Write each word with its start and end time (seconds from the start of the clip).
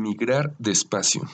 Migrar 0.00 0.56
despacio. 0.58 1.28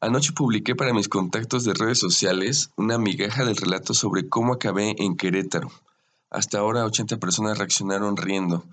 Anoche 0.00 0.32
publiqué 0.32 0.74
para 0.74 0.92
mis 0.92 1.08
contactos 1.08 1.62
de 1.62 1.72
redes 1.72 2.00
sociales 2.00 2.72
una 2.76 2.98
migaja 2.98 3.44
del 3.44 3.56
relato 3.56 3.94
sobre 3.94 4.28
cómo 4.28 4.54
acabé 4.54 4.96
en 4.98 5.16
Querétaro. 5.16 5.70
Hasta 6.30 6.58
ahora 6.58 6.84
80 6.84 7.18
personas 7.18 7.58
reaccionaron 7.58 8.16
riendo. 8.16 8.64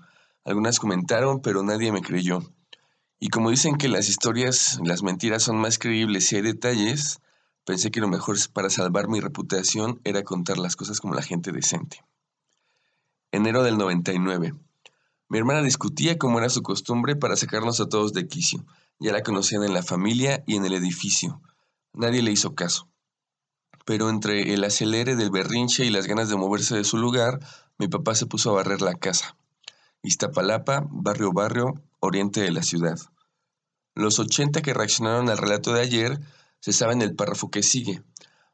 Algunas 0.44 0.80
comentaron, 0.80 1.40
pero 1.40 1.62
nadie 1.62 1.92
me 1.92 2.02
creyó. 2.02 2.42
Y 3.20 3.28
como 3.28 3.50
dicen 3.50 3.76
que 3.76 3.86
las 3.86 4.08
historias, 4.08 4.80
las 4.82 5.04
mentiras 5.04 5.44
son 5.44 5.58
más 5.58 5.78
creíbles 5.78 6.26
si 6.26 6.34
hay 6.34 6.42
detalles, 6.42 7.20
pensé 7.64 7.92
que 7.92 8.00
lo 8.00 8.08
mejor 8.08 8.36
para 8.52 8.68
salvar 8.68 9.06
mi 9.06 9.20
reputación 9.20 10.00
era 10.02 10.24
contar 10.24 10.58
las 10.58 10.74
cosas 10.74 10.98
como 10.98 11.14
la 11.14 11.22
gente 11.22 11.52
decente. 11.52 12.02
Enero 13.30 13.62
del 13.62 13.78
99. 13.78 14.54
Mi 15.28 15.38
hermana 15.38 15.62
discutía 15.62 16.18
como 16.18 16.38
era 16.38 16.48
su 16.48 16.62
costumbre 16.64 17.14
para 17.14 17.36
sacarnos 17.36 17.78
a 17.78 17.88
todos 17.88 18.12
de 18.12 18.26
quicio. 18.26 18.64
Ya 19.00 19.12
la 19.12 19.22
conocían 19.22 19.64
en 19.64 19.74
la 19.74 19.82
familia 19.82 20.42
y 20.46 20.56
en 20.56 20.64
el 20.64 20.74
edificio. 20.74 21.40
Nadie 21.92 22.22
le 22.22 22.32
hizo 22.32 22.54
caso. 22.54 22.88
Pero 23.84 24.10
entre 24.10 24.54
el 24.54 24.64
acelere 24.64 25.16
del 25.16 25.30
berrinche 25.30 25.84
y 25.84 25.90
las 25.90 26.06
ganas 26.06 26.28
de 26.28 26.36
moverse 26.36 26.76
de 26.76 26.84
su 26.84 26.98
lugar, 26.98 27.40
mi 27.78 27.88
papá 27.88 28.14
se 28.14 28.26
puso 28.26 28.50
a 28.50 28.54
barrer 28.54 28.82
la 28.82 28.94
casa. 28.94 29.36
Iztapalapa, 30.02 30.86
barrio 30.90 31.32
barrio, 31.32 31.82
oriente 32.00 32.40
de 32.40 32.50
la 32.50 32.62
ciudad. 32.62 32.98
Los 33.94 34.18
80 34.18 34.62
que 34.62 34.74
reaccionaron 34.74 35.28
al 35.28 35.38
relato 35.38 35.72
de 35.72 35.80
ayer 35.80 36.20
se 36.60 36.72
saben 36.72 37.02
el 37.02 37.14
párrafo 37.14 37.50
que 37.50 37.62
sigue, 37.62 38.02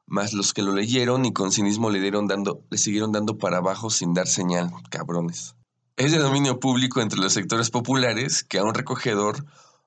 mas 0.07 0.33
los 0.33 0.52
que 0.52 0.63
lo 0.63 0.74
leyeron 0.74 1.24
y 1.24 1.33
con 1.33 1.52
cinismo 1.52 1.91
le, 1.91 2.01
dieron 2.01 2.27
dando, 2.27 2.63
le 2.71 2.79
siguieron 2.79 3.13
dando 3.13 3.38
para 3.38 3.59
abajo 3.59 3.91
sin 3.91 4.15
dar 4.15 4.27
señal, 4.27 4.71
cabrones. 4.91 5.55
Es 5.97 6.13
de 6.13 6.19
dominio 6.19 6.61
público 6.61 7.01
entre 7.01 7.21
los 7.21 7.33
sectores 7.33 7.71
populares 7.71 8.45
que 8.45 8.59
a 8.59 8.65
un 8.65 8.74
recogedor, 8.74 9.45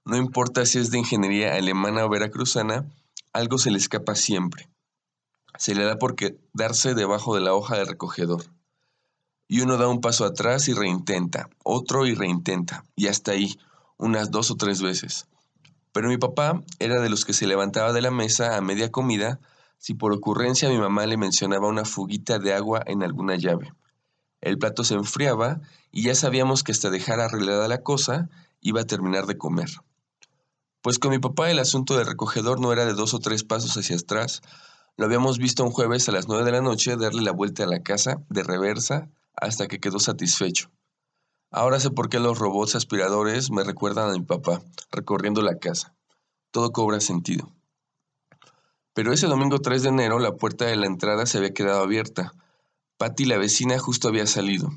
no 0.07 0.15
importa 0.15 0.65
si 0.65 0.79
es 0.79 0.89
de 0.89 0.99
ingeniería 0.99 1.55
alemana 1.55 2.05
o 2.05 2.09
veracruzana, 2.09 2.85
algo 3.33 3.57
se 3.57 3.71
le 3.71 3.77
escapa 3.77 4.15
siempre. 4.15 4.69
Se 5.57 5.75
le 5.75 5.83
da 5.83 5.99
por 5.99 6.15
darse 6.53 6.93
debajo 6.93 7.35
de 7.35 7.41
la 7.41 7.53
hoja 7.53 7.75
del 7.75 7.87
recogedor. 7.87 8.45
Y 9.49 9.59
uno 9.59 9.75
da 9.75 9.89
un 9.89 9.99
paso 9.99 10.23
atrás 10.23 10.69
y 10.69 10.73
reintenta, 10.73 11.49
otro 11.61 12.05
y 12.05 12.15
reintenta, 12.15 12.85
y 12.95 13.07
hasta 13.07 13.33
ahí, 13.33 13.59
unas 13.97 14.31
dos 14.31 14.49
o 14.49 14.55
tres 14.55 14.81
veces. 14.81 15.27
Pero 15.91 16.07
mi 16.07 16.17
papá 16.17 16.63
era 16.79 17.01
de 17.01 17.09
los 17.09 17.25
que 17.25 17.33
se 17.33 17.45
levantaba 17.45 17.91
de 17.91 18.01
la 18.01 18.11
mesa 18.11 18.55
a 18.55 18.61
media 18.61 18.91
comida 18.91 19.41
si 19.77 19.93
por 19.93 20.13
ocurrencia 20.13 20.69
mi 20.69 20.77
mamá 20.77 21.05
le 21.05 21.17
mencionaba 21.17 21.67
una 21.67 21.83
fuguita 21.83 22.39
de 22.39 22.53
agua 22.53 22.81
en 22.85 23.03
alguna 23.03 23.35
llave. 23.35 23.73
El 24.39 24.57
plato 24.57 24.85
se 24.85 24.93
enfriaba 24.93 25.59
y 25.91 26.03
ya 26.03 26.15
sabíamos 26.15 26.63
que 26.63 26.71
hasta 26.71 26.89
dejar 26.89 27.19
arreglada 27.19 27.67
la 27.67 27.83
cosa 27.83 28.29
iba 28.61 28.81
a 28.81 28.85
terminar 28.85 29.25
de 29.25 29.37
comer. 29.37 29.69
Pues 30.81 30.99
con 30.99 31.11
mi 31.11 31.19
papá 31.19 31.51
el 31.51 31.59
asunto 31.59 31.97
del 31.97 32.05
recogedor 32.05 32.59
no 32.59 32.71
era 32.71 32.85
de 32.85 32.93
dos 32.93 33.13
o 33.13 33.19
tres 33.19 33.43
pasos 33.43 33.75
hacia 33.77 33.95
atrás. 33.95 34.41
Lo 34.95 35.05
habíamos 35.05 35.37
visto 35.37 35.63
un 35.63 35.71
jueves 35.71 36.07
a 36.07 36.11
las 36.11 36.27
nueve 36.27 36.43
de 36.43 36.51
la 36.51 36.61
noche 36.61 36.97
darle 36.97 37.21
la 37.21 37.31
vuelta 37.31 37.63
a 37.63 37.67
la 37.67 37.83
casa 37.83 38.23
de 38.29 38.43
reversa 38.43 39.09
hasta 39.35 39.67
que 39.67 39.79
quedó 39.79 39.99
satisfecho. 39.99 40.71
Ahora 41.51 41.79
sé 41.79 41.91
por 41.91 42.09
qué 42.09 42.19
los 42.19 42.39
robots 42.39 42.75
aspiradores 42.75 43.51
me 43.51 43.63
recuerdan 43.63 44.09
a 44.09 44.13
mi 44.13 44.23
papá, 44.23 44.61
recorriendo 44.91 45.41
la 45.41 45.59
casa. 45.59 45.95
Todo 46.51 46.71
cobra 46.71 46.99
sentido. 46.99 47.53
Pero 48.93 49.13
ese 49.13 49.27
domingo 49.27 49.59
3 49.59 49.83
de 49.83 49.89
enero 49.89 50.19
la 50.19 50.35
puerta 50.35 50.65
de 50.65 50.75
la 50.75 50.87
entrada 50.87 51.25
se 51.25 51.37
había 51.37 51.53
quedado 51.53 51.83
abierta, 51.83 52.33
Patty, 52.97 53.25
la 53.25 53.37
vecina, 53.37 53.77
justo 53.77 54.07
había 54.07 54.25
salido. 54.25 54.71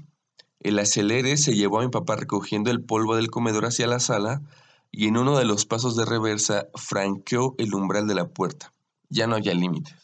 El 0.59 0.79
acelere 0.79 1.39
se 1.39 1.55
llevó 1.55 1.81
a 1.81 1.85
mi 1.85 1.89
papá 1.89 2.17
recogiendo 2.17 2.71
el 2.71 2.85
polvo 2.85 3.17
del 3.17 3.31
comedor 3.31 3.65
hacia 3.65 3.87
la 3.87 3.99
sala 3.99 4.43
y 4.91 5.09
en 5.09 5.17
uno 5.17 5.39
de 5.39 5.45
los 5.45 5.67
pasos 5.67 5.97
de 5.97 6.05
reversa 6.05 6.69
franqueó 6.75 7.55
el 7.59 7.75
umbral 7.75 8.07
de 8.07 8.15
la 8.15 8.29
puerta. 8.29 8.73
Ya 9.09 9.27
no 9.27 9.37
había 9.37 9.55
límites. 9.55 9.95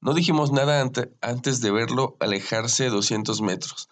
No 0.00 0.14
dijimos 0.14 0.52
nada 0.52 0.88
antes 1.20 1.60
de 1.60 1.70
verlo 1.70 2.16
alejarse 2.20 2.90
200 2.90 3.40
metros. 3.40 3.88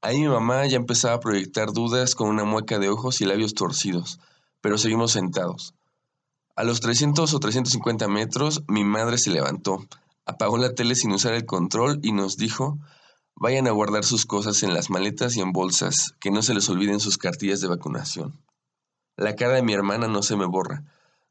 Ahí 0.00 0.20
mi 0.20 0.28
mamá 0.28 0.66
ya 0.66 0.76
empezaba 0.76 1.14
a 1.14 1.20
proyectar 1.20 1.72
dudas 1.72 2.14
con 2.14 2.28
una 2.28 2.44
mueca 2.44 2.78
de 2.78 2.88
ojos 2.88 3.20
y 3.20 3.24
labios 3.24 3.54
torcidos, 3.54 4.18
pero 4.60 4.78
seguimos 4.78 5.12
sentados. 5.12 5.74
A 6.56 6.64
los 6.64 6.80
300 6.80 7.32
o 7.32 7.38
350 7.38 8.08
metros, 8.08 8.62
mi 8.66 8.84
madre 8.84 9.18
se 9.18 9.30
levantó, 9.30 9.86
Apagó 10.24 10.56
la 10.56 10.74
tele 10.74 10.94
sin 10.94 11.12
usar 11.12 11.34
el 11.34 11.46
control 11.46 11.98
y 12.02 12.12
nos 12.12 12.36
dijo, 12.36 12.78
vayan 13.34 13.66
a 13.66 13.72
guardar 13.72 14.04
sus 14.04 14.24
cosas 14.24 14.62
en 14.62 14.72
las 14.72 14.88
maletas 14.88 15.36
y 15.36 15.40
en 15.40 15.52
bolsas, 15.52 16.14
que 16.20 16.30
no 16.30 16.42
se 16.42 16.54
les 16.54 16.68
olviden 16.68 17.00
sus 17.00 17.18
cartillas 17.18 17.60
de 17.60 17.66
vacunación. 17.66 18.38
La 19.16 19.36
cara 19.36 19.54
de 19.54 19.62
mi 19.62 19.72
hermana 19.72 20.08
no 20.08 20.22
se 20.22 20.36
me 20.36 20.46
borra. 20.46 20.84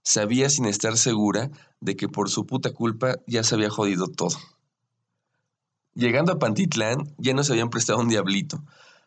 Sabía 0.03 0.49
sin 0.49 0.65
estar 0.65 0.97
segura 0.97 1.51
de 1.79 1.95
que 1.95 2.07
por 2.07 2.29
su 2.29 2.45
puta 2.45 2.73
culpa 2.73 3.15
ya 3.27 3.43
se 3.43 3.55
había 3.55 3.69
jodido 3.69 4.07
todo. 4.07 4.37
Llegando 5.93 6.31
a 6.31 6.39
Pantitlán, 6.39 7.13
ya 7.17 7.33
nos 7.33 7.49
habían 7.49 7.69
prestado 7.69 7.99
un 7.99 8.09
diablito. 8.09 8.63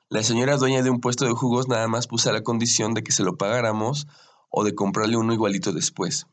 La 0.08 0.22
señora 0.22 0.56
dueña 0.56 0.82
de 0.82 0.90
un 0.90 1.00
puesto 1.00 1.24
de 1.24 1.32
jugos 1.32 1.68
nada 1.68 1.88
más 1.88 2.06
puso 2.06 2.30
la 2.30 2.42
condición 2.42 2.94
de 2.94 3.02
que 3.02 3.12
se 3.12 3.24
lo 3.24 3.36
pagáramos 3.36 4.06
o 4.50 4.64
de 4.64 4.74
comprarle 4.74 5.16
uno 5.16 5.32
igualito 5.32 5.72
después. 5.72 6.26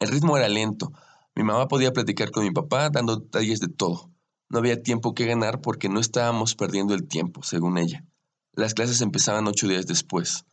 El 0.00 0.08
ritmo 0.08 0.36
era 0.36 0.48
lento, 0.48 0.92
mi 1.36 1.42
mamá 1.42 1.68
podía 1.68 1.92
platicar 1.92 2.30
con 2.30 2.44
mi 2.44 2.50
papá 2.50 2.88
dando 2.88 3.16
detalles 3.16 3.60
de 3.60 3.68
todo. 3.68 4.10
No 4.48 4.58
había 4.58 4.82
tiempo 4.82 5.14
que 5.14 5.26
ganar 5.26 5.60
porque 5.60 5.90
no 5.90 6.00
estábamos 6.00 6.54
perdiendo 6.54 6.94
el 6.94 7.06
tiempo, 7.06 7.42
según 7.42 7.76
ella. 7.76 8.06
Las 8.54 8.72
clases 8.72 9.02
empezaban 9.02 9.46
ocho 9.46 9.68
días 9.68 9.86
después. 9.86 10.46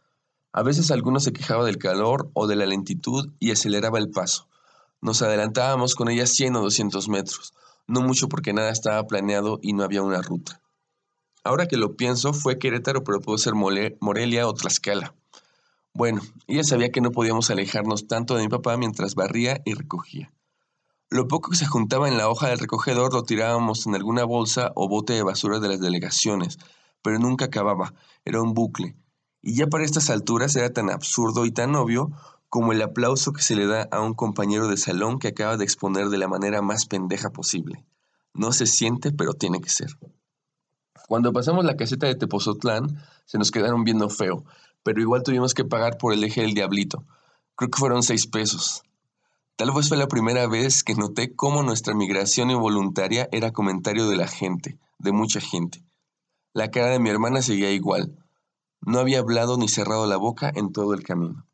A 0.53 0.61
veces 0.61 0.91
alguno 0.91 1.19
se 1.19 1.33
quejaba 1.33 1.65
del 1.65 1.79
calor 1.79 2.29
o 2.33 2.45
de 2.45 2.55
la 2.55 2.67
lentitud 2.67 3.31
y 3.39 3.51
aceleraba 3.51 3.97
el 3.97 4.11
paso. 4.11 4.47
Nos 5.01 5.23
adelantábamos 5.23 5.95
con 5.95 6.09
ella 6.09 6.27
100 6.27 6.55
o 6.55 6.61
200 6.61 7.09
metros, 7.09 7.53
no 7.87 8.01
mucho 8.01 8.29
porque 8.29 8.53
nada 8.53 8.69
estaba 8.69 9.05
planeado 9.07 9.59
y 9.63 9.73
no 9.73 9.83
había 9.83 10.03
una 10.03 10.21
ruta. 10.21 10.61
Ahora 11.43 11.67
que 11.67 11.75
lo 11.75 11.97
pienso, 11.97 12.33
fue 12.33 12.59
Querétaro, 12.59 13.03
pero 13.03 13.19
pudo 13.19 13.37
ser 13.39 13.55
Morelia 13.55 14.47
o 14.47 14.53
Tlaxcala. 14.53 15.15
Bueno, 15.91 16.21
ella 16.47 16.63
sabía 16.63 16.91
que 16.91 17.01
no 17.01 17.11
podíamos 17.11 17.49
alejarnos 17.49 18.07
tanto 18.07 18.35
de 18.35 18.43
mi 18.43 18.49
papá 18.49 18.77
mientras 18.77 19.15
barría 19.15 19.61
y 19.65 19.73
recogía. 19.73 20.31
Lo 21.09 21.27
poco 21.27 21.49
que 21.49 21.57
se 21.57 21.65
juntaba 21.65 22.07
en 22.07 22.17
la 22.17 22.29
hoja 22.29 22.49
del 22.49 22.59
recogedor 22.59 23.13
lo 23.13 23.23
tirábamos 23.23 23.87
en 23.87 23.95
alguna 23.95 24.23
bolsa 24.23 24.71
o 24.75 24.87
bote 24.87 25.13
de 25.13 25.23
basura 25.23 25.59
de 25.59 25.67
las 25.67 25.79
delegaciones, 25.79 26.59
pero 27.01 27.17
nunca 27.19 27.45
acababa, 27.45 27.93
era 28.23 28.41
un 28.41 28.53
bucle. 28.53 28.95
Y 29.43 29.55
ya 29.55 29.67
para 29.67 29.83
estas 29.83 30.09
alturas 30.09 30.55
era 30.55 30.71
tan 30.71 30.89
absurdo 30.89 31.45
y 31.45 31.51
tan 31.51 31.75
obvio 31.75 32.11
como 32.47 32.71
el 32.71 32.81
aplauso 32.81 33.33
que 33.33 33.41
se 33.41 33.55
le 33.55 33.67
da 33.67 33.89
a 33.91 33.99
un 33.99 34.13
compañero 34.13 34.69
de 34.69 34.77
salón 34.77 35.19
que 35.19 35.27
acaba 35.27 35.57
de 35.57 35.65
exponer 35.65 36.07
de 36.07 36.17
la 36.17 36.29
manera 36.29 36.61
más 36.61 36.85
pendeja 36.85 37.29
posible. 37.31 37.85
No 38.33 38.53
se 38.53 38.65
siente, 38.65 39.11
pero 39.11 39.33
tiene 39.33 39.59
que 39.59 39.69
ser. 39.69 39.97
Cuando 41.09 41.33
pasamos 41.33 41.65
la 41.65 41.75
caseta 41.75 42.07
de 42.07 42.15
Tepozotlán, 42.15 43.03
se 43.25 43.37
nos 43.37 43.51
quedaron 43.51 43.83
viendo 43.83 44.09
feo, 44.09 44.45
pero 44.81 45.01
igual 45.01 45.23
tuvimos 45.23 45.53
que 45.53 45.65
pagar 45.65 45.97
por 45.97 46.13
el 46.13 46.23
eje 46.23 46.41
del 46.41 46.53
diablito. 46.53 47.05
Creo 47.55 47.69
que 47.69 47.79
fueron 47.79 48.01
seis 48.01 48.27
pesos. 48.27 48.83
Tal 49.57 49.71
vez 49.71 49.89
fue 49.89 49.97
la 49.97 50.07
primera 50.07 50.47
vez 50.47 50.83
que 50.85 50.95
noté 50.95 51.35
cómo 51.35 51.63
nuestra 51.63 51.93
migración 51.93 52.49
involuntaria 52.49 53.27
era 53.33 53.51
comentario 53.51 54.07
de 54.07 54.15
la 54.15 54.27
gente, 54.27 54.79
de 54.99 55.11
mucha 55.11 55.41
gente. 55.41 55.83
La 56.53 56.71
cara 56.71 56.87
de 56.87 56.99
mi 56.99 57.09
hermana 57.09 57.41
seguía 57.41 57.71
igual. 57.71 58.22
No 58.85 58.99
había 58.99 59.19
hablado 59.19 59.57
ni 59.57 59.69
cerrado 59.69 60.05
la 60.07 60.17
boca 60.17 60.51
en 60.53 60.71
todo 60.73 60.93
el 60.93 61.03
camino. 61.03 61.45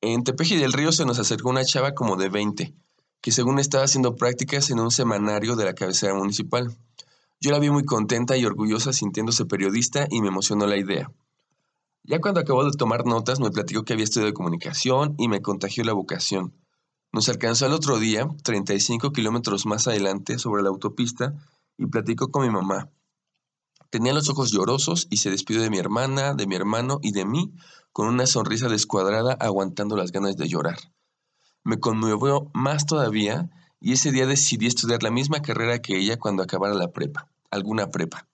En 0.00 0.24
Tepeji 0.24 0.56
del 0.56 0.72
Río 0.72 0.90
se 0.90 1.04
nos 1.04 1.20
acercó 1.20 1.50
una 1.50 1.64
chava 1.64 1.94
como 1.94 2.16
de 2.16 2.28
20, 2.28 2.74
que 3.20 3.30
según 3.30 3.60
estaba 3.60 3.84
haciendo 3.84 4.16
prácticas 4.16 4.70
en 4.70 4.80
un 4.80 4.90
semanario 4.90 5.54
de 5.54 5.64
la 5.64 5.74
cabecera 5.74 6.14
municipal. 6.14 6.76
Yo 7.40 7.52
la 7.52 7.60
vi 7.60 7.70
muy 7.70 7.84
contenta 7.84 8.36
y 8.36 8.44
orgullosa 8.44 8.92
sintiéndose 8.92 9.46
periodista 9.46 10.06
y 10.10 10.20
me 10.20 10.28
emocionó 10.28 10.66
la 10.66 10.76
idea. 10.76 11.10
Ya 12.02 12.20
cuando 12.20 12.40
acabó 12.40 12.64
de 12.64 12.76
tomar 12.76 13.06
notas 13.06 13.38
me 13.38 13.52
platicó 13.52 13.84
que 13.84 13.92
había 13.92 14.04
estudiado 14.04 14.34
comunicación 14.34 15.14
y 15.18 15.28
me 15.28 15.40
contagió 15.40 15.84
la 15.84 15.92
vocación. 15.92 16.52
Nos 17.12 17.28
alcanzó 17.28 17.66
al 17.66 17.72
otro 17.72 17.98
día, 18.00 18.26
35 18.42 19.12
kilómetros 19.12 19.66
más 19.66 19.86
adelante, 19.86 20.38
sobre 20.38 20.64
la 20.64 20.70
autopista, 20.70 21.34
y 21.78 21.86
platicó 21.86 22.32
con 22.32 22.42
mi 22.42 22.50
mamá. 22.50 22.90
Tenía 23.92 24.14
los 24.14 24.30
ojos 24.30 24.50
llorosos 24.50 25.06
y 25.10 25.18
se 25.18 25.28
despidió 25.28 25.60
de 25.60 25.68
mi 25.68 25.76
hermana, 25.76 26.32
de 26.32 26.46
mi 26.46 26.54
hermano 26.54 26.98
y 27.02 27.12
de 27.12 27.26
mí 27.26 27.52
con 27.92 28.08
una 28.08 28.26
sonrisa 28.26 28.70
descuadrada 28.70 29.34
aguantando 29.34 29.98
las 29.98 30.12
ganas 30.12 30.38
de 30.38 30.48
llorar. 30.48 30.78
Me 31.62 31.78
conmovió 31.78 32.50
más 32.54 32.86
todavía 32.86 33.50
y 33.80 33.92
ese 33.92 34.10
día 34.10 34.26
decidí 34.26 34.66
estudiar 34.66 35.02
la 35.02 35.10
misma 35.10 35.42
carrera 35.42 35.82
que 35.82 35.98
ella 35.98 36.16
cuando 36.16 36.42
acabara 36.42 36.72
la 36.72 36.90
prepa, 36.90 37.28
alguna 37.50 37.90
prepa. 37.90 38.26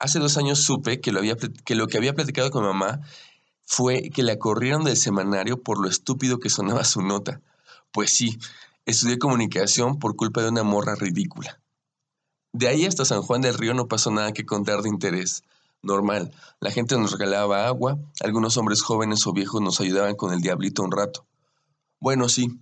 Hace 0.00 0.18
dos 0.18 0.36
años 0.36 0.58
supe 0.58 1.00
que 1.00 1.12
lo, 1.12 1.20
había, 1.20 1.36
que 1.36 1.76
lo 1.76 1.86
que 1.86 1.98
había 1.98 2.14
platicado 2.14 2.50
con 2.50 2.64
mamá 2.64 3.02
fue 3.64 4.10
que 4.10 4.24
la 4.24 4.36
corrieron 4.40 4.82
del 4.82 4.96
semanario 4.96 5.62
por 5.62 5.80
lo 5.80 5.88
estúpido 5.88 6.40
que 6.40 6.50
sonaba 6.50 6.82
su 6.82 7.02
nota. 7.02 7.40
Pues 7.92 8.12
sí, 8.12 8.36
estudié 8.84 9.20
comunicación 9.20 10.00
por 10.00 10.16
culpa 10.16 10.42
de 10.42 10.48
una 10.48 10.64
morra 10.64 10.96
ridícula. 10.96 11.60
De 12.52 12.68
ahí 12.68 12.84
hasta 12.84 13.06
San 13.06 13.22
Juan 13.22 13.40
del 13.40 13.56
Río 13.56 13.72
no 13.72 13.88
pasó 13.88 14.10
nada 14.10 14.32
que 14.32 14.44
contar 14.44 14.82
de 14.82 14.90
interés. 14.90 15.42
Normal, 15.82 16.30
la 16.60 16.70
gente 16.70 16.96
nos 16.98 17.12
regalaba 17.12 17.66
agua, 17.66 17.98
algunos 18.20 18.56
hombres 18.56 18.82
jóvenes 18.82 19.26
o 19.26 19.32
viejos 19.32 19.62
nos 19.62 19.80
ayudaban 19.80 20.14
con 20.16 20.32
el 20.32 20.40
diablito 20.40 20.82
un 20.82 20.92
rato. 20.92 21.24
Bueno, 21.98 22.28
sí, 22.28 22.60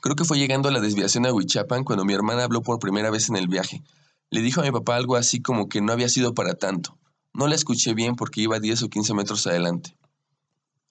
creo 0.00 0.14
que 0.14 0.24
fue 0.24 0.38
llegando 0.38 0.68
a 0.68 0.72
la 0.72 0.80
desviación 0.80 1.26
a 1.26 1.32
Huichapan 1.32 1.82
cuando 1.82 2.04
mi 2.04 2.14
hermana 2.14 2.44
habló 2.44 2.62
por 2.62 2.78
primera 2.78 3.10
vez 3.10 3.28
en 3.28 3.36
el 3.36 3.48
viaje. 3.48 3.82
Le 4.30 4.42
dijo 4.42 4.60
a 4.60 4.64
mi 4.64 4.70
papá 4.70 4.96
algo 4.96 5.16
así 5.16 5.42
como 5.42 5.68
que 5.68 5.80
no 5.80 5.92
había 5.92 6.08
sido 6.08 6.32
para 6.32 6.54
tanto. 6.54 6.96
No 7.34 7.48
la 7.48 7.56
escuché 7.56 7.94
bien 7.94 8.14
porque 8.14 8.40
iba 8.42 8.60
10 8.60 8.84
o 8.84 8.88
15 8.88 9.12
metros 9.12 9.46
adelante. 9.46 9.96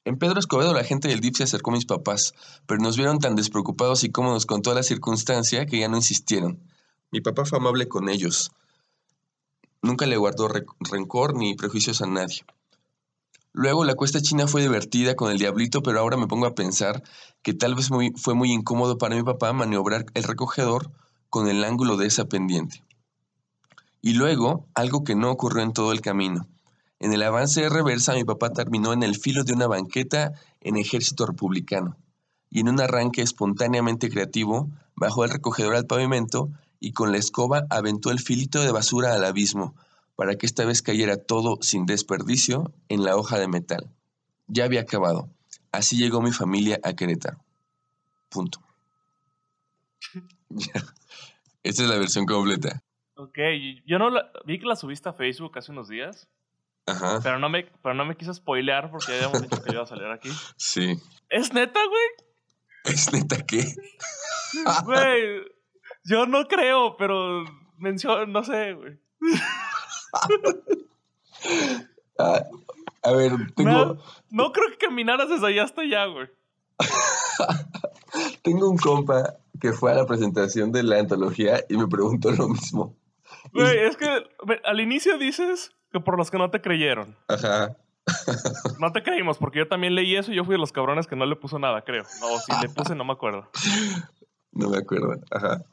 En 0.03 0.19
Pedro 0.19 0.39
Escobedo 0.39 0.73
la 0.73 0.83
gente 0.83 1.07
del 1.07 1.19
DIF 1.19 1.37
se 1.37 1.43
acercó 1.43 1.71
a 1.71 1.75
mis 1.75 1.85
papás, 1.85 2.33
pero 2.67 2.79
nos 2.81 2.97
vieron 2.97 3.17
tan 3.17 3.35
despreocupados 3.35 4.03
y 4.03 4.11
cómodos 4.11 4.45
con 4.45 4.61
toda 4.61 4.75
la 4.75 4.83
circunstancia 4.83 5.65
que 5.65 5.79
ya 5.79 5.87
no 5.87 5.97
insistieron. 5.97 6.61
Mi 7.15 7.21
papá 7.21 7.45
fue 7.45 7.59
amable 7.59 7.87
con 7.87 8.09
ellos. 8.09 8.51
Nunca 9.81 10.05
le 10.05 10.17
guardó 10.17 10.49
rencor 10.81 11.33
ni 11.33 11.55
prejuicios 11.55 12.01
a 12.01 12.07
nadie. 12.07 12.43
Luego 13.53 13.85
la 13.85 13.95
cuesta 13.95 14.21
china 14.21 14.47
fue 14.47 14.61
divertida 14.63 15.15
con 15.15 15.31
el 15.31 15.37
diablito, 15.37 15.81
pero 15.81 16.01
ahora 16.01 16.17
me 16.17 16.27
pongo 16.27 16.45
a 16.45 16.55
pensar 16.55 17.03
que 17.41 17.53
tal 17.53 17.73
vez 17.73 17.87
fue 18.17 18.33
muy 18.33 18.51
incómodo 18.51 18.97
para 18.97 19.15
mi 19.15 19.23
papá 19.23 19.53
maniobrar 19.53 20.07
el 20.13 20.23
recogedor 20.23 20.91
con 21.29 21.47
el 21.47 21.63
ángulo 21.63 21.95
de 21.95 22.07
esa 22.07 22.25
pendiente. 22.25 22.83
Y 24.01 24.15
luego, 24.15 24.65
algo 24.73 25.05
que 25.05 25.15
no 25.15 25.31
ocurrió 25.31 25.63
en 25.63 25.71
todo 25.71 25.93
el 25.93 26.01
camino. 26.01 26.49
En 26.99 27.13
el 27.13 27.23
avance 27.23 27.61
de 27.61 27.69
reversa, 27.69 28.13
mi 28.13 28.25
papá 28.25 28.49
terminó 28.49 28.91
en 28.91 29.03
el 29.03 29.15
filo 29.15 29.45
de 29.45 29.53
una 29.53 29.67
banqueta 29.67 30.33
en 30.59 30.75
ejército 30.75 31.25
republicano, 31.25 31.95
y 32.49 32.59
en 32.59 32.67
un 32.67 32.81
arranque 32.81 33.21
espontáneamente 33.21 34.09
creativo, 34.09 34.69
bajó 34.97 35.23
el 35.23 35.29
recogedor 35.29 35.75
al 35.75 35.85
pavimento 35.85 36.49
y 36.85 36.93
con 36.93 37.11
la 37.11 37.17
escoba 37.17 37.65
aventó 37.71 38.11
el 38.11 38.19
filito 38.19 38.61
de 38.61 38.71
basura 38.71 39.15
al 39.15 39.25
abismo, 39.25 39.75
para 40.15 40.35
que 40.35 40.45
esta 40.45 40.65
vez 40.65 40.83
cayera 40.83 41.17
todo 41.17 41.57
sin 41.63 41.87
desperdicio 41.87 42.71
en 42.89 43.03
la 43.03 43.17
hoja 43.17 43.39
de 43.39 43.47
metal. 43.47 43.89
Ya 44.45 44.65
había 44.65 44.81
acabado. 44.81 45.27
Así 45.71 45.97
llegó 45.97 46.21
mi 46.21 46.31
familia 46.31 46.79
a 46.83 46.93
Querétaro. 46.93 47.43
Punto. 48.29 48.59
Esta 51.63 51.83
es 51.83 51.89
la 51.89 51.97
versión 51.97 52.27
completa. 52.27 52.83
Ok, 53.15 53.39
yo 53.87 53.97
no 53.97 54.11
la, 54.11 54.29
vi 54.45 54.59
que 54.59 54.67
la 54.67 54.75
subiste 54.75 55.09
a 55.09 55.13
Facebook 55.13 55.57
hace 55.57 55.71
unos 55.71 55.89
días. 55.89 56.27
Ajá. 56.85 57.19
Pero 57.23 57.39
no 57.39 57.49
me, 57.49 57.63
pero 57.81 57.95
no 57.95 58.05
me 58.05 58.15
quiso 58.15 58.31
spoilear 58.31 58.91
porque 58.91 59.07
ya 59.07 59.25
habíamos 59.25 59.41
dicho 59.41 59.63
que 59.63 59.71
iba 59.71 59.81
a 59.81 59.87
salir 59.87 60.05
aquí. 60.05 60.29
Sí. 60.57 61.01
¿Es 61.29 61.51
neta, 61.51 61.79
güey? 61.83 62.93
¿Es 62.93 63.11
neta 63.11 63.43
qué? 63.43 63.73
Güey, 64.83 65.54
yo 66.05 66.25
no 66.25 66.47
creo, 66.47 66.95
pero 66.97 67.43
menciono, 67.77 68.25
no 68.27 68.43
sé, 68.43 68.73
güey. 68.73 68.99
Ah, 72.17 72.43
a 73.03 73.11
ver, 73.11 73.33
tengo... 73.55 73.97
No, 74.29 74.51
creo 74.51 74.69
que 74.69 74.77
caminaras 74.77 75.29
desde 75.29 75.47
allá 75.47 75.63
hasta 75.63 75.81
allá, 75.81 76.05
güey. 76.05 76.27
tengo 78.43 78.69
un 78.69 78.77
compa 78.77 79.35
que 79.59 79.73
fue 79.73 79.91
a 79.91 79.95
la 79.95 80.05
presentación 80.05 80.71
de 80.71 80.83
la 80.83 80.99
antología 80.99 81.63
y 81.69 81.77
me 81.77 81.87
preguntó 81.87 82.31
lo 82.31 82.47
mismo. 82.47 82.95
Güey, 83.53 83.79
es 83.79 83.97
que 83.97 84.23
al 84.63 84.79
inicio 84.79 85.17
dices 85.17 85.71
que 85.91 85.99
por 85.99 86.17
los 86.17 86.31
que 86.31 86.37
no 86.37 86.49
te 86.51 86.61
creyeron. 86.61 87.17
Ajá. 87.27 87.75
No 88.79 88.91
te 88.91 89.01
creímos, 89.01 89.37
porque 89.37 89.59
yo 89.59 89.67
también 89.67 89.95
leí 89.95 90.15
eso 90.15 90.31
y 90.31 90.35
yo 90.35 90.45
fui 90.45 90.53
de 90.53 90.59
los 90.59 90.71
cabrones 90.71 91.07
que 91.07 91.15
no 91.15 91.25
le 91.25 91.35
puso 91.35 91.57
nada, 91.57 91.83
creo. 91.83 92.03
O 92.21 92.39
si 92.39 92.51
le 92.61 92.69
puse, 92.69 92.93
no 92.93 93.03
me 93.03 93.13
acuerdo. 93.13 93.49
No 94.51 94.69
me 94.69 94.77
acuerdo, 94.77 95.15
ajá. 95.31 95.63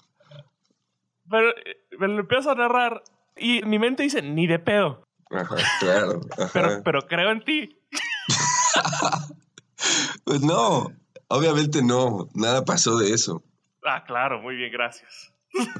Pero 1.31 1.53
me 1.99 2.09
lo 2.09 2.21
empiezo 2.21 2.51
a 2.51 2.55
narrar 2.55 3.03
y 3.37 3.63
mi 3.63 3.79
mente 3.79 4.03
dice, 4.03 4.23
ni 4.23 4.47
de 4.47 4.59
pedo. 4.59 5.05
Ajá, 5.31 5.57
claro. 5.81 6.21
Pero, 6.53 6.83
pero 6.85 7.03
creo 7.03 7.31
en 7.31 7.45
ti. 7.45 7.79
pues 10.25 10.43
no, 10.43 10.93
obviamente 11.29 11.83
no, 11.83 12.29
nada 12.35 12.65
pasó 12.65 12.99
de 12.99 13.13
eso. 13.13 13.43
Ah, 13.85 14.05
claro, 14.05 14.41
muy 14.41 14.57
bien, 14.57 14.73
gracias. 14.73 15.33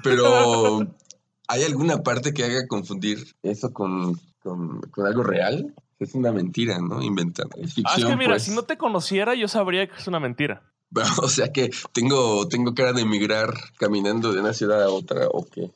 Pero, 0.03 0.81
¿hay 1.49 1.65
alguna 1.65 1.99
parte 1.99 2.33
que 2.33 2.45
haga 2.45 2.67
confundir 2.67 3.19
eso 3.43 3.73
con, 3.73 4.19
con, 4.43 4.81
algo 5.05 5.23
real? 5.23 5.75
Es 5.99 6.15
una 6.15 6.33
mentira, 6.33 6.79
¿no? 6.81 7.03
Inventada. 7.03 7.51
Es 7.59 7.75
ah, 7.85 7.95
es 7.97 8.05
que 8.05 8.17
mira, 8.17 8.33
pues. 8.33 8.45
si 8.45 8.55
no 8.55 8.63
te 8.63 8.77
conociera, 8.77 9.35
yo 9.35 9.47
sabría 9.47 9.87
que 9.87 9.97
es 9.97 10.07
una 10.09 10.19
mentira. 10.19 10.72
o 11.23 11.29
sea 11.29 11.53
que 11.53 11.71
tengo, 11.93 12.49
tengo 12.49 12.75
cara 12.75 12.93
de 12.93 13.03
emigrar 13.03 13.55
caminando 13.79 14.33
de 14.33 14.41
una 14.41 14.53
ciudad 14.53 14.83
a 14.83 14.91
otra, 14.91 15.27
¿o 15.31 15.45
qué? 15.45 15.71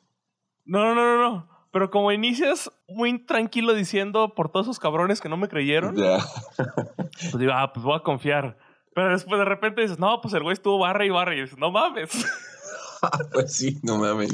No, 0.65 0.95
no, 0.95 1.17
no, 1.17 1.17
no. 1.19 1.49
Pero 1.73 1.91
como 1.91 2.11
inicias 2.11 2.71
muy 2.89 3.19
tranquilo 3.19 3.75
diciendo 3.75 4.35
por 4.35 4.51
todos 4.51 4.67
esos 4.67 4.79
cabrones 4.79 5.21
que 5.21 5.29
no 5.29 5.37
me 5.37 5.49
creyeron, 5.49 5.95
pues 7.21 7.39
digo, 7.39 7.53
ah, 7.55 7.73
pues 7.73 7.85
voy 7.85 7.97
a 7.97 8.03
confiar. 8.03 8.57
Pero 8.95 9.11
después 9.11 9.39
de 9.39 9.45
repente 9.45 9.83
dices, 9.83 9.99
no, 9.99 10.21
pues 10.23 10.33
el 10.33 10.43
güey 10.43 10.55
estuvo 10.55 10.79
barra 10.79 11.05
y 11.05 11.11
barra. 11.11 11.35
Y 11.35 11.43
dices, 11.43 11.59
no 11.59 11.71
mames. 11.71 12.11
pues 13.33 13.53
sí, 13.53 13.79
no 13.83 13.99
mames. 13.99 14.31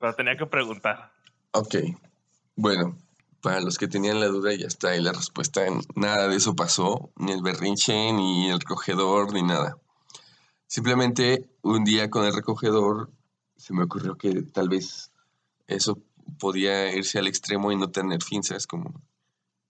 Pero 0.00 0.14
tenía 0.14 0.36
que 0.36 0.46
preguntar. 0.46 1.12
Ok. 1.52 1.76
Bueno, 2.56 2.98
para 3.42 3.60
los 3.60 3.76
que 3.76 3.88
tenían 3.88 4.20
la 4.20 4.28
duda, 4.28 4.54
ya 4.54 4.66
está 4.66 4.90
ahí 4.90 5.02
la 5.02 5.12
respuesta. 5.12 5.62
Nada 5.96 6.28
de 6.28 6.36
eso 6.36 6.54
pasó, 6.54 7.10
ni 7.16 7.32
el 7.32 7.42
berrinche, 7.42 8.12
ni 8.12 8.48
el 8.48 8.60
recogedor, 8.60 9.32
ni 9.32 9.42
nada. 9.42 9.78
Simplemente 10.66 11.50
un 11.60 11.84
día 11.84 12.08
con 12.08 12.24
el 12.24 12.34
recogedor 12.34 13.10
se 13.56 13.74
me 13.74 13.82
ocurrió 13.84 14.16
que 14.16 14.42
tal 14.42 14.68
vez 14.68 15.12
eso 15.66 15.98
podía 16.38 16.94
irse 16.94 17.18
al 17.18 17.26
extremo 17.26 17.72
y 17.72 17.76
no 17.76 17.90
tener 17.90 18.22
fin, 18.22 18.42
¿sabes? 18.42 18.66
Como 18.66 19.02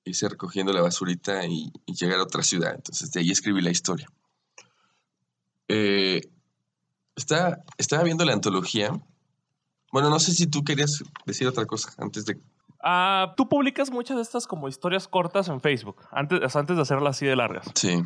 irse 0.05 0.29
recogiendo 0.29 0.73
la 0.73 0.83
basurita 0.83 1.45
y, 1.47 1.73
llegar 1.87 2.19
a 2.19 2.25
otra 2.25 2.43
ciudad. 2.43 2.75
Entonces 2.75 3.11
de 3.11 3.21
ahí 3.21 3.31
escribí 3.31 3.63
la 3.63 3.71
historia. 3.71 4.09
Eh, 5.69 6.21
está, 7.17 7.65
estaba 7.79 8.03
viendo 8.03 8.25
la 8.25 8.35
antología. 8.35 8.93
Bueno, 9.93 10.11
no 10.11 10.21
sé 10.21 10.33
si 10.33 10.47
tú 10.47 10.63
querías 10.63 11.03
decir 11.25 11.49
otra 11.49 11.67
cosa 11.67 11.95
antes 11.99 12.27
de... 12.27 12.39
Ah, 12.83 13.35
tú 13.37 13.49
publicas 13.49 13.91
muchas 13.91 14.17
de 14.17 14.23
estas 14.23 14.47
como 14.47 14.69
historias 14.69 15.07
cortas 15.07 15.49
en 15.49 15.61
Facebook, 15.61 15.97
antes, 16.11 16.57
antes 16.57 16.77
de 16.77 16.83
hacerlas 16.83 17.17
así 17.17 17.27
de 17.27 17.37
largas. 17.37 17.71
Sí. 17.75 18.03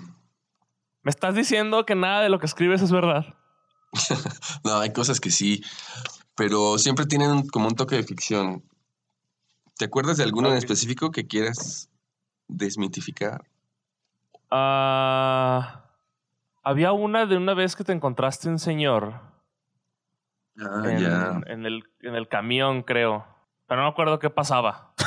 ¿Me 1.03 1.11
estás 1.11 1.35
diciendo 1.35 1.87
que 1.87 1.95
nada 1.95 2.21
de 2.23 2.29
lo 2.29 2.39
que 2.39 2.47
escribes 2.47 2.83
es 2.83 2.93
verdad? 2.93 3.25
no, 4.65 4.79
hay 4.79 4.93
cosas 4.93 5.21
que 5.21 5.31
sí 5.31 5.63
pero 6.37 6.79
siempre 6.79 7.07
tienen 7.07 7.49
como 7.49 7.67
un 7.67 7.75
toque 7.75 7.97
de 7.97 8.03
ficción. 8.05 8.63
¿Te 9.79 9.87
acuerdas 9.87 10.19
de 10.19 10.25
alguno 10.25 10.51
en 10.51 10.57
específico 10.57 11.11
que 11.11 11.27
quieras 11.27 11.91
desmitificar? 12.47 13.45
Ah, 14.51 15.91
había 16.63 16.93
una 16.93 17.27
de 17.27 17.37
una 17.37 17.55
vez 17.55 17.75
que 17.75 17.85
te 17.85 17.93
encontraste 17.93 18.49
un 18.49 18.59
señor. 18.59 19.21
Ah, 20.59 20.83
en, 20.85 20.99
ya. 20.99 21.41
En 21.47 21.67
el, 21.67 21.85
en 22.01 22.15
el 22.15 22.29
camión, 22.29 22.83
creo. 22.83 23.27
Pero 23.67 23.81
no 23.81 23.87
me 23.87 23.93
acuerdo 23.93 24.19
qué 24.19 24.31
pasaba. 24.31 24.93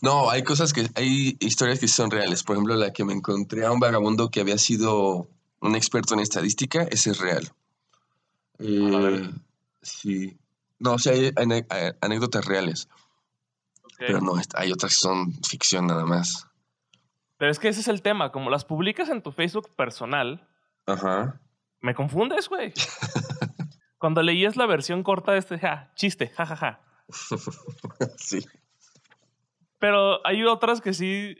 No, 0.00 0.30
hay 0.30 0.42
cosas 0.42 0.72
que, 0.72 0.88
hay 0.94 1.36
historias 1.38 1.78
que 1.78 1.88
son 1.88 2.10
reales. 2.10 2.42
Por 2.42 2.56
ejemplo, 2.56 2.74
la 2.74 2.90
que 2.90 3.04
me 3.04 3.12
encontré 3.12 3.66
a 3.66 3.70
un 3.70 3.78
vagabundo 3.78 4.30
que 4.30 4.40
había 4.40 4.56
sido 4.56 5.28
un 5.60 5.76
experto 5.76 6.14
en 6.14 6.20
estadística, 6.20 6.84
ese 6.84 7.10
es 7.10 7.18
real. 7.18 7.52
Eh, 8.60 9.30
Sí. 9.84 10.36
No, 10.78 10.98
sí 10.98 11.10
hay, 11.10 11.32
anécdotas 12.00 12.44
reales. 12.46 12.88
Pero 13.98 14.20
no, 14.20 14.34
hay 14.54 14.72
otras 14.72 14.92
que 14.92 14.98
son 14.98 15.32
ficción 15.44 15.86
nada 15.86 16.04
más. 16.04 16.48
Pero 17.36 17.50
es 17.50 17.58
que 17.58 17.68
ese 17.68 17.80
es 17.80 17.88
el 17.88 18.02
tema. 18.02 18.32
Como 18.32 18.50
las 18.50 18.64
publicas 18.64 19.08
en 19.08 19.22
tu 19.22 19.30
Facebook 19.30 19.68
personal. 19.76 20.48
Ajá. 20.86 21.40
Me 21.80 21.94
confundes, 21.94 22.48
güey. 22.48 22.72
Cuando 23.98 24.22
leías 24.22 24.56
la 24.56 24.66
versión 24.66 25.02
corta 25.02 25.32
de 25.32 25.38
este, 25.38 25.58
ja, 25.58 25.92
chiste, 25.94 26.28
jajaja. 26.28 26.80
sí. 28.16 28.44
Pero 29.78 30.26
hay 30.26 30.44
otras 30.44 30.80
que 30.80 30.94
sí. 30.94 31.36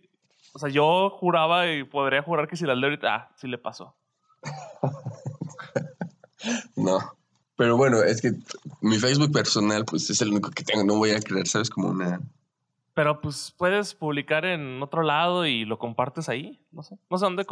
O 0.52 0.58
sea, 0.58 0.68
yo 0.68 1.10
juraba 1.10 1.70
y 1.70 1.84
podría 1.84 2.22
jurar 2.22 2.46
que 2.46 2.56
si 2.56 2.64
las 2.64 2.76
leo 2.76 2.90
ahorita, 2.90 3.14
ah, 3.14 3.32
sí 3.36 3.48
le 3.48 3.58
pasó. 3.58 3.96
no. 6.76 6.98
Pero 7.56 7.76
bueno, 7.76 8.02
es 8.02 8.20
que 8.20 8.32
mi 8.80 8.98
Facebook 8.98 9.32
personal, 9.32 9.84
pues 9.84 10.10
es 10.10 10.20
el 10.20 10.30
único 10.30 10.50
que 10.50 10.64
tengo. 10.64 10.84
No 10.84 10.96
voy 10.96 11.10
a 11.10 11.20
creer, 11.20 11.46
¿sabes? 11.46 11.70
Como 11.70 11.88
una. 11.88 12.20
Pero 12.94 13.20
pues 13.20 13.52
puedes 13.56 13.94
publicar 13.94 14.44
en 14.44 14.82
otro 14.82 15.02
lado 15.02 15.46
y 15.46 15.64
lo 15.64 15.78
compartes 15.78 16.28
ahí. 16.28 16.60
No 16.70 16.82
sé. 16.82 16.96
No 17.10 17.18
sé 17.18 17.24
dónde. 17.24 17.46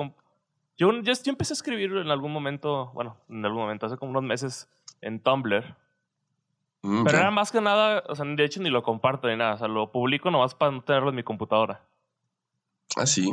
Yo, 0.76 0.92
yo, 1.00 1.12
empecé 1.26 1.52
a 1.52 1.54
escribir 1.54 1.96
en 1.96 2.10
algún 2.10 2.32
momento, 2.32 2.90
bueno, 2.94 3.16
en 3.28 3.44
algún 3.44 3.62
momento, 3.62 3.86
hace 3.86 3.96
como 3.96 4.10
unos 4.10 4.24
meses, 4.24 4.68
en 5.00 5.20
Tumblr. 5.20 5.76
Mm, 6.82 7.04
Pero 7.04 7.18
era 7.18 7.30
más 7.30 7.52
que 7.52 7.60
nada, 7.60 8.02
o 8.08 8.14
sea, 8.14 8.24
de 8.24 8.44
hecho 8.44 8.60
ni 8.60 8.68
lo 8.70 8.82
comparto 8.82 9.28
ni 9.28 9.36
nada. 9.36 9.54
O 9.54 9.58
sea, 9.58 9.68
lo 9.68 9.90
publico 9.92 10.30
nomás 10.30 10.54
para 10.54 10.72
no 10.72 10.82
tenerlo 10.82 11.10
en 11.10 11.16
mi 11.16 11.22
computadora. 11.22 11.80
Ah, 12.96 13.06
sí. 13.06 13.30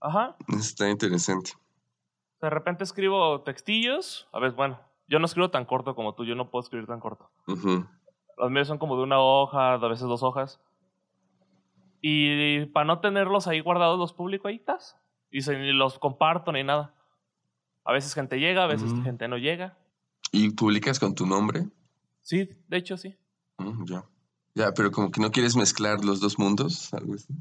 Ajá. 0.00 0.36
Está 0.48 0.88
interesante. 0.88 1.52
De 2.40 2.50
repente 2.50 2.84
escribo 2.84 3.40
textillos. 3.42 4.28
A 4.32 4.38
ver, 4.40 4.52
bueno, 4.52 4.78
yo 5.08 5.18
no 5.18 5.26
escribo 5.26 5.50
tan 5.50 5.64
corto 5.64 5.94
como 5.94 6.14
tú, 6.14 6.24
yo 6.24 6.34
no 6.34 6.50
puedo 6.50 6.62
escribir 6.62 6.86
tan 6.86 7.00
corto. 7.00 7.30
Los 7.46 8.50
míos 8.50 8.66
son 8.68 8.78
como 8.78 8.96
de 8.96 9.02
una 9.02 9.20
hoja, 9.20 9.74
a 9.74 9.76
veces 9.88 10.06
dos 10.06 10.22
hojas. 10.22 10.60
Y 12.00 12.66
para 12.66 12.84
no 12.86 13.00
tenerlos 13.00 13.46
ahí 13.46 13.60
guardados, 13.60 13.98
los 13.98 14.12
publico 14.12 14.48
ahí, 14.48 14.58
tas. 14.58 14.96
Y 15.30 15.42
se- 15.42 15.56
ni 15.58 15.72
los 15.72 15.98
comparto 15.98 16.50
ni 16.52 16.64
nada. 16.64 16.94
A 17.84 17.92
veces 17.92 18.14
gente 18.14 18.38
llega, 18.40 18.64
a 18.64 18.66
veces 18.66 18.92
Mm. 18.92 19.02
gente 19.04 19.28
no 19.28 19.36
llega. 19.38 19.76
¿Y 20.32 20.50
publicas 20.50 20.98
con 20.98 21.14
tu 21.14 21.26
nombre? 21.26 21.66
Sí, 22.22 22.48
de 22.68 22.76
hecho 22.76 22.96
sí. 22.96 23.16
Mm, 23.58 23.84
ya. 23.84 24.04
Ya, 24.54 24.72
pero 24.74 24.90
como 24.90 25.10
que 25.10 25.20
no 25.20 25.30
quieres 25.30 25.56
mezclar 25.56 26.04
los 26.04 26.20
dos 26.20 26.38
mundos, 26.38 26.92
algo 26.92 27.14
así. 27.14 27.34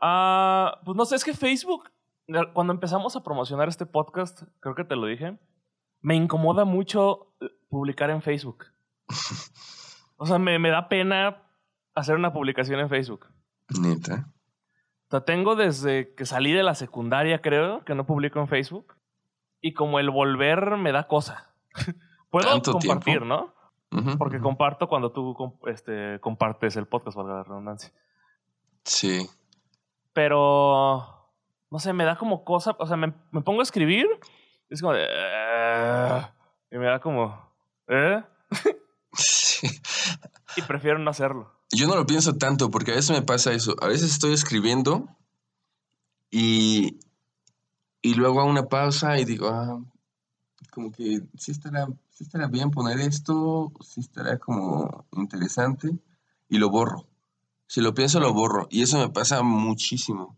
Ah, 0.00 0.80
pues 0.84 0.96
no 0.96 1.04
sé, 1.04 1.16
es 1.16 1.24
que 1.24 1.32
Facebook, 1.32 1.90
eh, 2.28 2.34
cuando 2.52 2.72
empezamos 2.72 3.16
a 3.16 3.22
promocionar 3.22 3.68
este 3.68 3.86
podcast, 3.86 4.42
creo 4.60 4.74
que 4.74 4.84
te 4.84 4.96
lo 4.96 5.06
dije, 5.06 5.38
me 6.02 6.14
incomoda 6.14 6.64
mucho 6.64 7.34
eh, 7.40 7.48
publicar 7.68 8.10
en 8.10 8.22
Facebook. 8.22 8.66
O 10.18 10.24
sea, 10.24 10.38
me, 10.38 10.58
me 10.58 10.70
da 10.70 10.88
pena 10.88 11.42
hacer 11.94 12.16
una 12.16 12.32
publicación 12.32 12.80
en 12.80 12.88
Facebook. 12.88 13.26
Neta. 13.78 14.32
O 15.08 15.10
sea, 15.10 15.20
tengo 15.26 15.56
desde 15.56 16.14
que 16.14 16.24
salí 16.24 16.52
de 16.52 16.62
la 16.62 16.74
secundaria, 16.74 17.42
creo, 17.42 17.84
que 17.84 17.94
no 17.94 18.06
publico 18.06 18.40
en 18.40 18.48
Facebook. 18.48 18.96
Y 19.60 19.74
como 19.74 19.98
el 19.98 20.08
volver 20.08 20.78
me 20.78 20.92
da 20.92 21.06
cosa. 21.06 21.54
Puedo 22.30 22.48
¿Tanto 22.48 22.72
compartir, 22.72 23.04
tiempo? 23.04 23.26
¿no? 23.26 23.54
Ujú, 23.92 24.18
Porque 24.18 24.36
ujú. 24.36 24.44
comparto 24.44 24.88
cuando 24.88 25.12
tú 25.12 25.58
este, 25.66 26.18
compartes 26.20 26.76
el 26.76 26.86
podcast, 26.86 27.16
valga 27.16 27.34
la 27.34 27.42
redundancia. 27.44 27.92
Sí. 28.84 29.28
Pero, 30.12 31.28
no 31.70 31.78
sé, 31.78 31.92
me 31.92 32.04
da 32.04 32.16
como 32.16 32.44
cosa, 32.44 32.74
o 32.78 32.86
sea, 32.86 32.96
me, 32.96 33.12
me 33.30 33.42
pongo 33.42 33.60
a 33.60 33.62
escribir, 33.64 34.06
y 34.68 34.74
es 34.74 34.80
como 34.80 34.92
de... 34.94 35.06
"Ah", 35.08 36.32
y 36.70 36.78
me 36.78 36.86
da 36.86 37.00
como... 37.00 37.50
¿Eh? 37.88 38.22
Sí. 39.18 39.66
Y 40.56 40.62
prefiero 40.62 40.98
no 40.98 41.10
hacerlo. 41.10 41.50
Yo 41.72 41.86
no 41.88 41.96
lo 41.96 42.04
pienso 42.04 42.36
tanto 42.36 42.70
porque 42.70 42.92
a 42.92 42.96
veces 42.96 43.10
me 43.18 43.22
pasa 43.24 43.52
eso. 43.52 43.74
A 43.80 43.86
veces 43.86 44.10
estoy 44.10 44.34
escribiendo 44.34 45.08
y, 46.30 47.00
y 48.02 48.14
luego 48.14 48.40
hago 48.40 48.50
una 48.50 48.66
pausa 48.68 49.18
y 49.18 49.24
digo, 49.24 49.48
ah, 49.48 49.80
como 50.76 50.92
que 50.92 51.22
sí 51.38 51.52
estará, 51.52 51.86
sí 52.10 52.24
estará 52.24 52.48
bien 52.48 52.70
poner 52.70 53.00
esto, 53.00 53.72
sí 53.80 54.00
estará 54.00 54.36
como 54.38 55.06
interesante 55.12 55.88
y 56.50 56.58
lo 56.58 56.68
borro. 56.68 57.06
Si 57.66 57.80
lo 57.80 57.94
pienso, 57.94 58.20
lo 58.20 58.34
borro. 58.34 58.66
Y 58.68 58.82
eso 58.82 58.98
me 58.98 59.08
pasa 59.08 59.42
muchísimo. 59.42 60.36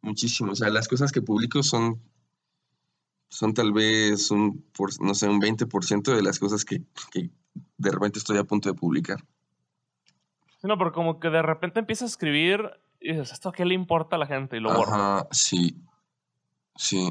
Muchísimo. 0.00 0.52
O 0.52 0.54
sea, 0.56 0.70
las 0.70 0.88
cosas 0.88 1.12
que 1.12 1.20
publico 1.20 1.62
son, 1.62 2.00
son 3.28 3.52
tal 3.52 3.74
vez 3.74 4.30
un, 4.30 4.62
por- 4.72 4.98
no 5.02 5.14
sé, 5.14 5.28
un 5.28 5.40
20% 5.40 6.16
de 6.16 6.22
las 6.22 6.38
cosas 6.38 6.64
que, 6.64 6.82
que 7.10 7.28
de 7.76 7.90
repente 7.90 8.18
estoy 8.18 8.38
a 8.38 8.44
punto 8.44 8.70
de 8.70 8.74
publicar. 8.74 9.18
Sí, 10.58 10.66
no, 10.68 10.78
pero 10.78 10.92
como 10.92 11.20
que 11.20 11.28
de 11.28 11.42
repente 11.42 11.80
empiezas 11.80 12.04
a 12.04 12.12
escribir 12.12 12.62
y 12.98 13.10
dices, 13.12 13.32
¿esto 13.32 13.50
a 13.50 13.52
qué 13.52 13.66
le 13.66 13.74
importa 13.74 14.16
a 14.16 14.18
la 14.18 14.26
gente? 14.26 14.56
Y 14.56 14.60
lo 14.60 14.72
borro. 14.72 14.94
Ajá, 14.94 15.28
sí. 15.32 15.76
Sí. 16.76 17.10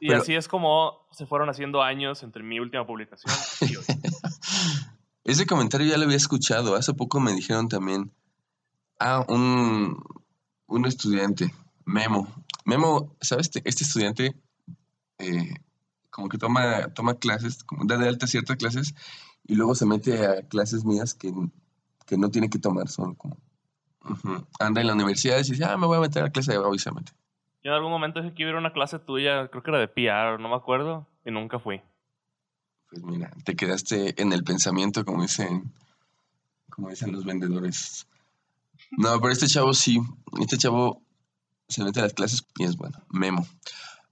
Y 0.00 0.08
pero- 0.08 0.22
así 0.22 0.34
es 0.34 0.48
como 0.48 1.06
se 1.10 1.26
fueron 1.26 1.48
haciendo 1.48 1.82
años 1.82 2.22
entre 2.22 2.42
mi 2.42 2.58
última 2.60 2.86
publicación 2.86 3.32
y 3.60 3.76
hoy. 3.76 3.84
Ese 5.24 5.46
comentario 5.46 5.86
ya 5.86 5.96
lo 5.96 6.04
había 6.04 6.16
escuchado. 6.16 6.74
Hace 6.76 6.92
poco 6.94 7.18
me 7.20 7.32
dijeron 7.32 7.68
también. 7.68 8.12
Ah, 9.00 9.24
un, 9.28 10.02
un 10.66 10.86
estudiante, 10.86 11.54
Memo. 11.84 12.28
Memo, 12.64 13.16
¿sabes? 13.20 13.46
Este- 13.46 13.62
Este 13.68 13.84
estudiante 13.84 14.36
eh, 15.18 15.54
como 16.10 16.28
que 16.28 16.38
toma, 16.38 16.88
toma 16.94 17.14
clases, 17.14 17.64
como 17.64 17.84
da 17.86 17.96
de 17.96 18.08
alta 18.08 18.26
ciertas 18.26 18.56
clases 18.56 18.94
y 19.46 19.54
luego 19.56 19.74
se 19.74 19.86
mete 19.86 20.24
a 20.26 20.42
clases 20.46 20.84
mías 20.84 21.14
que, 21.14 21.32
que 22.06 22.16
no 22.16 22.30
tiene 22.30 22.48
que 22.50 22.58
tomar, 22.58 22.88
son 22.88 23.14
como... 23.14 23.36
Anda 24.60 24.80
en 24.82 24.86
la 24.88 24.92
universidad 24.92 25.38
y 25.38 25.42
dice, 25.50 25.64
ah, 25.64 25.76
me 25.78 25.86
voy 25.86 25.96
a 25.96 26.00
meter 26.00 26.22
a 26.24 26.30
clase 26.30 26.52
de 26.52 26.58
y 26.74 26.78
se 26.78 26.92
mete. 26.92 27.12
Yo 27.64 27.70
en 27.70 27.76
algún 27.76 27.90
momento 27.90 28.20
dije 28.20 28.34
que 28.34 28.42
iba 28.42 28.50
a 28.50 28.52
ir 28.52 28.56
a 28.56 28.60
una 28.60 28.72
clase 28.74 28.98
tuya, 28.98 29.48
creo 29.48 29.62
que 29.62 29.70
era 29.70 29.78
de 29.80 29.88
PR, 29.88 30.38
no 30.38 30.50
me 30.50 30.54
acuerdo, 30.54 31.06
y 31.24 31.30
nunca 31.30 31.58
fui. 31.58 31.80
Pues 32.90 33.02
mira, 33.02 33.30
te 33.44 33.56
quedaste 33.56 34.20
en 34.20 34.32
el 34.34 34.44
pensamiento, 34.44 35.04
como 35.04 35.22
dicen, 35.22 35.72
como 36.68 36.90
dicen 36.90 37.12
los 37.12 37.24
vendedores. 37.24 38.06
No, 38.98 39.18
pero 39.18 39.32
este 39.32 39.46
chavo 39.46 39.72
sí, 39.72 39.98
este 40.40 40.58
chavo 40.58 41.00
se 41.68 41.82
mete 41.82 42.00
a 42.00 42.04
las 42.04 42.12
clases 42.12 42.44
y 42.58 42.64
es 42.64 42.76
bueno, 42.76 42.98
memo. 43.08 43.46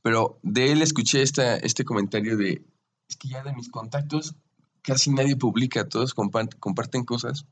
Pero 0.00 0.38
de 0.42 0.72
él 0.72 0.80
escuché 0.80 1.20
esta, 1.20 1.56
este 1.56 1.84
comentario 1.84 2.38
de, 2.38 2.64
es 3.08 3.16
que 3.16 3.28
ya 3.28 3.42
de 3.42 3.52
mis 3.52 3.68
contactos 3.70 4.34
casi 4.80 5.10
nadie 5.10 5.36
publica, 5.36 5.86
todos 5.88 6.16
compa- 6.16 6.48
comparten 6.58 7.04
cosas 7.04 7.44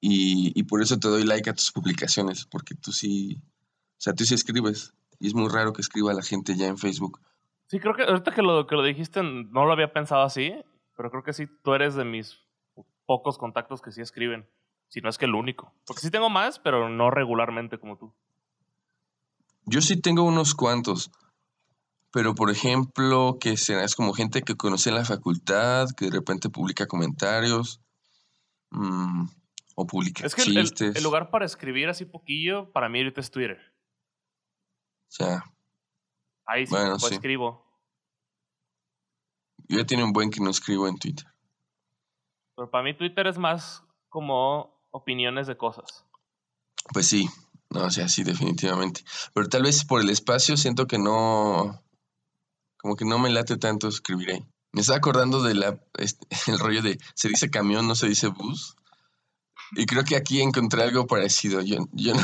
y, 0.00 0.52
y 0.58 0.62
por 0.62 0.80
eso 0.80 0.98
te 0.98 1.08
doy 1.08 1.24
like 1.24 1.50
a 1.50 1.54
tus 1.54 1.72
publicaciones, 1.72 2.46
porque 2.46 2.74
tú 2.76 2.92
sí, 2.92 3.36
o 3.98 4.00
sea, 4.00 4.14
tú 4.14 4.24
sí 4.24 4.34
escribes 4.34 4.94
y 5.24 5.28
es 5.28 5.34
muy 5.34 5.48
raro 5.48 5.72
que 5.72 5.80
escriba 5.80 6.12
la 6.12 6.22
gente 6.22 6.54
ya 6.54 6.66
en 6.66 6.76
Facebook. 6.76 7.18
Sí, 7.68 7.80
creo 7.80 7.94
que 7.94 8.02
ahorita 8.02 8.32
que 8.32 8.42
lo, 8.42 8.66
que 8.66 8.74
lo 8.74 8.82
dijiste 8.82 9.22
no 9.22 9.64
lo 9.64 9.72
había 9.72 9.90
pensado 9.90 10.22
así, 10.22 10.52
pero 10.96 11.10
creo 11.10 11.22
que 11.22 11.32
sí, 11.32 11.46
tú 11.62 11.72
eres 11.72 11.94
de 11.94 12.04
mis 12.04 12.38
pocos 13.06 13.38
contactos 13.38 13.80
que 13.80 13.90
sí 13.90 14.02
escriben, 14.02 14.46
si 14.88 15.00
no 15.00 15.08
es 15.08 15.16
que 15.16 15.24
el 15.24 15.34
único. 15.34 15.72
Porque 15.86 16.02
sí 16.02 16.10
tengo 16.10 16.28
más, 16.28 16.58
pero 16.58 16.90
no 16.90 17.10
regularmente 17.10 17.78
como 17.78 17.96
tú. 17.96 18.12
Yo 19.64 19.80
sí 19.80 19.98
tengo 19.98 20.24
unos 20.24 20.54
cuantos, 20.54 21.10
pero 22.12 22.34
por 22.34 22.50
ejemplo, 22.50 23.38
que 23.40 23.56
será 23.56 23.82
es 23.82 23.94
como 23.96 24.12
gente 24.12 24.42
que 24.42 24.56
conocí 24.56 24.90
en 24.90 24.96
la 24.96 25.06
facultad, 25.06 25.86
que 25.96 26.04
de 26.04 26.10
repente 26.10 26.50
publica 26.50 26.86
comentarios, 26.86 27.80
mm, 28.72 29.24
o 29.76 29.86
publica 29.86 30.26
Es 30.26 30.34
que 30.34 30.42
el, 30.42 30.56
el- 30.58 30.64
chistes. 30.64 30.96
el 30.96 31.02
lugar 31.02 31.30
para 31.30 31.46
escribir 31.46 31.88
así 31.88 32.04
poquillo, 32.04 32.70
para 32.72 32.90
mí 32.90 32.98
ahorita 32.98 33.22
es 33.22 33.30
Twitter. 33.30 33.73
Sea, 35.14 35.44
Ahí 36.44 36.66
sí, 36.66 36.74
Bueno, 36.74 36.96
pues 36.98 37.04
sí. 37.10 37.14
escribo. 37.14 37.64
yo 39.68 39.78
ya 39.78 39.86
tiene 39.86 40.02
un 40.02 40.12
buen 40.12 40.28
que 40.30 40.40
no 40.40 40.50
escribo 40.50 40.88
en 40.88 40.98
Twitter. 40.98 41.24
Pero 42.56 42.68
para 42.68 42.82
mí 42.82 42.94
Twitter 42.94 43.28
es 43.28 43.38
más 43.38 43.84
como 44.08 44.76
opiniones 44.90 45.46
de 45.46 45.56
cosas. 45.56 46.04
Pues 46.92 47.06
sí, 47.06 47.28
no, 47.70 47.84
o 47.84 47.90
sea, 47.90 48.08
sí, 48.08 48.24
definitivamente. 48.24 49.04
Pero 49.32 49.48
tal 49.48 49.62
vez 49.62 49.84
por 49.84 50.00
el 50.00 50.10
espacio 50.10 50.56
siento 50.56 50.88
que 50.88 50.98
no, 50.98 51.80
como 52.76 52.96
que 52.96 53.04
no 53.04 53.20
me 53.20 53.30
late 53.30 53.56
tanto 53.56 53.86
escribir 53.86 54.32
ahí. 54.32 54.44
Me 54.72 54.80
estaba 54.80 54.98
acordando 54.98 55.44
de 55.44 55.54
la, 55.54 55.80
este, 55.96 56.26
el 56.50 56.58
rollo 56.58 56.82
de, 56.82 56.98
se 57.14 57.28
dice 57.28 57.50
camión, 57.50 57.86
no 57.86 57.94
se 57.94 58.08
dice 58.08 58.26
bus. 58.26 58.74
Y 59.76 59.86
creo 59.86 60.02
que 60.02 60.16
aquí 60.16 60.42
encontré 60.42 60.82
algo 60.82 61.06
parecido. 61.06 61.60
Yo, 61.60 61.86
yo 61.92 62.14
no, 62.14 62.22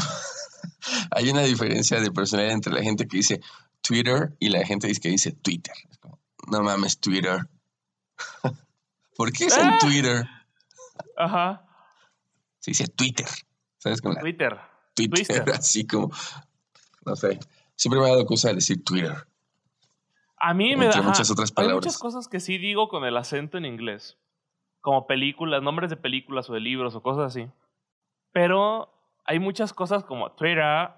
hay 1.11 1.31
una 1.31 1.43
diferencia 1.43 2.01
de 2.01 2.11
personalidad 2.11 2.55
entre 2.55 2.73
la 2.73 2.83
gente 2.83 3.07
que 3.07 3.17
dice 3.19 3.41
Twitter 3.83 4.35
y 4.39 4.49
la 4.51 4.65
gente 4.65 4.93
que 4.95 5.09
dice 5.09 5.33
Twitter. 5.33 5.75
No 6.51 6.63
mames, 6.63 6.99
Twitter. 6.99 7.47
¿Por 9.17 9.33
qué 9.33 9.45
es 9.47 9.57
en 9.57 9.69
Ah. 9.69 9.79
Twitter? 9.81 10.25
Ajá, 11.17 11.67
Se 12.59 12.71
dice 12.73 12.87
Twitter. 12.89 13.27
¿Sabes? 13.79 14.01
La 14.05 14.21
Twitter. 14.21 14.59
Twitter, 14.95 15.27
Twister. 15.27 15.51
así 15.55 15.87
como, 15.87 16.11
no 17.07 17.17
sé. 17.17 17.39
Siempre 17.77 18.01
me 18.01 18.07
ha 18.07 18.11
dado 18.11 18.27
cosa 18.27 18.53
decir 18.53 18.85
Twitter. 18.85 19.27
A 20.37 20.55
mí 20.55 20.75
me 20.77 20.87
da. 20.87 21.03
Muchas 21.03 21.31
otras 21.31 21.51
Hay 21.51 21.55
palabras. 21.55 21.85
muchas 21.87 21.99
cosas 21.99 22.29
que 22.29 22.41
sí 22.41 22.59
digo 22.59 22.89
con 22.89 23.05
el 23.05 23.17
acento 23.17 23.59
en 23.59 23.65
inglés. 23.67 24.17
Como 24.81 25.07
películas, 25.07 25.63
nombres 25.63 25.91
de 25.91 25.97
películas 25.97 26.49
o 26.49 26.55
de 26.55 26.61
libros 26.61 26.95
o 26.95 27.03
cosas 27.03 27.27
así. 27.35 27.47
Pero 28.33 28.91
hay 29.31 29.39
muchas 29.39 29.73
cosas 29.73 30.03
como 30.03 30.33
Twitter 30.33 30.91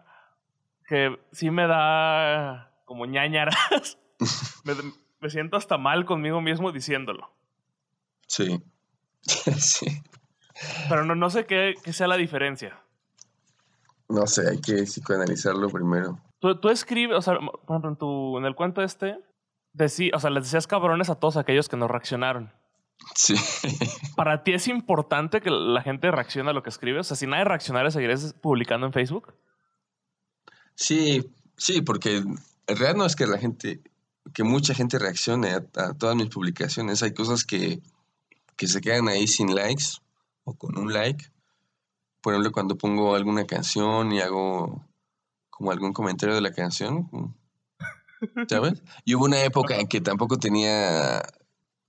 que 0.87 1.19
sí 1.33 1.51
me 1.51 1.67
da 1.67 2.73
como 2.87 3.05
ñañaras. 3.05 3.99
me, 4.65 4.73
me 5.21 5.29
siento 5.29 5.59
hasta 5.59 5.77
mal 5.77 6.07
conmigo 6.07 6.41
mismo 6.41 6.73
diciéndolo. 6.73 7.31
Sí. 8.27 8.63
sí. 9.23 10.03
Pero 10.89 11.05
no, 11.05 11.15
no 11.15 11.29
sé 11.29 11.45
qué, 11.45 11.75
qué 11.85 11.93
sea 11.93 12.07
la 12.07 12.17
diferencia. 12.17 12.81
No 14.09 14.27
sé, 14.27 14.49
hay 14.49 14.61
que 14.63 14.85
psicoanalizarlo 14.85 15.69
primero. 15.69 16.19
Tú, 16.39 16.59
tú 16.59 16.71
escribes, 16.71 17.19
o 17.19 17.21
sea, 17.23 17.35
por 17.39 17.77
ejemplo, 17.77 17.91
en, 17.91 17.97
tu, 17.97 18.39
en 18.39 18.47
el 18.47 18.55
cuento 18.55 18.83
este, 18.83 19.19
decí, 19.75 20.11
o 20.15 20.19
sea, 20.19 20.31
les 20.31 20.45
decías 20.45 20.67
cabrones 20.67 21.11
a 21.11 21.17
todos 21.17 21.37
aquellos 21.37 21.69
que 21.69 21.77
no 21.77 21.87
reaccionaron. 21.87 22.51
Sí. 23.15 23.35
¿Para 24.17 24.43
ti 24.43 24.53
es 24.53 24.69
importante 24.69 25.41
que 25.41 25.51
la 25.51 25.83
gente 25.83 26.11
reaccione 26.11 26.51
a 26.51 26.53
lo 26.53 26.63
que 26.63 26.71
escribes? 26.71 27.01
O 27.01 27.05
sea, 27.05 27.17
si 27.17 27.27
nadie 27.27 27.45
reaccionara, 27.45 27.91
¿seguirías 27.91 28.35
publicando 28.35 28.87
en 28.87 28.93
Facebook? 28.93 29.35
Sí, 30.75 31.31
sí, 31.57 31.83
porque 31.83 32.17
en 32.17 32.37
realidad 32.67 32.95
no 32.95 33.07
es 33.07 33.17
que 33.17 33.27
la 33.27 33.39
gente, 33.39 33.81
que 34.33 34.45
mucha 34.45 34.75
gente 34.75 34.99
reaccione 34.99 35.51
a, 35.51 35.67
a 35.77 35.95
todas 35.95 36.17
mis 36.17 36.29
publicaciones. 36.29 37.03
Hay 37.03 37.13
cosas 37.13 37.45
que, 37.45 37.81
que 38.57 38.67
se 38.67 38.81
quedan 38.81 39.09
ahí 39.09 39.27
sin 39.27 39.55
likes 39.55 39.85
o 40.45 40.55
con 40.55 40.79
un 40.79 40.93
like. 40.93 41.27
Por 42.21 42.33
ejemplo, 42.33 42.53
cuando 42.53 42.79
pongo 42.79 43.15
alguna 43.15 43.45
canción 43.47 44.13
y 44.13 44.21
hago 44.21 44.87
como 45.51 45.71
algún 45.71 45.93
comentario 45.93 46.35
de 46.35 46.41
la 46.41 46.53
canción, 46.53 47.37
¿sabes? 48.49 48.83
Y 49.05 49.15
hubo 49.15 49.25
una 49.25 49.43
época 49.43 49.77
en 49.77 49.87
que 49.87 50.01
tampoco 50.01 50.39
tenía 50.39 51.23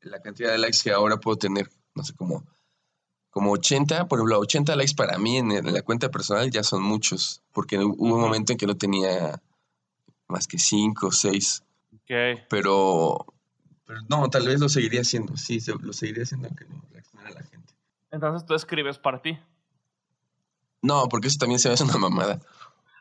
la 0.03 0.22
cantidad 0.22 0.51
de 0.51 0.57
likes 0.57 0.79
que 0.83 0.91
ahora 0.91 1.17
puedo 1.17 1.38
tener, 1.38 1.69
no 1.95 2.03
sé, 2.03 2.13
como 2.15 2.43
como 3.29 3.51
80, 3.53 4.07
por 4.07 4.19
ejemplo, 4.19 4.38
80 4.39 4.75
likes 4.75 4.93
para 4.93 5.17
mí 5.17 5.38
en, 5.38 5.51
en 5.51 5.74
la 5.74 5.81
cuenta 5.81 6.12
personal 6.12 6.51
ya 6.51 6.62
son 6.62 6.83
muchos, 6.83 7.41
porque 7.51 7.79
hubo 7.79 8.15
un 8.15 8.22
momento 8.22 8.51
en 8.51 8.60
que 8.60 8.67
no 8.67 8.77
tenía 8.77 9.41
más 10.27 10.45
que 10.45 10.60
5 10.60 11.07
o 11.07 11.12
6, 11.12 11.63
Ok. 11.95 12.43
pero, 12.48 13.25
pero 13.86 14.01
no, 14.07 14.29
tal 14.29 14.45
vez 14.45 14.60
lo 14.60 14.69
seguiría 14.69 15.01
haciendo, 15.01 15.36
sí, 15.36 15.57
lo 15.81 15.93
seguiría 15.93 16.24
haciendo 16.24 16.48
aunque 16.48 16.65
no 16.65 16.79
reaccionara 16.91 17.31
la 17.31 17.41
gente. 17.43 17.74
Entonces 18.12 18.45
tú 18.45 18.53
escribes 18.53 19.00
para 19.00 19.19
ti. 19.19 19.39
No, 20.83 21.07
porque 21.10 21.27
eso 21.29 21.38
también 21.39 21.60
se 21.60 21.69
me 21.69 21.74
hace 21.74 21.83
una 21.86 21.98
mamada. 21.98 22.39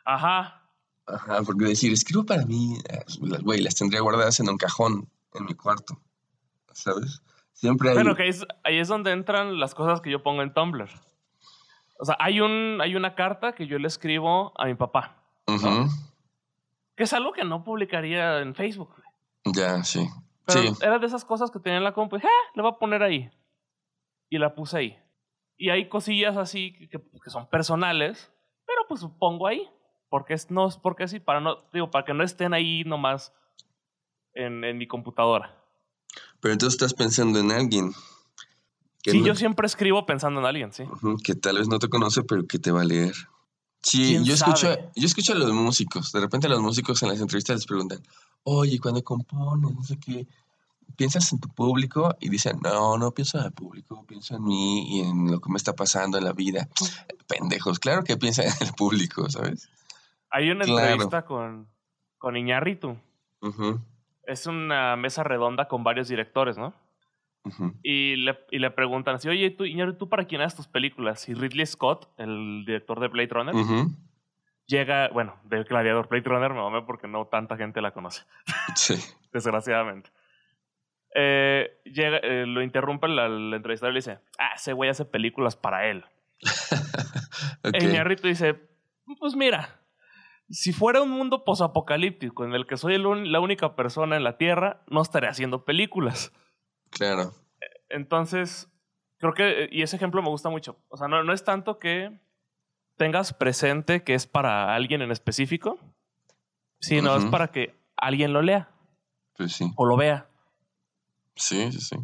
Ajá. 0.05 0.61
Ajá, 1.05 1.41
porque 1.43 1.65
decir, 1.65 1.91
escribo 1.93 2.25
para 2.25 2.45
mí, 2.45 2.77
las- 3.19 3.43
güey, 3.43 3.61
las 3.61 3.75
tendría 3.75 4.01
guardadas 4.01 4.39
en 4.39 4.49
un 4.49 4.57
cajón 4.57 5.09
en 5.33 5.45
mi 5.45 5.53
cuarto, 5.53 6.01
¿sabes? 6.73 7.21
Siempre 7.53 7.89
hay... 7.89 7.95
Bueno, 7.95 8.15
que 8.15 8.23
ahí 8.23 8.29
es, 8.29 8.45
ahí 8.63 8.79
es 8.79 8.87
donde 8.87 9.11
entran 9.11 9.59
las 9.59 9.73
cosas 9.75 10.01
que 10.01 10.09
yo 10.11 10.21
pongo 10.23 10.41
en 10.41 10.53
Tumblr. 10.53 10.89
O 11.99 12.05
sea, 12.05 12.17
hay, 12.19 12.41
un, 12.41 12.79
hay 12.81 12.95
una 12.95 13.15
carta 13.15 13.53
que 13.53 13.67
yo 13.67 13.77
le 13.79 13.87
escribo 13.87 14.51
a 14.59 14.65
mi 14.65 14.75
papá, 14.75 15.23
Ujú, 15.47 15.87
que 16.95 17.03
es 17.03 17.13
algo 17.13 17.31
que 17.33 17.43
no 17.43 17.63
publicaría 17.63 18.39
en 18.39 18.55
Facebook. 18.55 18.93
Ya, 19.45 19.83
sí. 19.83 20.07
Pero 20.45 20.61
sí, 20.61 20.73
era 20.81 20.99
de 20.99 21.05
esas 21.05 21.23
cosas 21.23 21.51
que 21.51 21.59
tenía 21.59 21.77
en 21.77 21.83
la 21.83 21.93
compu 21.93 22.17
dije, 22.17 22.27
ah, 22.27 22.51
le 22.55 22.61
voy 22.61 22.71
a 22.71 22.77
poner 22.77 23.03
ahí. 23.03 23.29
Y 24.29 24.37
la 24.37 24.55
puse 24.55 24.77
ahí. 24.77 24.99
Y 25.57 25.69
hay 25.69 25.87
cosillas 25.87 26.37
así 26.37 26.73
que, 26.73 26.89
que 26.89 27.29
son 27.29 27.47
personales, 27.47 28.31
pero 28.65 28.81
pues 28.87 29.05
pongo 29.19 29.47
ahí. 29.47 29.69
Porque 30.09 30.33
es, 30.33 30.51
no, 30.51 30.67
porque 30.81 31.07
sí, 31.07 31.19
para 31.19 31.39
no, 31.39 31.57
digo, 31.71 31.89
para 31.89 32.05
que 32.05 32.13
no 32.13 32.23
estén 32.23 32.53
ahí 32.53 32.83
nomás 32.83 33.33
en, 34.33 34.63
en 34.63 34.77
mi 34.77 34.87
computadora. 34.87 35.62
Pero 36.43 36.53
entonces 36.53 36.75
estás 36.75 36.93
pensando 36.93 37.39
en 37.39 37.51
alguien. 37.51 37.93
que 39.01 39.11
Sí, 39.11 39.19
no- 39.19 39.25
yo 39.25 39.35
siempre 39.35 39.65
escribo 39.65 40.05
pensando 40.05 40.39
en 40.41 40.45
alguien, 40.45 40.71
sí. 40.71 40.83
Que 41.23 41.33
tal 41.35 41.57
vez 41.57 41.67
no 41.67 41.79
te 41.79 41.89
conoce, 41.89 42.21
pero 42.23 42.45
que 42.45 42.59
te 42.59 42.71
va 42.71 42.81
a 42.81 42.85
leer. 42.85 43.13
Sí, 43.81 44.07
¿Quién 44.09 44.23
yo 44.25 44.33
escucho, 44.35 44.67
sabe? 44.67 44.89
yo 44.95 45.05
escucho 45.07 45.33
a 45.33 45.35
los 45.35 45.51
músicos. 45.51 46.11
De 46.13 46.19
repente 46.21 46.47
a 46.47 46.49
los 46.51 46.61
músicos 46.61 47.01
en 47.03 47.09
las 47.09 47.19
entrevistas 47.19 47.55
les 47.57 47.65
preguntan, 47.65 47.99
oye, 48.43 48.79
cuando 48.79 49.03
compones, 49.03 49.73
no 49.75 49.83
sé 49.83 49.97
qué, 49.97 50.25
¿piensas 50.95 51.31
en 51.33 51.39
tu 51.39 51.49
público? 51.49 52.15
Y 52.21 52.29
dicen, 52.29 52.59
no, 52.61 52.97
no 52.97 53.11
pienso 53.11 53.39
en 53.39 53.45
el 53.45 53.51
público, 53.51 54.05
pienso 54.07 54.35
en 54.35 54.43
mí 54.45 54.97
y 54.97 55.01
en 55.01 55.29
lo 55.31 55.41
que 55.41 55.49
me 55.49 55.57
está 55.57 55.73
pasando 55.75 56.17
en 56.17 56.23
la 56.23 56.31
vida. 56.33 56.69
Pendejos, 57.27 57.79
claro 57.79 58.03
que 58.05 58.15
piensan 58.15 58.45
en 58.47 58.67
el 58.67 58.73
público, 58.73 59.29
¿sabes? 59.29 59.69
Hay 60.29 60.49
una 60.49 60.63
Claro. 60.65 60.81
entrevista 60.81 61.25
con, 61.25 61.67
con 62.17 62.37
Iñárritu. 62.37 62.97
Ujú, 63.41 63.81
Es 64.25 64.47
una 64.47 64.95
mesa 64.95 65.23
redonda 65.23 65.67
con 65.67 65.83
varios 65.83 66.07
directores, 66.07 66.57
¿no? 66.57 66.73
ujú. 67.45 67.73
Y 67.83 68.15
le, 68.17 68.39
y 68.51 68.59
le 68.59 68.71
preguntan 68.71 69.15
así, 69.15 69.27
oye, 69.27 69.49
tú, 69.51 69.65
Iñárritu, 69.65 69.97
¿tú 69.99 70.09
para 70.09 70.25
quién 70.25 70.41
haces 70.41 70.55
tus 70.55 70.67
películas? 70.67 71.27
Y 71.27 71.33
Ridley 71.33 71.65
Scott, 71.65 72.09
el 72.17 72.63
director 72.65 72.99
de 73.01 73.09
Blade 73.09 73.29
Runner, 73.31 73.55
Ujú, 73.55 73.91
llega, 74.65 75.09
bueno, 75.09 75.35
del 75.43 75.65
Gladiador 75.65 76.07
Blade 76.07 76.23
Runner, 76.29 76.53
me 76.53 76.61
mamé 76.61 76.83
porque 76.83 77.07
no 77.07 77.25
tanta 77.27 77.57
gente 77.57 77.81
la 77.81 77.91
conoce, 77.91 78.23
Sí. 78.75 78.95
desgraciadamente. 79.33 80.09
Eh, 81.15 81.81
llega, 81.85 82.17
eh, 82.17 82.45
lo 82.47 82.61
interrumpe 82.63 83.07
la, 83.07 83.27
la 83.27 83.55
entrevistadora 83.57 83.91
y 83.91 83.95
le 83.95 83.97
dice, 83.99 84.19
ah, 84.39 84.53
ese 84.55 84.73
güey 84.73 84.89
hace 84.89 85.05
películas 85.05 85.55
para 85.55 85.87
él. 85.87 86.03
Ok. 87.65 87.75
E 87.75 87.83
Iñárritu 87.83 88.27
dice, 88.27 88.55
pues 89.19 89.35
mira, 89.35 89.79
si 90.53 90.71
fuera 90.71 91.01
un 91.01 91.09
mundo 91.09 91.43
posapocalíptico 91.43 92.45
en 92.45 92.53
el 92.53 92.67
que 92.67 92.77
soy 92.77 92.93
el 92.93 93.31
la 93.31 93.39
única 93.39 93.75
persona 93.75 94.15
en 94.15 94.23
la 94.23 94.37
Tierra, 94.37 94.83
no 94.87 95.01
estaría 95.01 95.31
haciendo 95.31 95.65
películas. 95.65 96.31
Claro. 96.91 97.33
Entonces, 97.89 98.69
creo 99.17 99.33
que, 99.33 99.67
y 99.71 99.81
ese 99.81 99.95
ejemplo 99.95 100.21
me 100.21 100.29
gusta 100.29 100.49
mucho. 100.49 100.77
O 100.89 100.97
sea, 100.97 101.07
no, 101.07 101.23
no 101.23 101.33
es 101.33 101.43
tanto 101.43 101.79
que 101.79 102.19
tengas 102.97 103.33
presente 103.33 104.03
que 104.03 104.13
es 104.13 104.27
para 104.27 104.75
alguien 104.75 105.01
en 105.01 105.11
específico, 105.11 105.79
sino 106.79 107.15
es 107.15 107.25
para 107.25 107.47
que 107.47 107.75
alguien 107.97 108.31
lo 108.31 108.43
lea 108.43 108.69
Pues 109.35 109.53
sí. 109.53 109.71
o 109.75 109.85
lo 109.85 109.97
vea. 109.97 110.29
Sí, 111.35 111.71
sí, 111.71 111.79
sí. 111.79 111.95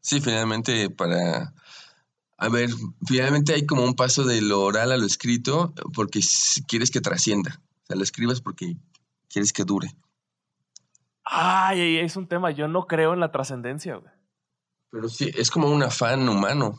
Sí, 0.00 0.20
finalmente 0.20 0.90
para... 0.90 1.54
A 2.36 2.48
ver, 2.48 2.68
finalmente 3.06 3.54
hay 3.54 3.64
como 3.64 3.84
un 3.84 3.94
paso 3.94 4.24
de 4.24 4.42
lo 4.42 4.62
oral 4.62 4.92
a 4.92 4.96
lo 4.96 5.06
escrito 5.06 5.72
porque 5.94 6.20
si 6.20 6.62
quieres 6.64 6.90
que 6.90 7.00
trascienda. 7.00 7.60
Sea, 7.90 7.96
lo 7.96 8.04
escribas 8.04 8.40
porque 8.40 8.76
quieres 9.28 9.52
que 9.52 9.64
dure. 9.64 9.88
Ay, 11.24 11.98
es 11.98 12.16
un 12.16 12.26
tema. 12.28 12.50
Yo 12.52 12.68
no 12.68 12.86
creo 12.86 13.14
en 13.14 13.20
la 13.20 13.32
trascendencia, 13.32 13.96
güey. 13.96 14.12
Pero 14.90 15.08
sí, 15.08 15.30
es 15.36 15.50
como 15.50 15.68
un 15.68 15.82
afán 15.82 16.28
humano. 16.28 16.78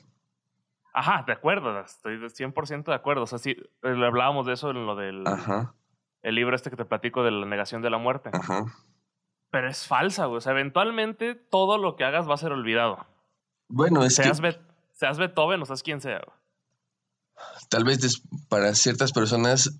Ajá, 0.93 1.23
de 1.27 1.33
acuerdo, 1.33 1.79
estoy 1.81 2.17
de 2.17 2.27
100% 2.27 2.85
de 2.85 2.93
acuerdo. 2.95 3.23
O 3.23 3.27
sea, 3.27 3.39
sí, 3.39 3.51
eh, 3.51 4.05
hablábamos 4.05 4.45
de 4.45 4.53
eso 4.53 4.71
en 4.71 4.85
lo 4.85 4.95
del 4.95 5.25
Ajá, 5.27 5.73
el 6.21 6.35
libro 6.35 6.55
este 6.55 6.69
que 6.69 6.75
te 6.77 6.85
platico 6.85 7.23
de 7.23 7.31
la 7.31 7.45
negación 7.45 7.81
de 7.81 7.89
la 7.89 7.97
muerte. 7.97 8.29
ajá. 8.33 8.65
Pero 9.49 9.69
es 9.69 9.85
falsa, 9.85 10.27
güey. 10.27 10.37
O 10.37 10.41
sea, 10.41 10.53
eventualmente 10.53 11.35
todo 11.35 11.77
lo 11.77 11.97
que 11.97 12.05
hagas 12.05 12.29
va 12.29 12.35
a 12.35 12.37
ser 12.37 12.53
olvidado. 12.53 13.05
Bueno, 13.67 14.03
es 14.05 14.15
Seas, 14.15 14.39
que 14.39 14.47
Be- 14.47 14.61
seas 14.91 15.17
Beethoven 15.17 15.61
o 15.61 15.65
seas 15.65 15.83
quien 15.83 15.99
sea, 15.99 16.21
güey. 16.25 16.37
tal 17.69 17.83
vez 17.83 18.21
para 18.49 18.73
ciertas 18.75 19.11
personas 19.13 19.77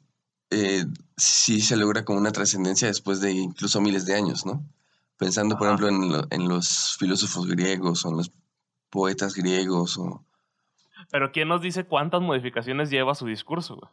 eh, 0.52 0.86
sí 1.18 1.62
se 1.62 1.76
logra 1.78 2.06
como 2.06 2.20
una 2.20 2.32
trascendencia 2.32 2.88
después 2.88 3.20
de 3.22 3.32
incluso 3.32 3.82
miles 3.82 4.06
de 4.06 4.16
años, 4.16 4.46
¿no? 4.46 4.64
Pensando, 5.18 5.58
por 5.58 5.68
Ajá. 5.68 5.76
ejemplo, 5.76 5.90
en, 5.90 6.12
lo- 6.12 6.28
en 6.30 6.48
los 6.50 6.96
filósofos 6.98 7.48
griegos 7.48 8.06
o 8.06 8.10
en 8.10 8.18
los 8.18 8.32
poetas 8.90 9.34
griegos 9.34 9.98
o... 9.98 10.24
Pero 11.12 11.32
¿quién 11.32 11.48
nos 11.48 11.62
dice 11.62 11.86
cuántas 11.86 12.22
modificaciones 12.22 12.90
lleva 12.90 13.16
su 13.16 13.26
discurso, 13.26 13.76
güey? 13.76 13.92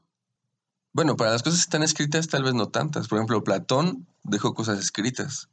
Bueno, 0.93 1.17
para 1.17 1.31
las 1.33 1.43
cosas 1.43 1.59
que 1.61 1.63
están 1.65 1.83
escritas, 1.83 2.29
tal 2.29 2.43
vez 2.45 2.55
no 2.55 2.69
tantas. 2.69 3.09
Por 3.09 3.19
ejemplo, 3.19 3.45
Platón 3.45 4.07
dejó 4.25 4.55
cosas 4.55 4.79
escritas 4.79 5.49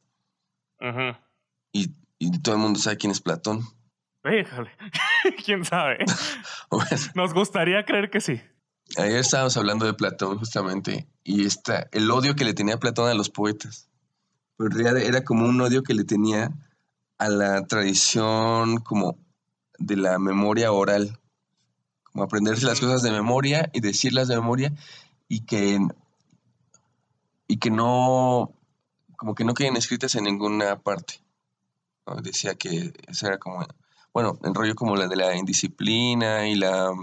Ujú. 0.79 1.15
y, 1.71 1.91
y 2.19 2.39
todo 2.41 2.55
el 2.55 2.61
mundo 2.61 2.79
sabe 2.79 2.97
quién 2.97 3.11
es 3.11 3.21
Platón. 3.21 3.61
Híjole. 4.23 4.71
¿Quién 5.45 5.65
sabe? 5.65 5.99
Bueno, 6.71 6.87
Nos 7.13 7.33
gustaría 7.33 7.85
creer 7.85 8.09
que 8.09 8.19
sí. 8.21 8.41
Ayer 8.97 9.17
estábamos 9.17 9.57
hablando 9.57 9.85
de 9.85 9.93
Platón 9.93 10.37
justamente 10.37 11.07
y 11.23 11.45
está 11.45 11.87
el 11.91 12.09
odio 12.11 12.35
que 12.35 12.45
le 12.45 12.53
tenía 12.53 12.77
Platón 12.77 13.09
a 13.09 13.13
los 13.13 13.29
poetas. 13.29 13.89
Pero 14.57 14.69
en 14.69 14.77
realidad 14.77 14.97
era 14.97 15.23
como 15.23 15.45
un 15.45 15.59
odio 15.61 15.83
que 15.83 15.93
le 15.93 16.03
tenía 16.03 16.51
a 17.17 17.29
la 17.29 17.65
tradición 17.65 18.77
como 18.77 19.17
de 19.77 19.97
la 19.97 20.19
memoria 20.19 20.71
oral. 20.71 21.19
Como 22.03 22.23
aprenderse 22.23 22.65
las 22.65 22.79
cosas 22.79 23.01
de 23.01 23.11
memoria 23.11 23.69
y 23.73 23.81
decirlas 23.81 24.27
de 24.27 24.35
memoria 24.35 24.73
y 25.27 25.41
que, 25.41 25.79
y 27.47 27.57
que 27.57 27.71
no, 27.71 28.53
como 29.17 29.35
que 29.35 29.43
no 29.43 29.53
queden 29.53 29.75
escritas 29.75 30.15
en 30.15 30.23
ninguna 30.23 30.79
parte. 30.79 31.21
¿no? 32.07 32.15
Decía 32.21 32.55
que 32.55 32.93
eso 33.07 33.27
era 33.27 33.37
como, 33.37 33.65
bueno, 34.13 34.39
el 34.43 34.55
rollo 34.55 34.75
como 34.75 34.95
la 34.95 35.07
de 35.07 35.17
la 35.17 35.35
indisciplina 35.35 36.47
y 36.47 36.55
la, 36.55 36.93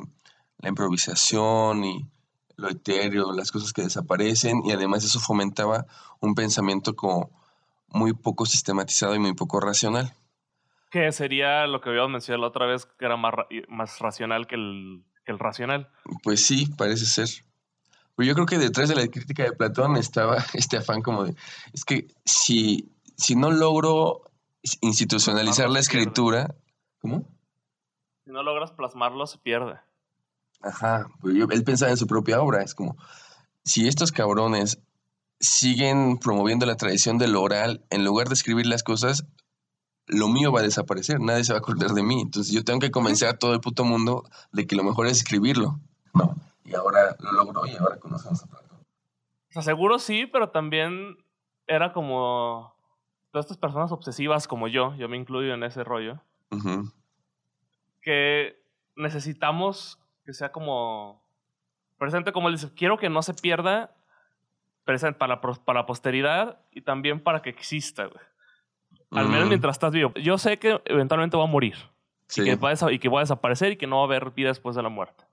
la 0.63 0.69
improvisación 0.71 1.85
y 1.85 2.07
lo 2.57 2.69
etéreo, 2.71 3.33
las 3.33 3.51
cosas 3.53 3.73
que 3.73 3.83
desaparecen 3.83 4.63
y 4.65 4.73
además 4.73 5.05
eso 5.05 5.21
fomentaba 5.21 5.87
un 6.21 6.35
pensamiento 6.35 6.95
como 6.97 7.31
muy 7.89 8.15
poco 8.15 8.47
sistematizado 8.47 9.15
y 9.15 9.19
muy 9.19 9.35
poco 9.35 9.61
racional. 9.61 10.15
Que 10.91 11.11
sería 11.13 11.67
lo 11.67 11.81
que 11.81 11.89
habíamos 11.91 12.11
mencionado 12.13 12.43
la 12.43 12.49
otra 12.49 12.67
vez, 12.67 12.87
que 12.87 13.05
era 13.05 13.17
más, 13.17 13.33
ra- 13.35 13.47
más 13.69 13.99
racional 13.99 14.47
que 14.47 14.55
el, 14.55 15.05
que 15.25 15.33
el 15.33 15.39
racional. 15.39 15.91
Pues 16.23 16.45
sí, 16.47 16.67
parece 16.77 17.07
ser. 17.07 17.29
Pero 18.15 18.27
yo 18.29 18.35
creo 18.35 18.47
que 18.47 18.59
detrás 18.59 18.91
de 18.91 18.95
la 18.95 19.07
crítica 19.09 19.43
de 19.43 19.53
Platón 19.53 19.97
estaba 19.97 20.37
este 20.55 20.77
afán 20.77 21.01
como 21.03 21.25
de, 21.25 21.35
es 21.73 21.85
que 21.85 22.07
si, 22.25 22.93
si 23.17 23.35
no 23.35 23.51
logro 23.51 24.23
institucionalizar 24.83 25.69
la 25.71 25.81
escritura, 25.81 26.55
¿cómo? 27.01 27.27
Si 28.25 28.31
no 28.31 28.43
logras 28.43 28.71
plasmarlo, 28.73 29.27
se 29.27 29.39
pierde. 29.39 29.81
Ajá, 30.63 31.07
pues 31.21 31.35
yo- 31.35 31.47
él 31.51 31.65
pensaba 31.65 31.91
en 31.91 31.97
su 31.97 32.07
propia 32.07 32.41
obra, 32.41 32.63
es 32.63 32.75
como, 32.75 32.97
si 33.65 33.89
estos 33.89 34.13
cabrones 34.13 34.81
siguen 35.41 36.19
promoviendo 36.19 36.67
la 36.67 36.77
tradición 36.77 37.19
del 37.19 37.35
oral, 37.37 37.85
en 37.91 38.05
lugar 38.05 38.29
de 38.29 38.35
escribir 38.35 38.67
las 38.67 38.83
cosas, 38.83 39.27
lo 40.07 40.29
mío 40.29 40.53
va 40.53 40.61
a 40.61 40.65
desaparecer, 40.65 41.21
nadie 41.21 41.45
se 41.45 41.53
va 41.53 41.59
a 41.59 41.61
acordar 41.61 41.91
de 41.91 42.03
mí. 42.03 42.21
Entonces 42.21 42.53
yo 42.53 42.65
tengo 42.65 42.81
que 42.81 42.91
convencer 42.91 43.29
a 43.29 43.39
todo 43.39 43.53
el 43.55 43.61
puto 43.61 43.85
mundo 43.85 44.25
de 44.53 44.67
que 44.67 44.77
lo 44.77 44.85
mejor 44.85 45.07
es 45.07 45.19
escribirlo. 45.19 45.81
No, 46.15 46.35
y 46.65 46.75
ahora 46.75 47.17
lo 47.21 47.33
logro 47.33 47.67
y 47.67 47.75
ahora 47.77 47.99
conocemos 47.99 48.43
a 48.43 48.47
Platón. 48.47 48.79
O 48.81 49.53
sea, 49.53 49.63
seguro 49.63 49.99
sí, 49.99 50.27
pero 50.27 50.51
también 50.51 51.17
era 51.67 51.93
como 51.93 52.75
todas 53.31 53.47
estas 53.47 53.59
personas 53.59 53.91
obsesivas 53.93 54.47
como 54.47 54.69
yo, 54.69 54.95
yo 54.97 55.09
me 55.09 55.17
incluyo 55.17 55.55
en 55.55 55.63
ese 55.63 55.83
rollo, 55.85 56.21
que 58.01 58.61
necesitamos 58.97 59.99
que 60.25 60.33
sea 60.33 60.53
como 60.53 61.23
presente, 61.99 62.33
como 62.33 62.51
dice, 62.51 62.73
quiero 62.75 62.99
que 62.99 63.09
no 63.09 63.23
se 63.23 63.35
pierda 63.35 63.95
presente 64.85 65.19
para, 65.19 65.41
para 65.41 65.81
la 65.81 65.87
posteridad 65.87 66.61
y 66.73 66.83
también 66.83 67.21
para 67.21 67.43
que 67.43 67.51
exista, 67.51 68.07
güey. 68.07 68.25
Al 69.13 69.29
menos 69.29 69.47
Mm, 69.47 69.49
mientras 69.51 69.77
estás 69.77 69.93
vivo. 69.93 70.13
Yo 70.15 70.39
sé 70.39 70.59
que 70.59 70.81
eventualmente 70.87 71.37
va 71.37 71.45
a 71.45 71.47
morir. 71.47 71.77
y, 72.35 72.45
que 72.45 72.57
va 72.57 72.71
a, 72.71 72.93
y 72.93 72.99
que 72.99 73.09
a 73.09 73.21
desaparecer 73.21 73.73
y 73.73 73.77
que 73.77 73.87
no 73.87 73.97
va 73.97 74.03
a 74.03 74.07
haber 74.07 74.31
vida 74.31 74.49
después 74.49 74.75
de 74.75 74.83
la 74.83 74.89
muerte. 74.89 75.25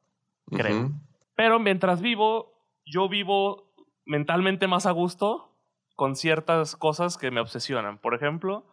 Creo. 0.52 0.86
Ujú. 0.86 0.94
Pero 1.36 1.60
mientras 1.60 2.02
vivo, 2.02 2.54
yo 2.86 3.08
vivo 3.08 3.72
mentalmente 4.06 4.68
más 4.68 4.86
a 4.86 4.92
gusto 4.92 5.56
con 5.96 6.16
ciertas 6.16 6.76
cosas 6.76 7.18
que 7.18 7.32
me 7.32 7.40
obsesionan. 7.40 7.98
Por 8.00 8.14
ejemplo, 8.16 8.66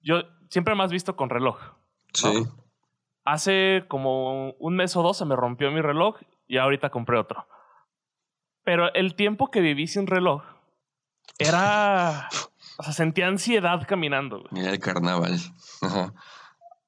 yo 0.00 0.22
siempre 0.48 0.74
me 0.74 0.84
has 0.84 0.90
visto 0.92 1.16
con 1.16 1.28
reloj. 1.28 1.58
Sí. 2.14 2.46
Hace 3.30 3.84
como 3.86 4.50
un 4.58 4.74
mes 4.74 4.96
o 4.96 5.02
dos 5.02 5.16
se 5.16 5.24
me 5.24 5.36
rompió 5.36 5.70
mi 5.70 5.80
reloj 5.80 6.16
y 6.48 6.58
ahorita 6.58 6.90
compré 6.90 7.16
otro. 7.16 7.46
Pero 8.64 8.92
el 8.92 9.14
tiempo 9.14 9.52
que 9.52 9.60
viví 9.60 9.86
sin 9.86 10.06
reloj 10.06 10.42
era... 11.38 12.28
O 12.78 12.82
sea, 12.82 12.94
sentía 12.94 13.26
ansiedad 13.26 13.86
caminando. 13.86 14.38
güey. 14.38 14.48
Mira 14.52 14.70
el 14.70 14.78
carnaval. 14.78 15.36
Ajá. 15.82 16.14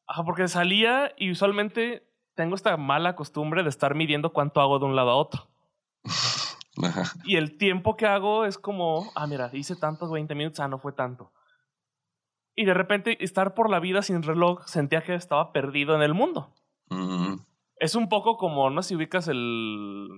Ajá, 0.07 0.24
porque 0.24 0.48
salía 0.48 1.12
y 1.18 1.31
usualmente 1.31 2.09
tengo 2.35 2.55
esta 2.55 2.78
mala 2.78 3.14
costumbre 3.14 3.62
de 3.62 3.68
estar 3.68 3.94
midiendo 3.94 4.33
cuánto 4.33 4.62
hago 4.62 4.78
de 4.78 4.87
un 4.87 4.96
lado 4.96 5.11
a 5.11 5.16
otro. 5.16 5.50
Ajá. 6.83 7.12
Y 7.24 7.37
el 7.37 7.59
tiempo 7.59 7.94
que 7.98 8.07
hago 8.07 8.46
es 8.46 8.57
como, 8.57 9.12
ah, 9.14 9.26
mira, 9.26 9.50
hice 9.52 9.76
tantos 9.76 10.11
20 10.11 10.35
minutos, 10.35 10.61
ah, 10.61 10.68
no 10.68 10.78
fue 10.78 10.92
tanto. 10.92 11.31
Y 12.54 12.64
de 12.64 12.74
repente 12.74 13.22
estar 13.24 13.54
por 13.54 13.70
la 13.70 13.80
vida 13.80 14.02
sin 14.02 14.22
reloj 14.22 14.64
sentía 14.66 15.02
que 15.02 15.14
estaba 15.14 15.52
perdido 15.52 15.94
en 15.96 16.02
el 16.02 16.14
mundo. 16.14 16.54
Es 17.76 17.94
un 17.94 18.08
poco 18.08 18.36
como, 18.36 18.68
no 18.70 18.82
sé 18.82 18.90
si 18.90 18.96
ubicas 18.96 19.26
el. 19.28 20.08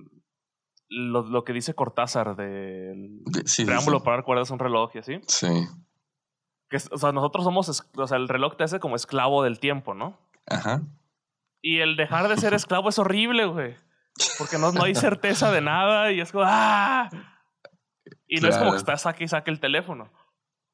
Lo, 0.87 1.23
lo 1.23 1.43
que 1.43 1.53
dice 1.53 1.73
Cortázar 1.73 2.35
del 2.35 3.23
de- 3.25 3.47
sí, 3.47 3.65
preámbulo 3.65 3.99
sí. 3.99 4.05
para 4.05 4.21
cuerdas 4.23 4.51
un 4.51 4.59
reloj 4.59 4.91
y 4.93 4.99
así. 4.99 5.19
Sí. 5.27 5.47
Que, 6.69 6.77
o 6.91 6.97
sea, 6.97 7.11
nosotros 7.11 7.43
somos. 7.43 7.83
O 7.97 8.07
sea, 8.07 8.17
el 8.17 8.27
reloj 8.27 8.55
te 8.57 8.63
hace 8.65 8.79
como 8.79 8.95
esclavo 8.95 9.43
del 9.43 9.59
tiempo, 9.59 9.93
¿no? 9.95 10.19
Ajá. 10.45 10.81
Y 11.61 11.79
el 11.79 11.95
dejar 11.95 12.27
de 12.27 12.37
ser 12.37 12.53
esclavo 12.53 12.89
es 12.89 12.99
horrible, 12.99 13.45
güey. 13.45 13.75
Porque 14.37 14.57
no, 14.59 14.71
no 14.71 14.83
hay 14.83 14.93
certeza 14.93 15.51
de 15.51 15.61
nada 15.61 16.11
y 16.11 16.19
es 16.21 16.31
como. 16.31 16.43
¡Ah! 16.47 17.09
Y 18.27 18.39
no 18.41 18.47
es 18.49 18.57
como 18.57 18.71
que 18.71 18.77
estás 18.77 19.01
saque 19.01 19.23
y 19.23 19.27
saque 19.27 19.49
el 19.51 19.59
teléfono. 19.59 20.11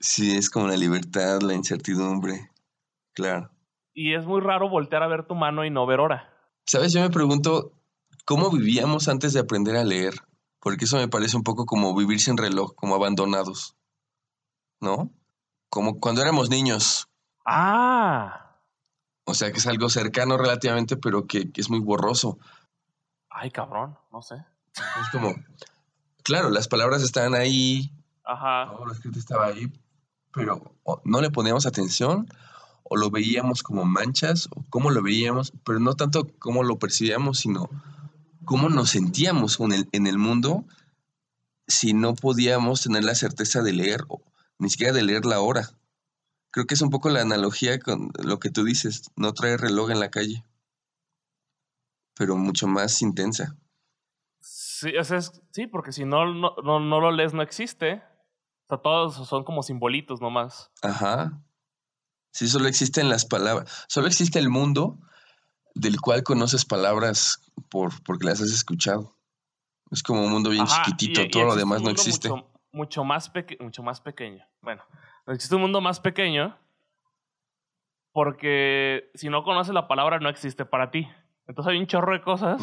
Sí, 0.02 0.36
es 0.36 0.50
como 0.50 0.68
la 0.68 0.76
libertad, 0.76 1.42
la 1.42 1.54
incertidumbre. 1.54 2.52
Claro. 3.14 3.52
Y 3.94 4.16
es 4.16 4.26
muy 4.26 4.42
raro 4.42 4.68
voltear 4.70 5.04
a 5.04 5.08
ver 5.08 5.28
tu 5.28 5.36
mano 5.36 5.64
y 5.64 5.70
no 5.70 5.86
ver 5.86 6.00
hora. 6.00 6.34
¿Sabes? 6.66 6.92
Yo 6.92 7.02
me 7.02 7.10
pregunto, 7.10 7.72
¿cómo 8.26 8.50
vivíamos 8.50 9.08
antes 9.08 9.34
de 9.34 9.40
aprender 9.40 9.76
a 9.76 9.84
leer? 9.84 10.16
Porque 10.60 10.86
eso 10.86 10.98
me 10.98 11.08
parece 11.08 11.38
un 11.38 11.44
poco 11.44 11.66
como 11.66 11.96
vivir 11.96 12.20
sin 12.20 12.38
reloj, 12.38 12.74
como 12.76 12.96
abandonados. 12.96 13.76
¿No? 14.80 15.12
Como 15.70 16.00
cuando 16.00 16.22
éramos 16.22 16.50
niños. 16.50 17.08
¡Ah! 17.46 18.58
O 19.26 19.34
sea, 19.34 19.52
que 19.52 19.60
es 19.60 19.68
algo 19.68 19.90
cercano 19.90 20.38
relativamente, 20.38 20.98
pero 20.98 21.28
que, 21.28 21.52
que 21.52 21.62
es 21.62 21.70
muy 21.70 21.80
borroso. 21.80 22.40
Ay, 23.30 23.52
cabrón, 23.52 23.98
no 24.12 24.22
sé. 24.22 24.36
Es 24.76 25.10
como, 25.12 25.36
claro, 26.24 26.50
las 26.50 26.68
palabras 26.68 27.04
estaban 27.04 27.36
ahí, 27.36 27.92
Ajá. 28.24 28.72
todo 28.72 28.86
lo 28.86 28.92
escrito 28.94 29.20
estaba 29.20 29.48
ahí, 29.48 29.72
pero 30.34 30.76
no 31.04 31.22
le 31.22 31.32
poníamos 31.32 31.66
atención 31.66 32.28
o 32.84 32.98
lo 32.98 33.10
veíamos 33.10 33.64
como 33.64 33.86
manchas 33.86 34.48
o 34.52 34.66
cómo 34.70 34.92
lo 34.92 35.02
veíamos, 35.02 35.54
pero 35.66 35.80
no 35.80 35.96
tanto 35.96 36.28
cómo 36.40 36.64
lo 36.64 36.78
percibíamos, 36.78 37.40
sino 37.40 37.70
cómo 38.46 38.70
nos 38.70 38.90
sentíamos 38.90 39.60
en 39.60 39.72
el, 39.72 39.90
en 39.92 40.08
el 40.08 40.18
mundo 40.18 40.66
si 41.68 41.94
no 41.94 42.16
podíamos 42.16 42.82
tener 42.82 43.04
la 43.04 43.16
certeza 43.16 43.62
de 43.62 43.74
leer 43.74 44.04
o 44.08 44.22
ni 44.60 44.70
siquiera 44.70 44.94
de 44.94 45.04
leer 45.04 45.26
la 45.26 45.40
hora. 45.40 45.70
Creo 46.52 46.66
que 46.66 46.74
es 46.74 46.82
un 46.82 46.90
poco 46.90 47.10
la 47.10 47.22
analogía 47.22 47.80
con 47.80 48.12
lo 48.22 48.40
que 48.40 48.50
tú 48.50 48.66
dices, 48.66 49.10
no 49.16 49.34
traer 49.34 49.62
reloj 49.62 49.92
en 49.92 50.00
la 50.02 50.12
calle, 50.12 50.44
pero 52.16 52.36
mucho 52.36 52.68
más 52.68 53.02
intensa. 53.02 53.56
Sí, 54.42 54.92
sí, 55.52 55.68
porque 55.68 55.92
si 55.92 56.04
no, 56.04 56.34
no, 56.34 56.56
no, 56.64 56.80
no 56.80 57.00
lo 57.00 57.12
lees, 57.12 57.34
no 57.34 57.42
existe. 57.42 58.04
O 58.72 58.76
sea, 58.76 58.82
todos 58.82 59.28
son 59.28 59.44
como 59.44 59.64
simbolitos 59.64 60.22
nomás. 60.22 60.72
Ajá. 60.82 61.42
Sí, 62.32 62.48
solo 62.48 62.70
existen 62.70 63.10
las 63.10 63.26
palabras. 63.26 63.86
Solo 63.90 64.08
existe 64.08 64.40
el 64.40 64.50
mundo 64.50 64.98
del 65.76 66.00
cual 66.00 66.24
conoces 66.24 66.64
palabras 66.64 67.38
por, 67.68 68.02
porque 68.04 68.28
las 68.28 68.40
has 68.40 68.52
escuchado. 68.52 69.14
Es 69.92 70.02
como 70.04 70.24
un 70.24 70.32
mundo 70.32 70.52
bien 70.52 70.64
Ajá, 70.64 70.84
chiquitito, 70.86 71.22
y- 71.22 71.26
y 71.26 71.30
todo 71.30 71.42
lo 71.44 71.48
existe 71.50 71.60
demás 71.66 71.82
no 71.82 71.90
existe. 71.90 72.30
Mucho, 72.30 72.48
mucho 72.72 73.04
más 73.04 73.30
peque- 73.30 73.58
mucho 73.60 73.84
más 73.84 74.00
pequeño. 74.00 74.46
Bueno, 74.62 74.82
existe 75.28 75.54
un 75.56 75.64
mundo 75.64 75.82
más 75.82 76.00
pequeño 76.00 76.58
porque 78.14 79.10
si 79.16 79.28
no 79.28 79.44
conoces 79.44 79.74
la 79.74 79.90
palabra 79.90 80.20
no 80.20 80.30
existe 80.30 80.64
para 80.64 80.92
ti. 80.92 81.10
Entonces 81.46 81.74
hay 81.74 81.78
un 81.78 81.88
chorro 81.88 82.14
de 82.14 82.22
cosas 82.22 82.62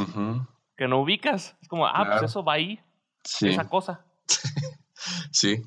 que 0.75 0.89
no 0.89 1.01
ubicas. 1.03 1.55
Es 1.61 1.69
como, 1.69 1.87
ah, 1.87 1.93
Claro. 1.97 2.11
pues 2.13 2.31
eso 2.31 2.43
va 2.43 2.55
ahí, 2.55 2.81
Sí, 3.25 3.49
esa 3.51 3.69
cosa. 3.69 4.07
sí. 5.33 5.63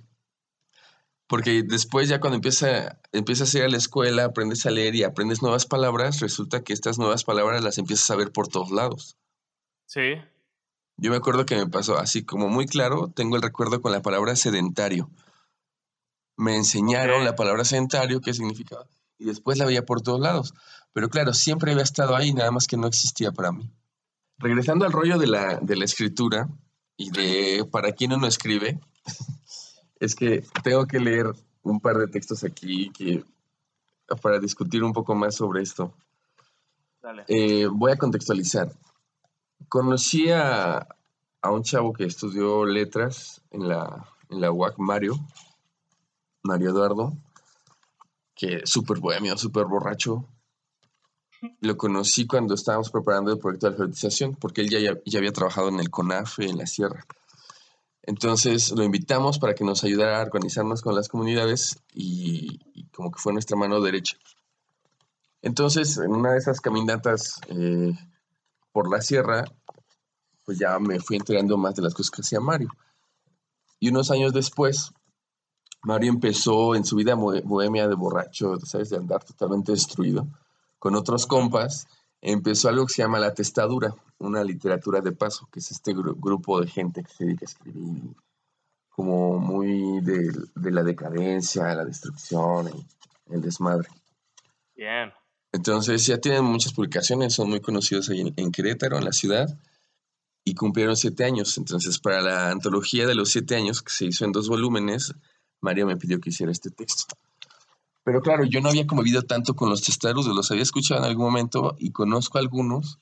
Porque 1.31 1.63
después 1.63 2.09
ya 2.09 2.19
cuando 2.19 2.35
empieza, 2.35 2.99
empiezas 3.13 3.55
a 3.55 3.59
ir 3.59 3.63
a 3.63 3.69
la 3.69 3.77
escuela, 3.77 4.25
aprendes 4.25 4.65
a 4.65 4.69
leer 4.69 4.95
y 4.95 5.03
aprendes 5.03 5.41
nuevas 5.41 5.65
palabras, 5.65 6.19
resulta 6.19 6.61
que 6.61 6.73
estas 6.73 6.99
nuevas 6.99 7.23
palabras 7.23 7.63
las 7.63 7.77
empiezas 7.77 8.11
a 8.11 8.17
ver 8.17 8.33
por 8.33 8.49
todos 8.49 8.69
lados. 8.69 9.15
Sí. 9.85 10.15
Yo 10.97 11.09
me 11.09 11.15
acuerdo 11.15 11.45
que 11.45 11.55
me 11.55 11.67
pasó 11.67 11.97
así 11.97 12.25
como 12.25 12.49
muy 12.49 12.65
claro, 12.65 13.13
tengo 13.15 13.37
el 13.37 13.41
recuerdo 13.41 13.81
con 13.81 13.93
la 13.93 14.01
palabra 14.01 14.35
sedentario. 14.35 15.09
Me 16.35 16.57
enseñaron 16.57 17.21
Ok. 17.21 17.25
la 17.27 17.35
palabra 17.37 17.63
sedentario, 17.63 18.19
qué 18.19 18.33
significaba, 18.33 18.85
y 19.17 19.23
después 19.23 19.57
la 19.57 19.65
veía 19.65 19.85
por 19.85 20.01
todos 20.01 20.19
lados. 20.19 20.53
Pero 20.91 21.07
claro, 21.07 21.33
siempre 21.33 21.71
había 21.71 21.83
estado 21.85 22.13
ahí, 22.17 22.33
nada 22.33 22.51
más 22.51 22.67
que 22.67 22.75
no 22.75 22.87
existía 22.87 23.31
para 23.31 23.53
mí. 23.53 23.71
Regresando 24.37 24.83
al 24.83 24.91
rollo 24.91 25.17
de 25.17 25.27
la, 25.27 25.59
de 25.61 25.77
la 25.77 25.85
escritura 25.85 26.49
y 26.97 27.09
de 27.09 27.63
para 27.71 27.93
quién 27.93 28.11
uno 28.11 28.27
escribe, 28.27 28.81
es 30.01 30.15
que 30.15 30.43
tengo 30.63 30.87
que 30.87 30.99
leer 30.99 31.27
un 31.61 31.79
par 31.79 31.97
de 31.97 32.07
textos 32.07 32.43
aquí 32.43 32.89
que, 32.89 33.23
para 34.21 34.39
discutir 34.39 34.83
un 34.83 34.93
poco 34.93 35.13
más 35.13 35.35
sobre 35.35 35.61
esto. 35.61 35.93
Dale. 37.01 37.23
Eh, 37.27 37.67
voy 37.67 37.91
a 37.91 37.97
contextualizar. 37.97 38.73
Conocí 39.69 40.29
a, 40.31 40.87
a 41.41 41.51
un 41.51 41.63
chavo 41.63 41.93
que 41.93 42.05
estudió 42.05 42.65
letras 42.65 43.41
en 43.51 43.67
la, 43.67 44.07
en 44.29 44.41
la 44.41 44.51
UAC, 44.51 44.79
Mario, 44.79 45.15
Mario 46.41 46.71
Eduardo, 46.71 47.13
que 48.35 48.61
súper 48.65 48.97
bohemio, 48.97 49.37
súper 49.37 49.65
borracho. 49.65 50.25
Lo 51.59 51.77
conocí 51.77 52.25
cuando 52.25 52.55
estábamos 52.55 52.89
preparando 52.89 53.31
el 53.31 53.37
proyecto 53.37 53.67
de 53.67 53.73
alfabetización, 53.73 54.35
porque 54.35 54.61
él 54.61 54.69
ya, 54.69 54.79
ya, 54.79 54.99
ya 55.05 55.19
había 55.19 55.31
trabajado 55.31 55.69
en 55.69 55.79
el 55.79 55.91
CONAFE, 55.91 56.45
en 56.45 56.57
la 56.57 56.65
Sierra. 56.65 57.05
Entonces 58.03 58.71
lo 58.71 58.83
invitamos 58.83 59.37
para 59.39 59.53
que 59.53 59.63
nos 59.63 59.83
ayudara 59.83 60.19
a 60.19 60.23
organizarnos 60.23 60.81
con 60.81 60.95
las 60.95 61.07
comunidades 61.07 61.81
y, 61.93 62.59
como 62.91 63.11
que 63.11 63.19
fue 63.19 63.33
nuestra 63.33 63.57
mano 63.57 63.79
derecha. 63.79 64.17
Entonces, 65.41 65.97
en 65.97 66.11
una 66.11 66.31
de 66.31 66.37
esas 66.37 66.61
caminatas 66.61 67.39
eh, 67.47 67.93
por 68.71 68.89
la 68.91 69.01
sierra, 69.01 69.43
pues 70.45 70.59
ya 70.59 70.77
me 70.79 70.99
fui 70.99 71.17
enterando 71.17 71.57
más 71.57 71.75
de 71.75 71.83
las 71.83 71.93
cosas 71.93 72.11
que 72.11 72.21
hacía 72.21 72.39
Mario. 72.39 72.69
Y 73.79 73.89
unos 73.89 74.11
años 74.11 74.33
después, 74.33 74.91
Mario 75.83 76.11
empezó 76.11 76.75
en 76.75 76.85
su 76.85 76.95
vida 76.95 77.15
bohe- 77.15 77.43
bohemia 77.43 77.87
de 77.87 77.95
borracho, 77.95 78.59
¿sabes? 78.59 78.89
De 78.89 78.97
andar 78.97 79.23
totalmente 79.23 79.71
destruido. 79.71 80.27
Con 80.77 80.95
otros 80.95 81.25
compas, 81.25 81.87
empezó 82.21 82.69
algo 82.69 82.85
que 82.85 82.93
se 82.93 83.01
llama 83.01 83.19
La 83.19 83.33
Testadura, 83.33 83.93
una 84.19 84.43
literatura 84.43 85.01
de 85.01 85.11
paso, 85.11 85.47
que 85.51 85.59
es 85.59 85.71
este 85.71 85.93
gru- 85.93 86.15
grupo 86.19 86.61
de 86.61 86.67
gente 86.67 87.03
que 87.03 87.11
se 87.11 87.25
dedica 87.25 87.45
a 87.45 87.49
escribir 87.49 88.15
como 88.89 89.39
muy 89.39 90.01
de, 90.01 90.31
de 90.55 90.71
la 90.71 90.83
decadencia, 90.83 91.73
la 91.73 91.85
destrucción, 91.85 92.69
el 93.29 93.41
desmadre. 93.41 93.89
Bien. 94.75 95.11
Entonces 95.51 96.05
ya 96.05 96.17
tienen 96.19 96.43
muchas 96.43 96.73
publicaciones, 96.73 97.33
son 97.33 97.49
muy 97.49 97.61
conocidos 97.61 98.09
ahí 98.09 98.21
en, 98.21 98.33
en 98.35 98.51
Querétaro, 98.51 98.97
en 98.97 99.05
la 99.05 99.11
ciudad, 99.11 99.47
y 100.45 100.53
cumplieron 100.53 100.95
siete 100.95 101.25
años. 101.25 101.57
Entonces 101.57 101.99
para 101.99 102.21
la 102.21 102.51
antología 102.51 103.07
de 103.07 103.15
los 103.15 103.31
siete 103.31 103.55
años, 103.55 103.81
que 103.81 103.91
se 103.91 104.05
hizo 104.05 104.25
en 104.25 104.31
dos 104.31 104.47
volúmenes, 104.47 105.13
Mario 105.61 105.87
me 105.87 105.97
pidió 105.97 106.19
que 106.19 106.29
hiciera 106.29 106.51
este 106.51 106.69
texto. 106.69 107.15
Pero 108.03 108.21
claro, 108.21 108.45
yo 108.45 108.61
no 108.61 108.69
había 108.69 108.87
convivido 108.87 109.21
tanto 109.23 109.55
con 109.55 109.69
los 109.69 109.81
testarudos, 109.81 110.35
los 110.35 110.49
había 110.51 110.63
escuchado 110.63 111.01
en 111.01 111.09
algún 111.09 111.25
momento 111.25 111.75
y 111.77 111.91
conozco 111.91 112.37
a 112.37 112.41
algunos, 112.41 112.99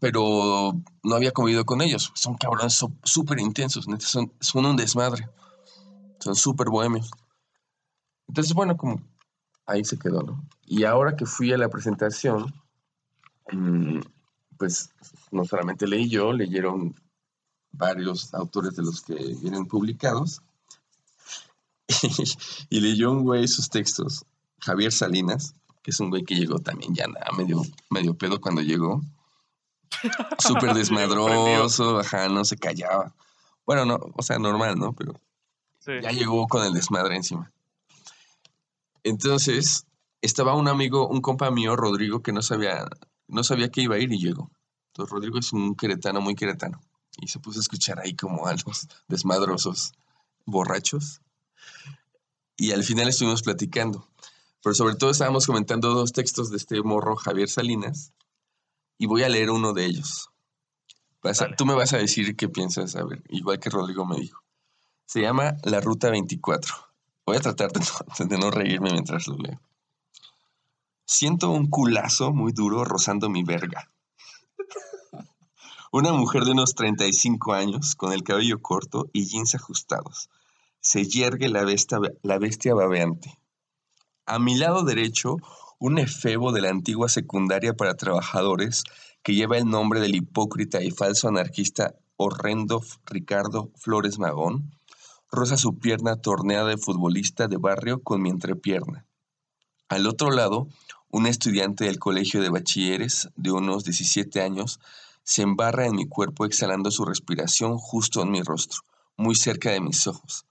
pero 0.00 0.72
no 1.02 1.14
había 1.14 1.32
convivido 1.32 1.64
con 1.64 1.82
ellos. 1.82 2.10
Son 2.14 2.36
cabrones 2.36 2.84
súper 3.04 3.38
intensos, 3.38 3.86
son, 4.00 4.32
son 4.40 4.66
un 4.66 4.76
desmadre. 4.76 5.28
Son 6.18 6.36
súper 6.36 6.68
bohemios. 6.68 7.10
Entonces, 8.28 8.54
bueno, 8.54 8.76
como 8.76 9.02
ahí 9.66 9.84
se 9.84 9.98
quedó, 9.98 10.22
¿no? 10.22 10.44
Y 10.64 10.84
ahora 10.84 11.16
que 11.16 11.26
fui 11.26 11.52
a 11.52 11.58
la 11.58 11.68
presentación, 11.68 12.54
mm, 13.52 14.00
pues 14.56 14.90
no 15.32 15.44
solamente 15.44 15.86
leí 15.86 16.08
yo, 16.08 16.32
leyeron 16.32 16.94
varios 17.72 18.32
autores 18.34 18.76
de 18.76 18.82
los 18.82 19.02
que 19.02 19.14
vienen 19.14 19.66
publicados. 19.66 20.42
y 22.70 22.80
leyó 22.80 23.12
un 23.12 23.22
güey 23.22 23.46
sus 23.48 23.68
textos, 23.68 24.24
Javier 24.60 24.92
Salinas, 24.92 25.54
que 25.82 25.90
es 25.90 26.00
un 26.00 26.10
güey 26.10 26.22
que 26.24 26.34
llegó 26.34 26.58
también 26.58 26.94
ya 26.94 27.06
nada, 27.06 27.26
medio, 27.36 27.62
medio 27.90 28.14
pedo 28.16 28.40
cuando 28.40 28.62
llegó. 28.62 29.02
Súper 30.38 30.74
desmadroso, 30.74 31.98
ajá, 31.98 32.28
no 32.28 32.44
se 32.44 32.56
callaba. 32.56 33.14
Bueno, 33.66 33.84
no, 33.84 33.98
o 34.16 34.22
sea, 34.22 34.38
normal, 34.38 34.78
¿no? 34.78 34.92
Pero 34.92 35.20
Sí. 35.80 35.92
ya 36.00 36.10
llegó 36.12 36.46
con 36.46 36.64
el 36.64 36.72
desmadre 36.72 37.16
encima. 37.16 37.50
Entonces, 39.02 39.86
estaba 40.20 40.54
un 40.54 40.68
amigo, 40.68 41.08
un 41.08 41.20
compa 41.20 41.50
mío, 41.50 41.74
Rodrigo, 41.74 42.22
que 42.22 42.32
no 42.32 42.42
sabía, 42.42 42.86
no 43.26 43.42
sabía 43.42 43.68
que 43.68 43.82
iba 43.82 43.96
a 43.96 43.98
ir 43.98 44.12
y 44.12 44.18
llegó. 44.20 44.50
Entonces, 44.88 45.10
Rodrigo 45.12 45.38
es 45.38 45.52
un 45.52 45.74
queretano, 45.74 46.20
muy 46.20 46.34
queretano. 46.36 46.80
Y 47.20 47.28
se 47.28 47.40
puso 47.40 47.58
a 47.58 47.62
escuchar 47.62 47.98
ahí 47.98 48.14
como 48.14 48.46
a 48.46 48.52
los 48.52 48.86
desmadrosos, 49.08 49.92
borrachos. 50.46 51.20
Y 52.56 52.72
al 52.72 52.84
final 52.84 53.08
estuvimos 53.08 53.42
platicando. 53.42 54.08
Pero 54.62 54.74
sobre 54.74 54.94
todo 54.94 55.10
estábamos 55.10 55.46
comentando 55.46 55.92
dos 55.94 56.12
textos 56.12 56.50
de 56.50 56.56
este 56.56 56.82
morro, 56.82 57.16
Javier 57.16 57.48
Salinas. 57.48 58.12
Y 58.98 59.06
voy 59.06 59.24
a 59.24 59.28
leer 59.28 59.50
uno 59.50 59.72
de 59.72 59.84
ellos. 59.86 60.28
Vas 61.22 61.40
a- 61.40 61.44
Dale. 61.44 61.56
tú 61.56 61.66
me 61.66 61.74
vas 61.74 61.92
a 61.92 61.98
decir 61.98 62.36
qué 62.36 62.48
piensas, 62.48 62.94
a 62.96 63.04
ver, 63.04 63.22
igual 63.28 63.58
que 63.58 63.70
Rodrigo 63.70 64.04
me 64.06 64.16
dijo. 64.16 64.42
Se 65.06 65.20
llama 65.20 65.56
La 65.64 65.80
Ruta 65.80 66.10
24. 66.10 66.74
Voy 67.26 67.36
a 67.36 67.40
tratar 67.40 67.72
de 67.72 67.80
no, 67.80 67.86
de 68.28 68.38
no 68.38 68.50
reírme 68.50 68.90
mientras 68.92 69.26
lo 69.26 69.36
leo. 69.38 69.60
Siento 71.04 71.50
un 71.50 71.68
culazo 71.68 72.32
muy 72.32 72.52
duro 72.52 72.84
rozando 72.84 73.28
mi 73.28 73.42
verga. 73.42 73.90
Una 75.92 76.12
mujer 76.12 76.44
de 76.44 76.52
unos 76.52 76.74
35 76.74 77.52
años, 77.52 77.94
con 77.96 78.12
el 78.12 78.22
cabello 78.22 78.62
corto 78.62 79.10
y 79.12 79.26
jeans 79.26 79.54
ajustados. 79.54 80.30
Se 80.84 81.04
yergue 81.04 81.48
la 81.48 81.64
bestia, 81.64 82.00
la 82.22 82.38
bestia 82.38 82.74
babeante. 82.74 83.38
A 84.26 84.40
mi 84.40 84.56
lado 84.56 84.82
derecho, 84.82 85.36
un 85.78 86.00
efebo 86.00 86.50
de 86.50 86.60
la 86.60 86.70
antigua 86.70 87.08
secundaria 87.08 87.74
para 87.74 87.96
trabajadores 87.96 88.82
que 89.22 89.36
lleva 89.36 89.58
el 89.58 89.66
nombre 89.66 90.00
del 90.00 90.16
hipócrita 90.16 90.82
y 90.82 90.90
falso 90.90 91.28
anarquista 91.28 91.94
horrendo 92.16 92.82
Ricardo 93.06 93.70
Flores 93.76 94.18
Magón, 94.18 94.72
roza 95.30 95.56
su 95.56 95.78
pierna 95.78 96.16
torneada 96.16 96.70
de 96.70 96.78
futbolista 96.78 97.46
de 97.46 97.58
barrio 97.58 98.02
con 98.02 98.20
mi 98.20 98.30
entrepierna. 98.30 99.06
Al 99.88 100.08
otro 100.08 100.32
lado, 100.32 100.66
un 101.10 101.28
estudiante 101.28 101.84
del 101.84 102.00
colegio 102.00 102.42
de 102.42 102.48
bachilleres 102.48 103.28
de 103.36 103.52
unos 103.52 103.84
17 103.84 104.40
años 104.40 104.80
se 105.22 105.42
embarra 105.42 105.86
en 105.86 105.94
mi 105.94 106.08
cuerpo 106.08 106.44
exhalando 106.44 106.90
su 106.90 107.04
respiración 107.04 107.78
justo 107.78 108.20
en 108.20 108.32
mi 108.32 108.42
rostro, 108.42 108.80
muy 109.16 109.36
cerca 109.36 109.70
de 109.70 109.80
mis 109.80 110.08
ojos. 110.08 110.44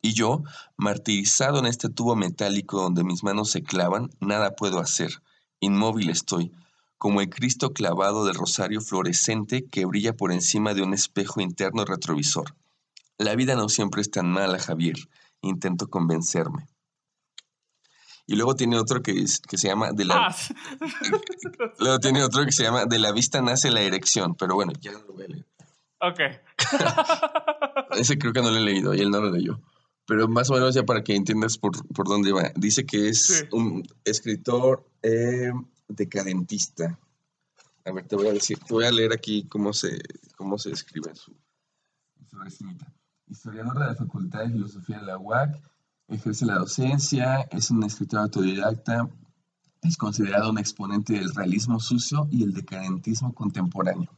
Y 0.00 0.12
yo, 0.14 0.42
martirizado 0.76 1.58
en 1.58 1.66
este 1.66 1.88
tubo 1.88 2.14
metálico 2.14 2.80
donde 2.80 3.02
mis 3.04 3.24
manos 3.24 3.50
se 3.50 3.62
clavan, 3.62 4.10
nada 4.20 4.54
puedo 4.54 4.78
hacer. 4.78 5.22
Inmóvil 5.60 6.08
estoy, 6.10 6.52
como 6.98 7.20
el 7.20 7.28
Cristo 7.30 7.72
clavado 7.72 8.24
del 8.24 8.36
rosario 8.36 8.80
fluorescente 8.80 9.64
que 9.66 9.84
brilla 9.86 10.12
por 10.16 10.30
encima 10.32 10.72
de 10.74 10.82
un 10.82 10.94
espejo 10.94 11.40
interno 11.40 11.84
retrovisor. 11.84 12.54
La 13.18 13.34
vida 13.34 13.56
no 13.56 13.68
siempre 13.68 14.00
es 14.00 14.10
tan 14.10 14.30
mala, 14.30 14.58
Javier. 14.60 14.96
Intento 15.42 15.88
convencerme. 15.88 16.68
Y 18.26 18.36
luego 18.36 18.54
tiene 18.54 18.78
otro 18.78 19.02
que, 19.02 19.12
es- 19.12 19.40
que 19.40 19.56
se 19.58 19.68
llama 19.68 19.90
de 19.92 20.04
la, 20.04 20.26
Ah, 20.28 20.36
luego 21.80 21.98
tiene 21.98 22.22
otro 22.22 22.44
que 22.44 22.52
se 22.52 22.62
llama 22.62 22.84
De 22.84 22.98
la 22.98 23.10
vista 23.10 23.40
nace 23.40 23.70
la 23.70 23.80
erección, 23.80 24.34
pero 24.36 24.54
bueno, 24.54 24.72
ya 24.80 24.92
no 24.92 24.98
lo 25.00 25.12
voy 25.14 25.24
a 25.24 25.28
leer. 25.28 25.46
ok. 26.00 26.20
Ese 27.98 28.18
creo 28.18 28.32
que 28.32 28.42
no 28.42 28.50
lo 28.50 28.58
he 28.58 28.60
leído 28.60 28.94
y 28.94 29.00
él 29.00 29.10
no 29.10 29.20
lo 29.20 29.30
leyó. 29.30 29.60
Pero 30.08 30.26
más 30.26 30.48
o 30.50 30.54
menos 30.54 30.74
ya 30.74 30.84
para 30.84 31.04
que 31.04 31.14
entiendas 31.14 31.58
por, 31.58 31.86
por 31.94 32.08
dónde 32.08 32.32
va. 32.32 32.50
Dice 32.56 32.86
que 32.86 33.10
es 33.10 33.26
Sí. 33.26 33.44
un 33.52 33.82
escritor 34.04 34.84
eh, 35.02 35.52
decadentista. 35.86 36.98
A 37.84 37.92
ver, 37.92 38.06
te 38.08 38.16
voy 38.16 38.28
a 38.28 38.32
decir, 38.32 38.58
te 38.58 38.72
voy 38.72 38.86
a 38.86 38.90
leer 38.90 39.12
aquí 39.12 39.44
cómo 39.48 39.72
se, 39.74 39.98
cómo 40.36 40.56
se 40.58 40.70
escribe 40.70 41.14
su, 41.14 41.36
su. 42.30 42.66
Historiador 43.26 43.78
de 43.78 43.84
la 43.86 43.94
Facultad 43.94 44.40
de 44.46 44.50
Filosofía 44.52 44.98
de 45.00 45.04
la 45.06 45.18
UAC, 45.18 45.60
ejerce 46.08 46.46
la 46.46 46.54
docencia, 46.54 47.42
es 47.50 47.70
un 47.70 47.82
escritor 47.84 48.20
autodidacta, 48.20 49.10
es 49.82 49.98
considerado 49.98 50.48
un 50.50 50.58
exponente 50.58 51.12
del 51.12 51.34
realismo 51.34 51.78
sucio 51.80 52.26
y 52.30 52.42
el 52.44 52.54
decadentismo 52.54 53.34
contemporáneo. 53.34 54.10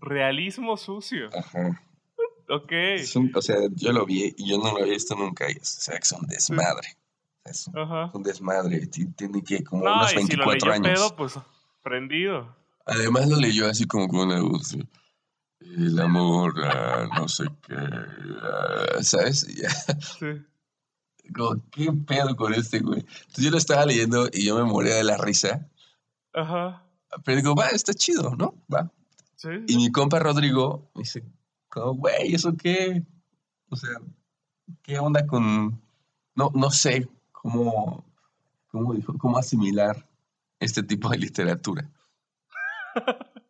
Realismo 0.00 0.76
sucio. 0.78 1.28
Ajá. 1.38 1.82
Ok. 2.48 2.72
Un- 3.16 3.32
o 3.34 3.42
sea, 3.42 3.56
yo 3.72 3.92
lo 3.92 4.06
vi 4.06 4.34
y 4.36 4.48
yo 4.50 4.58
no 4.58 4.64
lo 4.72 4.78
había 4.82 4.92
visto 4.94 5.14
nunca. 5.16 5.50
y 5.50 5.54
o 5.56 5.64
sea, 5.64 5.94
que 5.94 6.02
es 6.04 6.12
un 6.12 6.26
desmadre. 6.26 6.96
Es 7.44 7.66
un, 7.68 7.78
Ajá. 7.78 8.10
un 8.14 8.22
desmadre. 8.22 8.86
ti- 8.86 9.06
Tiene 9.12 9.42
que 9.42 9.62
como 9.64 9.84
No, 9.84 9.94
unos 9.94 10.12
y 10.14 10.16
si 10.26 10.36
lo 10.36 10.46
24 10.46 10.72
años. 10.72 10.88
pedo, 11.00 11.16
pues 11.16 11.34
prendido. 11.82 12.54
Además 12.86 13.28
lo 13.28 13.36
leyó 13.36 13.68
así 13.68 13.84
como 13.86 14.06
con 14.08 14.20
una 14.30 14.40
voz. 14.40 14.76
El 15.60 15.98
amor, 15.98 16.54
ah, 16.64 17.08
no 17.16 17.26
sé 17.28 17.44
qué. 17.66 17.74
ah, 17.76 19.02
¿Sabes? 19.02 19.40
Sí. 20.18 20.26
como, 21.34 21.60
¿Qué 21.72 21.90
pedo 22.06 22.36
con 22.36 22.54
este, 22.54 22.78
güey? 22.80 23.00
Entonces 23.00 23.44
yo 23.44 23.50
lo 23.50 23.58
estaba 23.58 23.84
leyendo 23.86 24.28
y 24.32 24.44
yo 24.44 24.56
me 24.56 24.64
moría 24.64 24.94
de 24.94 25.04
la 25.04 25.16
risa. 25.16 25.68
Ajá. 26.32 26.84
Pero 27.24 27.36
digo, 27.38 27.54
va, 27.56 27.68
está 27.68 27.94
chido, 27.94 28.34
¿no? 28.36 28.54
Va. 28.72 28.90
Sí. 29.36 29.48
Y 29.66 29.76
mi 29.76 29.90
compa 29.90 30.18
Rodrigo 30.18 30.90
me 30.94 31.00
dice, 31.02 31.24
como, 31.76 31.94
güey, 31.94 32.34
¿eso 32.34 32.56
qué? 32.56 33.02
O 33.68 33.76
sea, 33.76 33.98
¿qué 34.82 34.98
onda 34.98 35.26
con...? 35.26 35.82
No, 36.34 36.50
no 36.54 36.70
sé 36.70 37.06
cómo, 37.32 38.04
cómo, 38.68 38.94
cómo 39.18 39.38
asimilar 39.38 40.08
este 40.58 40.82
tipo 40.82 41.10
de 41.10 41.18
literatura. 41.18 41.90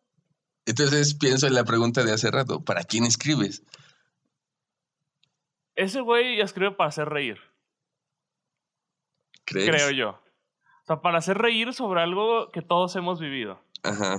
Entonces 0.65 1.13
pienso 1.13 1.47
en 1.47 1.53
la 1.53 1.63
pregunta 1.63 2.03
de 2.03 2.11
hace 2.11 2.29
rato, 2.29 2.63
¿para 2.63 2.83
quién 2.83 3.05
escribes? 3.05 3.63
Ese 5.75 6.01
güey 6.01 6.41
escribe 6.41 6.71
para 6.71 6.89
hacer 6.89 7.07
reír, 7.07 7.39
¿Crees? 9.45 9.69
creo 9.69 9.91
yo. 9.91 10.09
O 10.09 10.85
sea, 10.85 11.01
para 11.01 11.19
hacer 11.19 11.37
reír 11.37 11.73
sobre 11.73 12.01
algo 12.01 12.51
que 12.51 12.61
todos 12.61 12.95
hemos 12.97 13.21
vivido. 13.21 13.61
Ajá, 13.83 14.17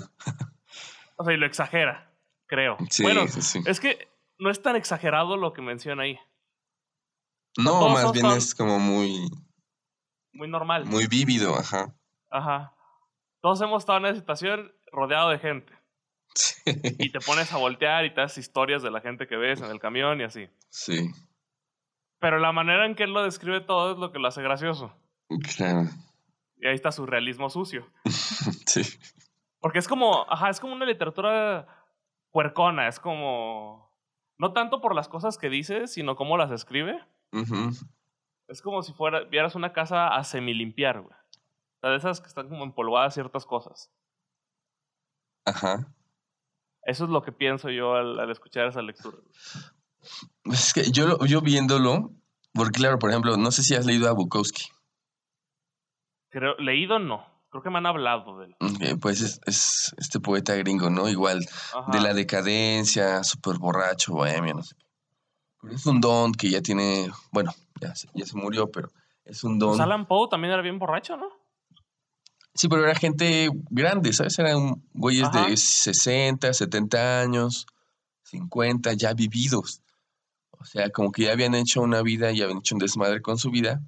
O 1.17 1.25
sea, 1.25 1.35
y 1.35 1.37
lo 1.37 1.47
exagera, 1.47 2.08
creo. 2.49 2.77
sí, 2.91 3.03
bueno, 3.05 3.29
sí, 3.29 3.41
sí. 3.43 3.61
es 3.67 3.79
que 3.79 4.09
no 4.39 4.51
es 4.51 4.61
tan 4.63 4.75
exagerado 4.77 5.37
lo 5.37 5.53
que 5.53 5.63
menciona 5.63 6.03
ahí. 6.03 6.19
No, 7.57 7.71
todos 7.73 7.93
más 7.93 8.13
bien 8.13 8.27
es 8.27 8.55
como 8.55 8.79
muy, 8.79 9.29
Muy 10.33 10.49
normal. 10.49 10.85
muy 10.87 11.07
vívido, 11.07 11.57
ajá. 11.57 11.95
Ajá. 12.31 12.75
Todos 13.41 13.61
hemos 13.61 13.83
estado 13.83 13.99
en 13.99 14.07
esa 14.07 14.17
situación 14.21 14.73
rodeado 14.93 15.31
de 15.31 15.39
gente. 15.39 15.73
Y 16.99 17.11
te 17.11 17.21
pones 17.21 17.53
a 17.53 17.57
voltear 17.57 18.05
y 18.05 18.15
te 18.15 18.21
das 18.21 18.37
historias 18.39 18.83
de 18.83 18.91
la 18.91 19.01
gente 19.01 19.27
que 19.27 19.37
ves 19.37 19.61
en 19.61 19.71
el 19.71 19.81
camión 19.81 20.21
y 20.21 20.25
así. 20.25 20.49
Sí, 20.71 21.11
Pero 22.21 22.39
la 22.39 22.53
manera 22.53 22.85
en 22.87 22.95
que 22.95 23.05
él 23.05 23.13
lo 23.13 23.23
describe 23.25 23.61
todo 23.63 23.93
es 23.93 23.99
lo 23.99 24.13
que 24.13 24.19
lo 24.19 24.29
hace 24.29 24.43
gracioso. 24.43 24.93
claro, 25.57 25.89
Y 26.59 26.67
ahí 26.69 26.75
está 26.75 26.93
su 26.93 27.07
realismo 27.07 27.49
sucio. 27.51 27.91
sí. 28.67 28.83
Porque 29.61 29.79
es 29.81 29.89
como, 29.89 30.27
ajá, 30.31 30.51
es 30.51 30.61
como 30.61 30.75
una 30.75 30.85
literatura 30.85 31.67
puercona, 32.39 32.87
es 32.87 33.01
como, 33.01 33.93
no 34.39 34.53
tanto 34.53 34.81
por 34.81 34.95
las 34.95 35.09
cosas 35.09 35.39
que 35.39 35.49
dice, 35.49 35.89
sino 35.89 36.15
cómo 36.15 36.37
las 36.37 36.53
escribe. 36.53 37.05
Es 38.47 38.63
como 38.63 38.85
si 38.85 38.93
fuera, 38.93 39.25
vieras 39.25 39.57
una 39.57 39.73
casa 39.73 40.07
a 40.07 40.23
semilimpiar, 40.23 41.01
güey. 41.01 41.17
O 41.17 41.81
sea, 41.81 41.91
de 41.91 41.97
esas 41.97 42.21
que 42.21 42.29
están 42.29 42.49
como 42.49 42.63
empolvadas 42.63 43.15
ciertas 43.15 43.45
cosas. 43.45 43.91
Ajá. 45.47 45.93
Eso 46.85 47.07
es 47.07 47.11
lo 47.11 47.23
que 47.23 47.33
pienso 47.33 47.71
yo 47.71 47.95
al, 47.95 48.21
al 48.21 48.31
escuchar 48.31 48.69
esa 48.69 48.83
lectura. 48.83 49.17
güey. 49.17 50.55
Es 50.55 50.73
que 50.73 50.93
yo, 50.93 51.19
yo 51.27 51.41
viéndolo, 51.41 52.13
porque 52.55 52.79
claro, 52.79 53.01
por 53.01 53.11
ejemplo, 53.11 53.37
no 53.37 53.51
sé 53.51 53.65
si 53.65 53.75
has 53.75 53.85
leído 53.85 54.09
a 54.09 54.13
Bukowski. 54.13 54.67
Creo, 56.31 56.55
leído 56.59 57.01
no, 57.01 57.27
creo 57.51 57.63
que 57.63 57.71
me 57.71 57.79
han 57.79 57.87
hablado 57.87 58.39
de 58.39 58.47
él. 58.47 58.57
Eh, 58.81 58.97
Pues 59.01 59.21
es, 59.21 59.41
es 59.47 59.95
este 59.99 60.21
poeta 60.21 60.55
gringo, 60.57 60.91
¿no? 60.91 61.09
Igual, 61.09 61.47
Ajá. 61.75 61.91
de 61.93 62.01
la 62.01 62.15
decadencia, 62.15 63.23
súper 63.25 63.59
borracho, 63.59 64.13
bohemio, 64.15 64.55
no 64.55 64.63
sé. 64.63 64.75
Pero 65.61 65.75
es 65.75 65.87
un 65.87 66.01
don 66.01 66.33
que 66.33 66.51
ya 66.51 66.63
tiene, 66.63 67.11
bueno, 67.33 67.53
ya 67.81 67.95
se, 67.95 68.09
ya 68.15 68.25
se 68.27 68.37
murió, 68.37 68.71
pero 68.71 68.91
es 69.25 69.43
un 69.45 69.59
don. 69.59 69.71
Pues 69.71 69.81
Alan 69.81 70.07
Poe 70.07 70.29
también 70.29 70.53
era 70.53 70.63
bien 70.63 70.79
borracho, 70.79 71.17
¿no? 71.17 71.29
Sí, 72.55 72.69
pero 72.69 72.85
era 72.85 72.95
gente 72.95 73.51
grande, 73.71 74.13
¿sabes? 74.13 74.39
Eran 74.39 74.83
güeyes 74.93 75.29
Ajá. 75.29 75.47
de 75.47 75.57
60, 75.57 76.53
70 76.53 77.21
años, 77.21 77.67
50, 78.25 78.93
ya 78.95 79.15
vividos. 79.15 79.81
O 80.51 80.65
sea, 80.65 80.91
como 80.91 81.13
que 81.13 81.23
ya 81.25 81.33
habían 81.33 81.55
hecho 81.55 81.81
una 81.83 82.03
vida, 82.03 82.33
ya 82.33 82.45
habían 82.45 82.59
hecho 82.59 82.75
un 82.75 82.81
desmadre 82.81 83.23
con 83.23 83.39
su 83.39 83.51
vida. 83.51 83.81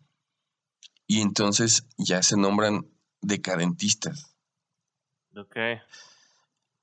Y 1.09 1.21
entonces 1.21 1.85
ya 1.99 2.23
se 2.23 2.37
nombran 2.37 2.87
decadentistas. 3.21 4.35
Ok. 5.37 5.57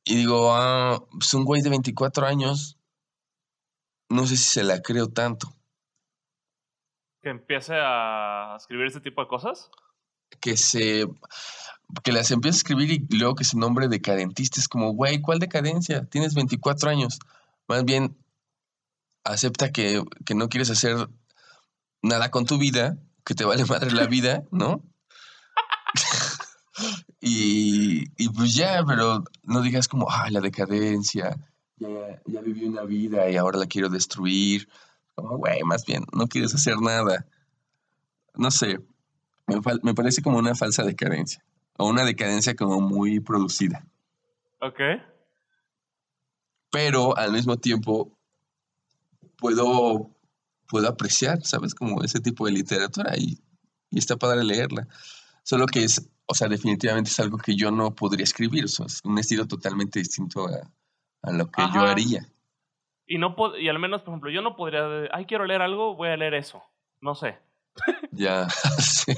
Y 0.03 0.15
digo, 0.15 0.55
ah, 0.55 1.03
pues 1.11 1.33
un 1.33 1.43
güey 1.43 1.61
de 1.61 1.69
24 1.69 2.25
años, 2.25 2.77
no 4.09 4.25
sé 4.25 4.37
si 4.37 4.43
se 4.43 4.63
la 4.63 4.81
creo 4.81 5.09
tanto. 5.09 5.53
Que 7.21 7.29
empiece 7.29 7.73
a 7.75 8.55
escribir 8.57 8.87
ese 8.87 9.01
tipo 9.01 9.21
de 9.21 9.27
cosas. 9.27 9.69
que 10.39 10.57
se 10.57 11.05
que 12.03 12.11
las 12.11 12.31
empieza 12.31 12.57
a 12.57 12.59
escribir 12.59 12.91
y 12.91 13.17
luego 13.17 13.35
que 13.35 13.45
su 13.45 13.57
nombre 13.57 13.87
decadentista 13.87 14.59
es 14.59 14.67
como, 14.67 14.91
güey, 14.91 15.21
¿cuál 15.21 15.39
decadencia? 15.39 16.05
Tienes 16.05 16.33
24 16.35 16.89
años. 16.89 17.19
Más 17.67 17.85
bien, 17.85 18.17
acepta 19.23 19.71
que, 19.71 20.03
que 20.25 20.35
no 20.35 20.49
quieres 20.49 20.69
hacer 20.69 21.09
nada 22.01 22.29
con 22.31 22.45
tu 22.45 22.57
vida, 22.57 22.97
que 23.25 23.35
te 23.35 23.45
vale 23.45 23.65
madre 23.65 23.91
la 23.91 24.05
vida, 24.07 24.43
¿no? 24.51 24.83
Y, 27.19 28.05
y, 28.17 28.29
pues 28.29 28.53
ya, 28.53 28.83
pero 28.85 29.23
no 29.43 29.61
digas 29.61 29.87
como, 29.87 30.07
ah, 30.09 30.29
la 30.29 30.41
decadencia, 30.41 31.35
ya, 31.77 32.21
ya 32.25 32.41
viví 32.41 32.65
una 32.65 32.83
vida 32.83 33.29
y 33.29 33.37
ahora 33.37 33.59
la 33.59 33.65
quiero 33.65 33.89
destruir. 33.89 34.67
Como, 35.15 35.37
güey, 35.37 35.63
más 35.63 35.85
bien, 35.85 36.03
no 36.13 36.27
quieres 36.27 36.53
hacer 36.53 36.77
nada. 36.79 37.25
No 38.35 38.51
sé, 38.51 38.79
me, 39.47 39.59
me 39.83 39.93
parece 39.93 40.21
como 40.21 40.37
una 40.37 40.55
falsa 40.55 40.83
decadencia 40.83 41.43
o 41.77 41.87
una 41.87 42.03
decadencia 42.03 42.55
como 42.55 42.81
muy 42.81 43.19
producida. 43.19 43.85
Ok. 44.59 44.79
Pero 46.71 47.15
al 47.17 47.31
mismo 47.31 47.57
tiempo 47.57 48.17
puedo, 49.37 50.11
puedo 50.67 50.87
apreciar, 50.87 51.43
¿sabes? 51.43 51.73
Como 51.73 52.03
ese 52.03 52.19
tipo 52.19 52.45
de 52.45 52.51
literatura 52.51 53.13
y, 53.17 53.39
y 53.89 53.99
está 53.99 54.17
padre 54.17 54.43
leerla. 54.43 54.87
Solo 55.43 55.65
que 55.67 55.83
es, 55.83 56.09
o 56.27 56.33
sea, 56.33 56.47
definitivamente 56.47 57.09
es 57.09 57.19
algo 57.19 57.37
que 57.37 57.55
yo 57.55 57.71
no 57.71 57.95
podría 57.95 58.23
escribir. 58.23 58.65
O 58.65 58.67
sea, 58.67 58.85
es 58.85 59.01
un 59.03 59.17
estilo 59.17 59.47
totalmente 59.47 59.99
distinto 59.99 60.47
a, 60.47 60.69
a 61.21 61.31
lo 61.31 61.49
que 61.49 61.63
yo 61.73 61.81
haría. 61.81 62.27
Y, 63.07 63.17
no 63.17 63.35
y 63.57 63.69
al 63.69 63.79
menos, 63.79 64.01
por 64.01 64.11
ejemplo, 64.11 64.29
yo 64.29 64.41
no 64.41 64.55
podría, 64.55 64.85
ay, 65.13 65.25
quiero 65.25 65.45
leer 65.45 65.61
algo, 65.61 65.95
voy 65.95 66.09
a 66.09 66.17
leer 66.17 66.33
eso. 66.33 66.61
No 67.01 67.15
sé. 67.15 67.39
Ya, 68.11 68.49
sí. 68.79 69.13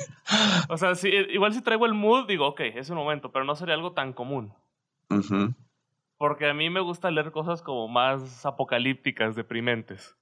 O 0.67 0.77
sea, 0.77 0.93
si, 0.95 1.07
igual 1.07 1.53
si 1.53 1.61
traigo 1.61 1.85
el 1.85 1.93
mood, 1.93 2.27
digo, 2.27 2.47
ok, 2.47 2.59
es 2.75 2.89
un 2.89 2.97
momento, 2.97 3.31
pero 3.31 3.45
no 3.45 3.55
sería 3.55 3.75
algo 3.75 3.93
tan 3.93 4.11
común. 4.13 4.53
Porque 6.17 6.49
a 6.49 6.53
mí 6.53 6.69
me 6.69 6.81
gusta 6.81 7.09
leer 7.09 7.31
cosas 7.31 7.61
como 7.61 7.87
más 7.87 8.45
apocalípticas, 8.45 9.35
deprimentes. 9.35 10.15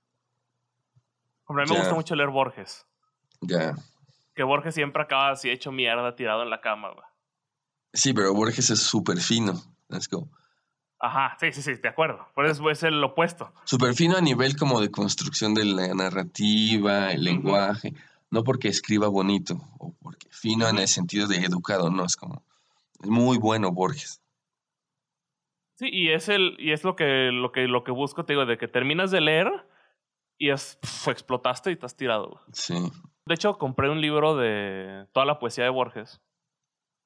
a 1.47 1.53
mí 1.53 1.63
me 1.67 1.77
gusta 1.77 1.95
mucho 1.95 2.15
leer 2.15 2.29
Borges. 2.29 2.85
Ya. 3.41 3.75
Que 4.37 4.43
Borges 4.43 4.73
siempre 4.73 5.03
acaba 5.03 5.31
así 5.31 5.49
hecho 5.49 5.73
mierda, 5.73 6.15
tirado 6.15 6.43
en 6.43 6.49
la 6.49 6.61
cama, 6.61 6.91
güey. 6.93 7.05
Sí, 7.91 8.13
pero 8.13 8.33
Borges 8.33 8.69
es 8.69 8.81
súper 8.81 9.17
fino. 9.17 9.53
Let's 9.89 10.07
go. 10.07 10.29
Ajá, 10.99 11.35
sí, 11.39 11.51
sí, 11.51 11.61
sí, 11.61 11.73
de 11.75 11.89
acuerdo. 11.89 12.25
Por 12.33 12.45
eso 12.45 12.69
es 12.69 12.83
el 12.83 13.03
opuesto. 13.03 13.51
Súper 13.65 13.93
fino 13.93 14.15
a 14.15 14.21
nivel 14.21 14.55
como 14.55 14.79
de 14.79 14.89
construcción 14.89 15.53
de 15.53 15.65
la 15.65 15.93
narrativa, 15.93 17.11
el 17.11 17.25
lenguaje 17.25 17.93
no 18.29 18.43
porque 18.43 18.67
escriba 18.67 19.07
bonito 19.07 19.57
o 19.79 19.93
porque 20.01 20.27
fino 20.29 20.67
en 20.67 20.79
el 20.79 20.87
sentido 20.87 21.27
de 21.27 21.37
educado, 21.37 21.89
no, 21.89 22.05
es 22.05 22.15
como, 22.15 22.43
es 23.01 23.09
muy 23.09 23.37
bueno 23.37 23.71
Borges. 23.71 24.21
Sí, 25.75 25.89
y 25.91 26.09
es 26.09 26.27
el, 26.27 26.55
y 26.59 26.71
es 26.71 26.83
lo 26.83 26.95
que, 26.95 27.29
lo 27.31 27.51
que, 27.51 27.67
lo 27.67 27.83
que 27.83 27.91
busco, 27.91 28.25
te 28.25 28.33
digo, 28.33 28.45
de 28.45 28.57
que 28.57 28.67
terminas 28.67 29.11
de 29.11 29.21
leer 29.21 29.47
y 30.37 30.49
es, 30.49 30.79
explotaste 31.07 31.71
y 31.71 31.75
te 31.75 31.85
has 31.85 31.95
tirado. 31.95 32.41
Sí. 32.51 32.91
De 33.27 33.33
hecho, 33.33 33.57
compré 33.57 33.89
un 33.89 33.99
libro 33.99 34.35
de 34.35 35.05
toda 35.11 35.25
la 35.25 35.39
poesía 35.39 35.65
de 35.65 35.69
Borges. 35.69 36.21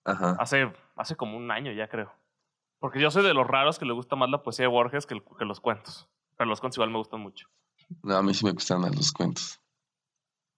Ajá. 0.05 0.35
Hace, 0.39 0.71
hace 0.95 1.15
como 1.15 1.37
un 1.37 1.51
año 1.51 1.71
ya 1.71 1.87
creo. 1.87 2.13
Porque 2.79 2.99
yo 2.99 3.11
soy 3.11 3.23
de 3.23 3.33
los 3.33 3.47
raros 3.47 3.79
que 3.79 3.85
le 3.85 3.93
gusta 3.93 4.15
más 4.15 4.29
la 4.29 4.43
poesía 4.43 4.65
de 4.65 4.71
Borges 4.71 5.05
que, 5.05 5.21
que 5.37 5.45
los 5.45 5.59
cuentos. 5.59 6.09
Pero 6.37 6.49
los 6.49 6.59
cuentos 6.59 6.77
igual 6.77 6.91
me 6.91 6.97
gustan 6.97 7.21
mucho. 7.21 7.47
No, 8.03 8.15
a 8.15 8.23
mí 8.23 8.33
sí 8.33 8.45
me 8.45 8.51
gustan 8.51 8.81
más 8.81 8.95
los 8.95 9.11
cuentos. 9.11 9.59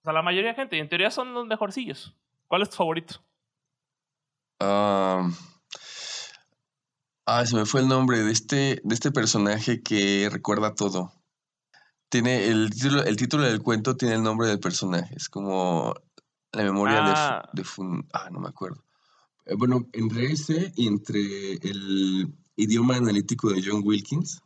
O 0.00 0.04
sea, 0.04 0.12
la 0.12 0.22
mayoría 0.22 0.50
de 0.50 0.56
gente, 0.56 0.76
y 0.76 0.80
en 0.80 0.88
teoría 0.88 1.10
son 1.10 1.32
los 1.34 1.46
mejorcillos. 1.46 2.14
¿Cuál 2.46 2.62
es 2.62 2.70
tu 2.70 2.76
favorito? 2.76 3.16
ah, 4.60 5.28
se 7.44 7.56
me 7.56 7.66
fue 7.66 7.80
el 7.80 7.88
nombre 7.88 8.20
de 8.20 8.32
este, 8.32 8.80
de 8.82 8.94
este 8.94 9.10
personaje 9.12 9.82
que 9.82 10.28
recuerda 10.30 10.74
todo. 10.74 11.12
Tiene 12.14 12.46
el 12.46 12.70
título, 12.70 13.02
el 13.02 13.16
título 13.16 13.42
del 13.42 13.60
cuento 13.60 13.96
tiene 13.96 14.14
el 14.14 14.22
nombre 14.22 14.46
del 14.46 14.60
personaje. 14.60 15.16
Es 15.16 15.28
como 15.28 15.92
la 16.52 16.62
memoria 16.62 17.02
de, 17.02 17.12
ah. 17.12 17.50
de 17.52 17.64
Ah, 18.12 18.28
no 18.30 18.38
me 18.38 18.46
acuerdo. 18.46 18.84
Eh, 19.46 19.56
bueno, 19.56 19.88
entre 19.92 20.26
ese 20.30 20.72
y 20.76 20.86
entre 20.86 21.54
el 21.54 22.32
idioma 22.54 22.98
analítico 22.98 23.50
de 23.50 23.60
John 23.66 23.82
Wilkins. 23.84 24.40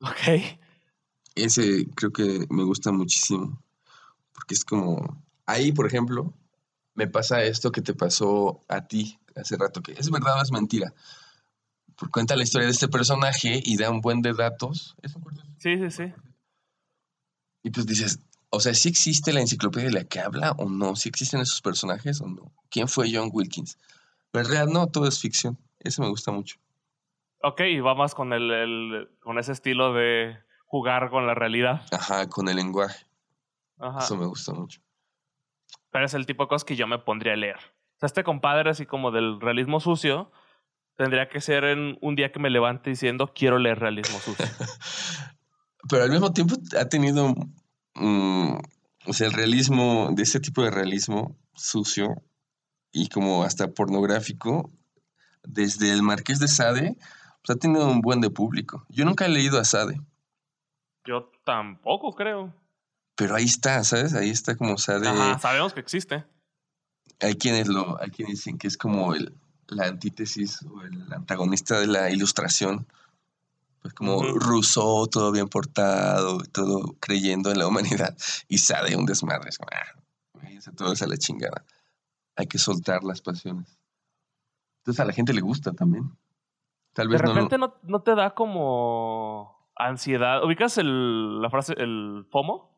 Ok. 0.00 0.56
Ese 1.34 1.88
creo 1.94 2.10
que 2.10 2.46
me 2.48 2.64
gusta 2.64 2.90
muchísimo. 2.90 3.62
Porque 4.32 4.54
es 4.54 4.64
como, 4.64 5.22
ahí, 5.44 5.72
por 5.72 5.86
ejemplo, 5.86 6.32
me 6.94 7.06
pasa 7.06 7.42
esto 7.42 7.70
que 7.70 7.82
te 7.82 7.92
pasó 7.92 8.64
a 8.66 8.86
ti 8.86 9.18
hace 9.36 9.58
rato, 9.58 9.82
que 9.82 9.92
es 9.92 10.10
verdad 10.10 10.38
o 10.38 10.42
es 10.42 10.52
mentira. 10.52 10.94
Por 11.96 12.10
cuenta 12.10 12.34
la 12.34 12.44
historia 12.44 12.64
de 12.64 12.72
este 12.72 12.88
personaje 12.88 13.60
y 13.62 13.76
da 13.76 13.90
un 13.90 14.00
buen 14.00 14.22
de 14.22 14.32
datos. 14.32 14.96
Sí, 15.58 15.76
sí, 15.76 15.90
sí. 15.90 16.14
Y 17.62 17.70
pues 17.70 17.86
dices, 17.86 18.20
o 18.50 18.60
sea, 18.60 18.74
¿sí 18.74 18.88
existe 18.88 19.32
la 19.32 19.40
enciclopedia 19.40 19.88
de 19.88 19.94
la 19.94 20.04
que 20.04 20.20
habla 20.20 20.52
o 20.52 20.68
no? 20.68 20.96
¿Sí 20.96 21.08
existen 21.08 21.40
esos 21.40 21.60
personajes 21.60 22.20
o 22.20 22.26
no? 22.26 22.52
¿Quién 22.70 22.88
fue 22.88 23.10
John 23.12 23.30
Wilkins? 23.32 23.78
Pero 24.30 24.44
en 24.44 24.50
realidad 24.50 24.72
no, 24.72 24.86
todo 24.86 25.06
es 25.06 25.20
ficción. 25.20 25.58
Eso 25.80 26.02
me 26.02 26.08
gusta 26.08 26.32
mucho. 26.32 26.58
Ok, 27.42 27.60
y 27.60 27.80
va 27.80 27.94
más 27.94 28.14
con, 28.14 28.32
el, 28.32 29.08
con 29.20 29.38
ese 29.38 29.52
estilo 29.52 29.92
de 29.92 30.38
jugar 30.66 31.10
con 31.10 31.26
la 31.26 31.34
realidad. 31.34 31.82
Ajá, 31.92 32.28
con 32.28 32.48
el 32.48 32.56
lenguaje. 32.56 33.06
Eso 33.98 34.16
me 34.16 34.26
gusta 34.26 34.52
mucho. 34.52 34.80
Pero 35.90 36.04
es 36.04 36.14
el 36.14 36.26
tipo 36.26 36.44
de 36.44 36.48
cosas 36.48 36.64
que 36.64 36.76
yo 36.76 36.86
me 36.86 36.98
pondría 36.98 37.34
a 37.34 37.36
leer. 37.36 37.56
O 37.56 37.98
sea, 38.00 38.06
este 38.08 38.24
compadre, 38.24 38.70
así 38.70 38.86
como 38.86 39.10
del 39.10 39.40
realismo 39.40 39.80
sucio, 39.80 40.32
tendría 40.96 41.28
que 41.28 41.40
ser 41.40 41.64
en 41.64 41.96
un 42.00 42.16
día 42.16 42.32
que 42.32 42.40
me 42.40 42.50
levante 42.50 42.90
diciendo 42.90 43.32
quiero 43.34 43.58
leer 43.58 43.78
realismo 43.78 44.18
sucio. 44.18 44.44
Pero 45.88 46.04
al 46.04 46.10
mismo 46.10 46.32
tiempo 46.32 46.56
ha 46.78 46.86
tenido. 46.86 47.34
Mm, 47.94 48.58
o 49.06 49.12
sea, 49.12 49.26
el 49.26 49.32
realismo, 49.32 50.10
de 50.12 50.22
ese 50.22 50.40
tipo 50.40 50.62
de 50.62 50.70
realismo 50.70 51.36
sucio 51.54 52.22
y 52.92 53.08
como 53.08 53.42
hasta 53.42 53.68
pornográfico, 53.68 54.70
desde 55.42 55.92
el 55.92 56.02
Marqués 56.02 56.38
de 56.40 56.48
Sade, 56.48 56.96
pues 57.44 57.56
ha 57.56 57.58
tenido 57.58 57.88
un 57.88 58.00
buen 58.00 58.20
de 58.20 58.30
público. 58.30 58.84
Yo 58.88 59.04
nunca 59.04 59.26
he 59.26 59.28
leído 59.28 59.58
a 59.58 59.64
Sade. 59.64 60.00
Yo 61.04 61.30
tampoco 61.44 62.12
creo. 62.12 62.54
Pero 63.14 63.34
ahí 63.34 63.44
está, 63.44 63.82
¿sabes? 63.84 64.14
Ahí 64.14 64.30
está 64.30 64.56
como 64.56 64.78
Sade. 64.78 65.08
Ajá, 65.08 65.38
sabemos 65.38 65.72
que 65.72 65.80
existe. 65.80 66.24
Hay 67.20 67.34
quienes 67.34 67.66
lo, 67.68 68.00
hay 68.00 68.10
quienes 68.10 68.36
dicen 68.36 68.58
que 68.58 68.68
es 68.68 68.76
como 68.76 69.14
el, 69.14 69.34
la 69.68 69.86
antítesis 69.86 70.62
o 70.62 70.82
el 70.82 71.12
antagonista 71.12 71.80
de 71.80 71.86
la 71.86 72.10
ilustración. 72.10 72.86
Pues 73.82 73.94
como 73.94 74.22
Rousseau, 74.22 75.06
todo 75.06 75.30
bien 75.30 75.48
portado, 75.48 76.38
todo 76.52 76.96
creyendo 77.00 77.50
en 77.50 77.58
la 77.58 77.66
humanidad. 77.66 78.16
Y 78.48 78.58
Sade, 78.58 78.96
un 78.96 79.06
desmadre. 79.06 79.48
Es 79.48 79.58
como, 79.58 79.70
ah, 79.72 80.72
todo 80.76 80.92
es 80.92 81.02
a 81.02 81.06
la 81.06 81.16
chingada. 81.16 81.64
Hay 82.36 82.46
que 82.46 82.58
soltar 82.58 83.04
las 83.04 83.20
pasiones. 83.20 83.78
Entonces 84.78 85.00
a 85.00 85.04
la 85.04 85.12
gente 85.12 85.32
le 85.32 85.40
gusta 85.40 85.72
también. 85.72 86.16
Tal 86.92 87.08
vez 87.08 87.20
de 87.20 87.28
repente 87.28 87.58
no, 87.58 87.74
no, 87.82 88.02
te 88.02 88.14
da 88.14 88.34
como 88.34 89.56
ansiedad. 89.76 90.42
¿Ubicas 90.42 90.78
el, 90.78 91.40
la 91.40 91.50
frase, 91.50 91.74
el 91.76 92.26
FOMO? 92.30 92.76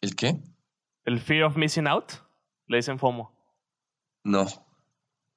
¿El 0.00 0.16
qué? 0.16 0.42
El 1.04 1.20
fear 1.20 1.44
of 1.44 1.56
missing 1.56 1.86
out. 1.86 2.12
Le 2.66 2.78
dicen 2.78 2.98
FOMO. 2.98 3.32
No. 4.24 4.46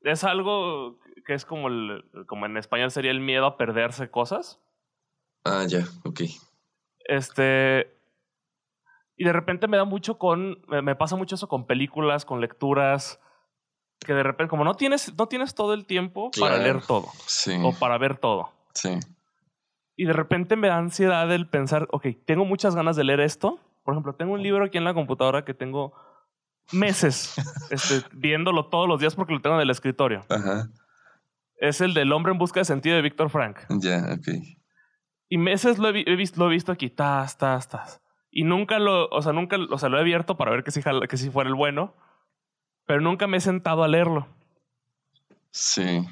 Es 0.01 0.23
algo 0.23 0.99
que 1.23 1.33
es 1.33 1.45
como, 1.45 1.67
el, 1.67 2.05
como 2.27 2.45
en 2.45 2.57
español 2.57 2.91
sería 2.91 3.11
el 3.11 3.19
miedo 3.19 3.45
a 3.45 3.57
perderse 3.57 4.09
cosas. 4.09 4.59
Ah, 5.43 5.65
ya, 5.67 5.85
ok. 6.03 6.21
Este. 6.99 7.95
Y 9.15 9.25
de 9.25 9.33
repente 9.33 9.67
me 9.67 9.77
da 9.77 9.85
mucho 9.85 10.17
con. 10.17 10.61
Me 10.67 10.95
pasa 10.95 11.15
mucho 11.15 11.35
eso 11.35 11.47
con 11.47 11.65
películas, 11.65 12.25
con 12.25 12.41
lecturas. 12.41 13.19
Que 13.99 14.13
de 14.13 14.23
repente, 14.23 14.49
como 14.49 14.63
no 14.63 14.75
tienes, 14.75 15.13
no 15.17 15.27
tienes 15.27 15.55
todo 15.55 15.73
el 15.73 15.85
tiempo 15.85 16.31
para 16.39 16.57
leer 16.57 16.81
todo. 16.81 17.07
Sí. 17.25 17.53
O 17.63 17.73
para 17.73 17.97
ver 17.97 18.17
todo. 18.17 18.51
Sí. 18.73 18.99
Y 19.95 20.05
de 20.05 20.13
repente 20.13 20.55
me 20.55 20.67
da 20.67 20.77
ansiedad 20.77 21.31
el 21.31 21.47
pensar, 21.47 21.87
ok, 21.91 22.07
tengo 22.25 22.45
muchas 22.45 22.75
ganas 22.75 22.95
de 22.95 23.03
leer 23.03 23.21
esto 23.21 23.59
por 23.83 23.93
ejemplo, 23.93 24.15
tengo 24.15 24.33
un 24.33 24.41
libro 24.41 24.65
aquí 24.65 24.77
en 24.77 24.85
la 24.85 24.93
computadora 24.93 25.43
que 25.43 25.53
tengo 25.53 25.93
meses 26.71 27.35
este, 27.69 28.01
viéndolo 28.13 28.67
todos 28.67 28.87
los 28.87 28.99
días 28.99 29.15
porque 29.15 29.33
lo 29.33 29.41
tengo 29.41 29.57
en 29.57 29.61
el 29.61 29.69
escritorio. 29.69 30.21
Ajá. 30.29 30.69
Es 31.57 31.81
el 31.81 31.93
del 31.93 32.11
hombre 32.11 32.31
en 32.31 32.37
busca 32.37 32.59
de 32.59 32.65
sentido 32.65 32.95
de 32.95 33.01
Víctor 33.01 33.29
Frank. 33.29 33.59
Ya, 33.69 34.13
ok. 34.13 34.27
Y 35.29 35.37
meses 35.37 35.79
lo 35.79 35.89
he, 35.89 36.15
visto, 36.15 36.39
lo 36.39 36.49
he 36.49 36.53
visto 36.53 36.71
aquí, 36.71 36.89
tas, 36.89 37.37
tas, 37.37 37.67
tas. 37.69 38.01
Y 38.29 38.43
nunca 38.43 38.79
lo, 38.79 39.07
o 39.07 39.21
sea, 39.21 39.33
nunca, 39.33 39.57
o 39.69 39.77
sea, 39.77 39.89
lo 39.89 39.97
he 39.97 40.01
abierto 40.01 40.37
para 40.37 40.51
ver 40.51 40.63
que 40.63 40.71
si, 40.71 40.81
que 41.09 41.17
si 41.17 41.29
fuera 41.29 41.49
el 41.49 41.55
bueno, 41.55 41.95
pero 42.85 43.01
nunca 43.01 43.27
me 43.27 43.37
he 43.37 43.41
sentado 43.41 43.83
a 43.83 43.87
leerlo. 43.87 44.27
Sí. 45.51 46.05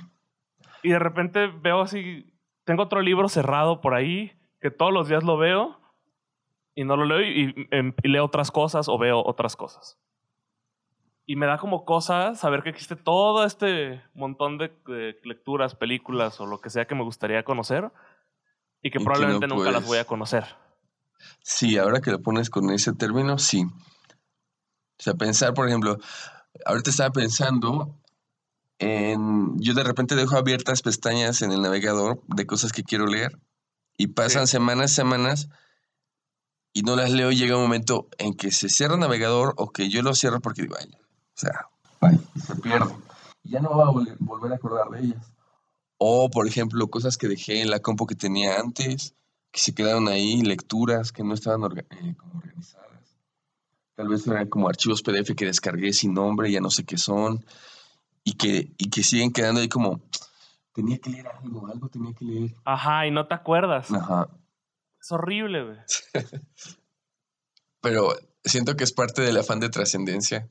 Y 0.84 0.90
de 0.90 1.00
repente 1.00 1.48
veo 1.48 1.82
así, 1.82 2.34
tengo 2.64 2.84
otro 2.84 3.02
libro 3.02 3.28
cerrado 3.28 3.82
por 3.82 3.94
ahí, 3.94 4.32
que 4.60 4.72
todos 4.72 4.94
los 4.94 5.08
días 5.08 5.24
lo 5.24 5.38
veo, 5.38 5.80
y 6.76 6.86
no 6.86 6.96
lo 6.96 7.06
leo 7.06 7.22
y, 7.22 7.68
em, 7.72 7.94
y, 8.02 8.08
leo 8.08 8.26
otras 8.26 8.52
cosas 8.52 8.88
o 8.88 8.98
veo 8.98 9.22
otras 9.26 9.56
cosas. 9.56 10.00
Y 11.26 11.36
me 11.36 11.46
da 11.46 11.58
como 11.58 11.86
cosa 11.86 12.36
saber 12.36 12.64
que 12.64 12.70
existe 12.70 12.96
todo 12.96 13.46
este 13.46 14.02
montón 14.14 14.58
de, 14.58 14.70
de 14.88 15.20
lecturas, 15.24 15.76
películas 15.76 16.40
o 16.42 16.46
lo 16.46 16.60
que 16.60 16.70
sea 16.70 16.86
que 16.86 16.96
me 16.96 17.04
gustaría 17.04 17.44
conocer 17.44 17.92
y 18.82 18.90
que 18.90 18.98
Y 18.98 19.00
que 19.00 19.06
probablemente 19.06 19.48
no 19.48 19.56
nunca 19.56 19.72
las 19.72 19.86
voy 19.86 20.00
a 20.00 20.06
conocer. 20.06 20.46
Sí, 21.44 21.78
ahora 21.78 22.02
que 22.02 22.12
lo 22.12 22.22
pones 22.22 22.50
con 22.50 22.70
ese 22.72 22.94
término, 22.94 23.38
sí. 23.38 23.64
O 23.64 25.04
sea, 25.04 25.14
pensar, 25.14 25.54
por 25.54 25.68
ejemplo, 25.68 25.98
ahorita 26.66 26.90
estaba 26.90 27.12
pensando 27.12 27.98
en, 28.80 29.58
yo 29.60 29.74
de 29.74 29.84
repente 29.84 30.16
dejo 30.16 30.38
abiertas 30.38 30.82
pestañas 30.82 31.42
en 31.44 31.52
el 31.52 31.62
navegador 31.62 32.22
de 32.28 32.46
cosas 32.48 32.72
que 32.72 32.84
quiero 32.84 33.06
leer 33.06 33.40
y 33.96 34.08
pasan 34.08 34.48
Sí. 34.48 34.54
semanas, 34.54 34.92
semanas 34.92 35.50
y 36.74 36.82
no 36.82 36.96
las 36.96 37.12
leo 37.12 37.32
y 37.32 37.36
llega 37.36 37.58
un 37.58 37.64
momento 37.64 38.10
en 38.18 38.34
que 38.34 38.52
se 38.52 38.70
cierra 38.70 38.96
el 38.96 39.00
navegador 39.00 39.54
o 39.58 39.72
que 39.72 39.90
yo 39.90 40.02
lo 40.02 40.16
cierro 40.16 40.40
porque 40.40 40.64
digo, 40.64 40.76
ay, 40.80 40.90
sea, 41.42 41.68
se 42.48 42.56
pierde. 42.56 42.94
Y 43.44 43.52
ya 43.52 43.60
no 43.60 43.76
va 43.78 43.86
a 43.86 43.92
vol- 43.92 44.16
volver 44.20 44.52
a 44.52 44.56
acordar 44.56 44.90
de 44.90 45.00
ellas. 45.02 45.32
O, 45.98 46.30
por 46.30 46.48
ejemplo, 46.48 46.88
cosas 46.90 47.18
que 47.18 47.28
dejé 47.28 47.62
en 47.62 47.70
la 47.70 47.80
compu 47.80 48.06
que 48.08 48.16
tenía 48.16 48.60
antes, 48.60 49.16
que 49.52 49.60
se 49.60 49.74
quedaron 49.76 50.08
ahí, 50.08 50.42
lecturas 50.42 51.12
que 51.12 51.24
no 51.24 51.34
estaban 51.34 51.62
orga- 51.62 51.86
eh, 51.92 52.16
como 52.18 52.40
organizadas. 52.40 53.18
Tal 53.96 54.08
vez 54.08 54.26
eran 54.26 54.48
como 54.50 54.68
archivos 54.70 55.02
PDF 55.04 55.36
que 55.36 55.46
descargué 55.46 55.94
sin 55.94 56.14
nombre, 56.14 56.52
ya 56.52 56.60
no 56.62 56.70
sé 56.72 56.86
qué 56.86 56.98
son, 56.98 57.46
y 58.24 58.34
que, 58.34 58.72
y 58.78 58.90
que 58.90 59.04
siguen 59.04 59.32
quedando 59.32 59.62
ahí 59.62 59.70
como, 59.70 60.00
tenía 60.74 60.98
que 61.00 61.10
leer 61.10 61.28
algo, 61.28 61.68
algo 61.68 61.90
tenía 61.90 62.14
que 62.14 62.26
leer. 62.26 62.56
Ajá, 62.66 63.06
y 63.06 63.12
no 63.12 63.28
te 63.28 63.36
acuerdas. 63.36 63.92
Ajá. 63.92 64.28
Es 65.00 65.12
horrible, 65.12 65.64
güey. 65.66 65.78
Pero 67.82 68.14
siento 68.44 68.76
que 68.76 68.84
es 68.84 68.94
parte 68.94 69.22
del 69.22 69.38
afán 69.38 69.60
de 69.60 69.70
trascendencia. 69.70 70.48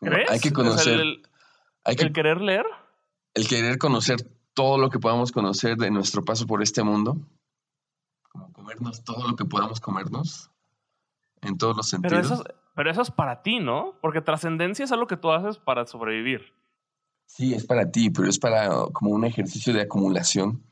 ¿Crees? 0.00 0.30
Hay 0.30 0.40
que 0.40 0.48
O 0.48 0.52
sea, 0.52 0.64
conocer, 0.64 1.00
el, 1.00 1.22
hay 1.84 1.96
que, 1.96 2.04
el 2.04 2.12
querer 2.12 2.40
leer. 2.40 2.66
el 3.34 3.48
querer 3.48 3.78
conocer 3.78 4.16
todo 4.54 4.78
lo 4.78 4.90
que 4.90 4.98
podamos 4.98 5.32
conocer 5.32 5.76
de 5.76 5.90
nuestro 5.90 6.24
paso 6.24 6.46
por 6.46 6.62
este 6.62 6.82
mundo. 6.82 7.16
Como 8.30 8.52
comernos 8.52 9.02
todo 9.04 9.26
lo 9.28 9.36
que 9.36 9.44
podamos 9.44 9.80
comernos. 9.80 10.50
En 11.42 11.58
todos 11.58 11.76
los 11.76 11.90
Pero 12.00 12.16
sentidos. 12.16 12.40
eso, 12.40 12.44
pero 12.74 12.90
eso 12.90 13.02
es 13.02 13.10
para 13.10 13.42
ti, 13.42 13.58
¿no? 13.60 13.98
Porque 14.00 14.20
trascendencia 14.22 14.84
es 14.84 14.92
algo 14.92 15.06
que 15.06 15.16
tú 15.16 15.30
haces 15.30 15.58
para 15.58 15.86
sobrevivir. 15.86 16.54
Sí, 17.26 17.54
es 17.54 17.66
para 17.66 17.90
ti, 17.90 18.10
pero 18.10 18.28
es 18.28 18.38
para 18.38 18.68
como 18.92 19.10
un 19.10 19.24
ejercicio 19.24 19.72
de 19.72 19.82
acumulación. 19.82 20.62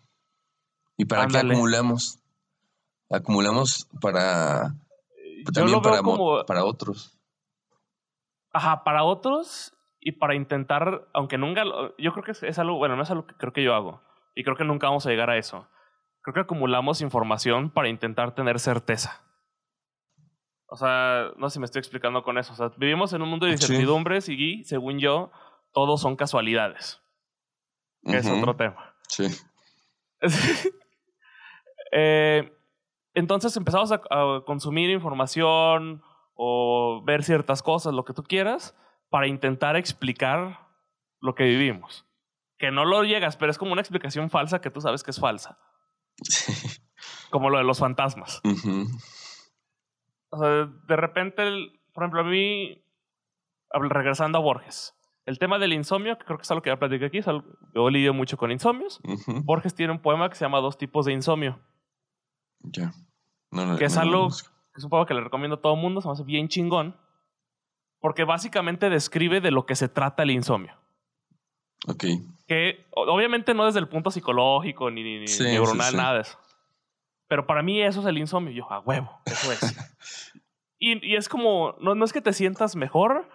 ¿Y 0.96 1.04
para 1.06 1.26
qué 1.26 1.38
acumulamos? 1.38 2.18
Acumulamos 3.10 3.86
para 4.00 4.74
Yo 5.44 5.52
también 5.52 5.72
lo 5.72 5.80
veo 5.80 5.90
para, 5.90 6.02
como, 6.02 6.44
para 6.46 6.64
otros. 6.64 7.11
Ajá, 8.52 8.84
para 8.84 9.04
otros 9.04 9.76
y 10.00 10.12
para 10.12 10.34
intentar, 10.34 11.08
aunque 11.12 11.38
nunca, 11.38 11.64
lo- 11.64 11.96
yo 11.96 12.12
creo 12.12 12.24
que 12.24 12.32
es, 12.32 12.42
es 12.42 12.58
algo, 12.58 12.76
bueno, 12.76 12.96
no 12.96 13.02
es 13.02 13.10
algo 13.10 13.26
que 13.26 13.34
creo 13.36 13.52
que 13.52 13.62
yo 13.62 13.74
hago. 13.74 14.02
Y 14.34 14.44
creo 14.44 14.56
que 14.56 14.64
nunca 14.64 14.86
vamos 14.88 15.06
a 15.06 15.10
llegar 15.10 15.30
a 15.30 15.36
eso. 15.36 15.68
Creo 16.22 16.34
que 16.34 16.40
acumulamos 16.40 17.00
información 17.00 17.70
para 17.70 17.88
intentar 17.88 18.34
tener 18.34 18.58
certeza. 18.60 19.22
O 20.66 20.76
sea, 20.76 21.26
no 21.36 21.48
sé 21.50 21.54
si 21.54 21.58
me 21.60 21.66
estoy 21.66 21.80
explicando 21.80 22.22
con 22.22 22.38
eso. 22.38 22.52
O 22.52 22.56
sea, 22.56 22.70
vivimos 22.78 23.12
en 23.12 23.22
un 23.22 23.28
mundo 23.28 23.44
de 23.46 23.56
Sí. 23.58 23.64
incertidumbres 23.64 24.28
y, 24.28 24.64
según 24.64 24.98
yo, 24.98 25.30
todos 25.72 26.00
son 26.00 26.16
casualidades. 26.16 27.02
Que 28.04 28.16
es 28.16 28.28
otro 28.28 28.56
tema. 28.56 28.94
Sí. 29.08 29.26
Eh, 31.94 32.50
entonces 33.14 33.54
empezamos 33.56 33.92
a, 33.92 33.96
a 34.10 34.42
consumir 34.46 34.88
información 34.90 36.02
o 36.34 37.02
ver 37.04 37.22
ciertas 37.24 37.62
cosas, 37.62 37.92
lo 37.94 38.04
que 38.04 38.14
tú 38.14 38.22
quieras, 38.22 38.76
para 39.10 39.26
intentar 39.26 39.76
explicar 39.76 40.68
lo 41.20 41.34
que 41.34 41.44
vivimos. 41.44 42.06
Que 42.58 42.70
no 42.70 42.84
lo 42.84 43.02
llegas, 43.04 43.36
pero 43.36 43.50
es 43.50 43.58
como 43.58 43.72
una 43.72 43.80
explicación 43.82 44.30
falsa 44.30 44.60
que 44.60 44.70
tú 44.70 44.80
sabes 44.80 45.02
que 45.02 45.10
es 45.10 45.20
falsa. 45.20 45.58
Como 47.30 47.50
lo 47.50 47.58
de 47.58 47.64
los 47.64 47.78
fantasmas. 47.78 48.40
Ujú. 48.44 48.86
O 50.30 50.38
sea, 50.38 50.48
de 50.66 50.96
repente, 50.96 51.42
el- 51.46 51.80
por 51.92 52.04
ejemplo, 52.04 52.20
a 52.20 52.24
mí, 52.24 52.84
regresando 53.70 54.38
a 54.38 54.40
Borges, 54.40 54.94
el 55.26 55.38
tema 55.38 55.58
del 55.58 55.72
insomnio, 55.72 56.18
que 56.18 56.24
creo 56.24 56.38
que 56.38 56.42
es 56.42 56.50
algo 56.50 56.62
que 56.62 56.70
ya 56.70 56.78
platiqué 56.78 57.06
aquí, 57.06 57.18
es 57.18 57.28
algo- 57.28 57.44
yo 57.74 57.90
lidio 57.90 58.14
mucho 58.14 58.36
con 58.36 58.50
insomnios. 58.50 59.00
Ujú. 59.04 59.42
Borges 59.44 59.74
tiene 59.74 59.92
un 59.92 60.00
poema 60.00 60.28
que 60.30 60.36
se 60.36 60.44
llama 60.44 60.60
Dos 60.60 60.78
tipos 60.78 61.06
de 61.06 61.12
insomnio. 61.12 61.60
Ya. 62.60 62.92
No, 63.50 63.66
no, 63.66 63.76
que 63.76 63.84
es 63.86 63.94
no 63.96 64.04
lo 64.04 64.08
algo 64.24 64.28
es 64.74 64.84
un 64.84 64.90
poema 64.90 65.06
que 65.06 65.14
le 65.14 65.20
recomiendo 65.20 65.56
a 65.56 65.60
todo 65.60 65.74
el 65.74 65.80
mundo, 65.80 66.00
se 66.00 66.08
me 66.08 66.12
hace 66.12 66.24
bien 66.24 66.48
chingón, 66.48 66.96
porque 68.00 68.24
básicamente 68.24 68.90
describe 68.90 69.40
de 69.40 69.50
lo 69.50 69.66
que 69.66 69.76
se 69.76 69.88
trata 69.88 70.22
el 70.22 70.30
insomnio. 70.30 70.74
Ok. 71.88 72.04
Que 72.46 72.86
obviamente 72.92 73.54
no 73.54 73.64
desde 73.66 73.80
el 73.80 73.88
punto 73.88 74.10
psicológico 74.10 74.90
ni, 74.90 75.02
ni- 75.02 75.20
ni 75.20 75.28
Sí, 75.28 75.44
neuronal, 75.44 75.86
sí, 75.86 75.90
sí. 75.92 75.96
nada 75.96 76.14
de 76.14 76.20
eso. 76.22 76.38
Pero 77.28 77.46
para 77.46 77.62
mí 77.62 77.80
eso 77.82 78.00
es 78.00 78.06
el 78.06 78.18
insomnio. 78.18 78.52
Yo, 78.52 78.70
a 78.70 78.80
huevo, 78.80 79.20
eso 79.26 79.52
es. 79.52 79.60
y, 80.78 81.04
y 81.06 81.16
es 81.16 81.28
como, 81.28 81.76
no, 81.80 81.94
no 81.94 82.04
es 82.04 82.12
que 82.12 82.20
te 82.20 82.32
sientas 82.32 82.76
mejor, 82.76 83.28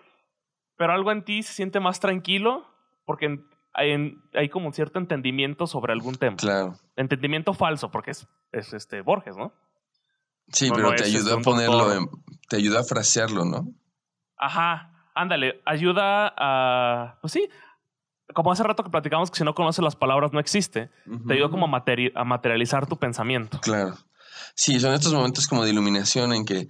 pero 0.75 0.93
algo 0.93 1.11
en 1.11 1.23
ti 1.23 1.43
se 1.43 1.53
siente 1.53 1.79
más 1.79 1.99
tranquilo 1.99 2.65
porque 3.05 3.25
en- 3.25 3.47
hay, 3.73 4.15
hay 4.33 4.49
como 4.49 4.67
un 4.67 4.73
cierto 4.73 4.97
entendimiento 4.97 5.67
sobre 5.67 5.93
algún 5.93 6.15
tema. 6.15 6.37
Claro. 6.37 6.75
Entendimiento 6.95 7.53
falso, 7.53 7.91
porque 7.91 8.11
es, 8.11 8.27
es 8.51 8.73
este 8.73 9.01
Borges, 9.01 9.37
¿no? 9.37 9.51
Sí, 10.51 10.69
No, 10.69 10.75
pero 10.75 10.89
no 10.89 10.95
te 10.95 11.03
este, 11.03 11.33
a 11.33 11.37
ponerlo 11.39 11.93
en, 11.93 12.09
te 12.49 12.55
ayudó 12.57 12.79
a 12.79 12.83
frasearlo, 12.83 13.45
¿no? 13.45 13.71
Ajá, 14.37 15.09
ándale, 15.15 15.61
ayuda 15.65 16.33
a, 16.37 17.17
pues 17.21 17.33
sí, 17.33 17.49
como 18.33 18.51
hace 18.51 18.63
rato 18.63 18.83
que 18.83 18.89
platicamos 18.89 19.31
que 19.31 19.37
si 19.37 19.43
no 19.43 19.55
conoces 19.55 19.83
las 19.83 19.95
palabras 19.95 20.31
no 20.33 20.39
existe, 20.39 20.89
te 21.27 21.33
ayuda 21.33 21.49
como 21.49 21.65
a, 21.65 21.69
materi- 21.69 22.11
a 22.15 22.23
materializar 22.23 22.85
tu 22.87 22.97
pensamiento. 22.97 23.59
Claro. 23.61 23.95
Sí, 24.53 24.79
son 24.79 24.93
estos 24.93 25.13
momentos 25.13 25.47
como 25.47 25.63
de 25.63 25.71
iluminación 25.71 26.33
en 26.33 26.45
que 26.45 26.67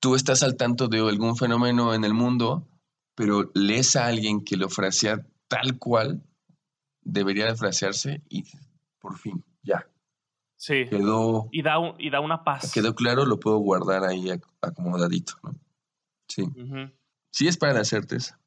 tú 0.00 0.14
estás 0.16 0.42
al 0.42 0.56
tanto 0.56 0.88
de 0.88 0.98
algún 0.98 1.36
fenómeno 1.36 1.94
en 1.94 2.04
el 2.04 2.14
mundo, 2.14 2.66
pero 3.14 3.50
lees 3.54 3.96
a 3.96 4.06
alguien 4.06 4.44
que 4.44 4.56
lo 4.56 4.68
frasea 4.68 5.18
tal 5.48 5.78
cual 5.78 6.22
debería 7.02 7.46
de 7.46 7.54
frasearse 7.56 8.22
y 8.28 8.44
por 8.98 9.18
fin, 9.18 9.44
ya, 9.62 9.86
Sí. 10.66 10.86
quedó, 10.88 11.48
Y 11.52 11.60
da, 11.62 11.78
un- 11.78 11.94
y 11.98 12.08
da 12.08 12.20
una 12.20 12.42
paz. 12.42 12.72
quedó 12.72 12.94
claro, 12.94 13.26
lo 13.26 13.38
puedo 13.38 13.58
guardar 13.58 14.04
ahí 14.04 14.24
ac- 14.28 14.48
acomodadito, 14.62 15.34
¿no? 15.42 15.52
Sí, 16.26 16.42
Ujú. 16.42 16.90
sí 17.30 17.48
es 17.48 17.56
para 17.58 17.74
la 17.74 17.84
certeza. 17.84 18.40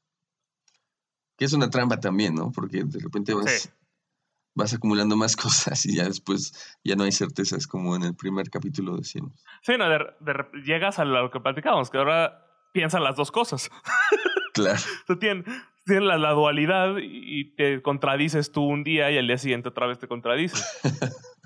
Que 1.38 1.46
es 1.46 1.54
una 1.54 1.70
trampa 1.70 2.00
también, 2.00 2.34
¿no? 2.34 2.52
Porque 2.52 2.84
de 2.84 3.00
repente 3.00 3.36
vas, 3.36 3.52
Sí. 3.52 3.70
vas 4.56 4.74
acumulando 4.74 5.16
más 5.16 5.36
cosas 5.76 5.86
y 5.86 5.96
ya 5.96 6.06
después 6.06 6.54
ya 6.84 6.96
no 6.96 7.04
hay 7.04 7.12
certezas, 7.12 7.68
como 7.68 7.96
en 7.96 8.02
el 8.04 8.16
primer 8.16 8.50
capítulo 8.50 8.98
decíamos. 8.98 9.44
Sí, 9.62 9.74
no, 9.78 9.88
de, 9.88 10.00
de 10.20 10.34
llegas 10.66 10.98
a 10.98 11.06
lo 11.06 11.30
que 11.30 11.40
platicamos, 11.40 11.92
que 11.92 12.00
ahora 12.00 12.44
piensan 12.74 13.04
las 13.04 13.16
dos 13.16 13.32
cosas. 13.32 13.70
Claro. 14.54 14.80
Tú 15.06 15.20
tienes, 15.20 15.46
tienes 15.86 16.04
la, 16.06 16.18
la 16.18 16.32
dualidad 16.32 16.98
y 16.98 17.42
y 17.42 17.56
te 17.56 17.80
contradices 17.84 18.52
tú 18.52 18.64
un 18.64 18.84
día 18.84 19.12
y 19.12 19.18
al 19.20 19.28
día 19.28 19.38
siguiente 19.38 19.70
otra 19.70 19.86
vez 19.86 20.00
te 20.00 20.08
contradices. 20.08 20.66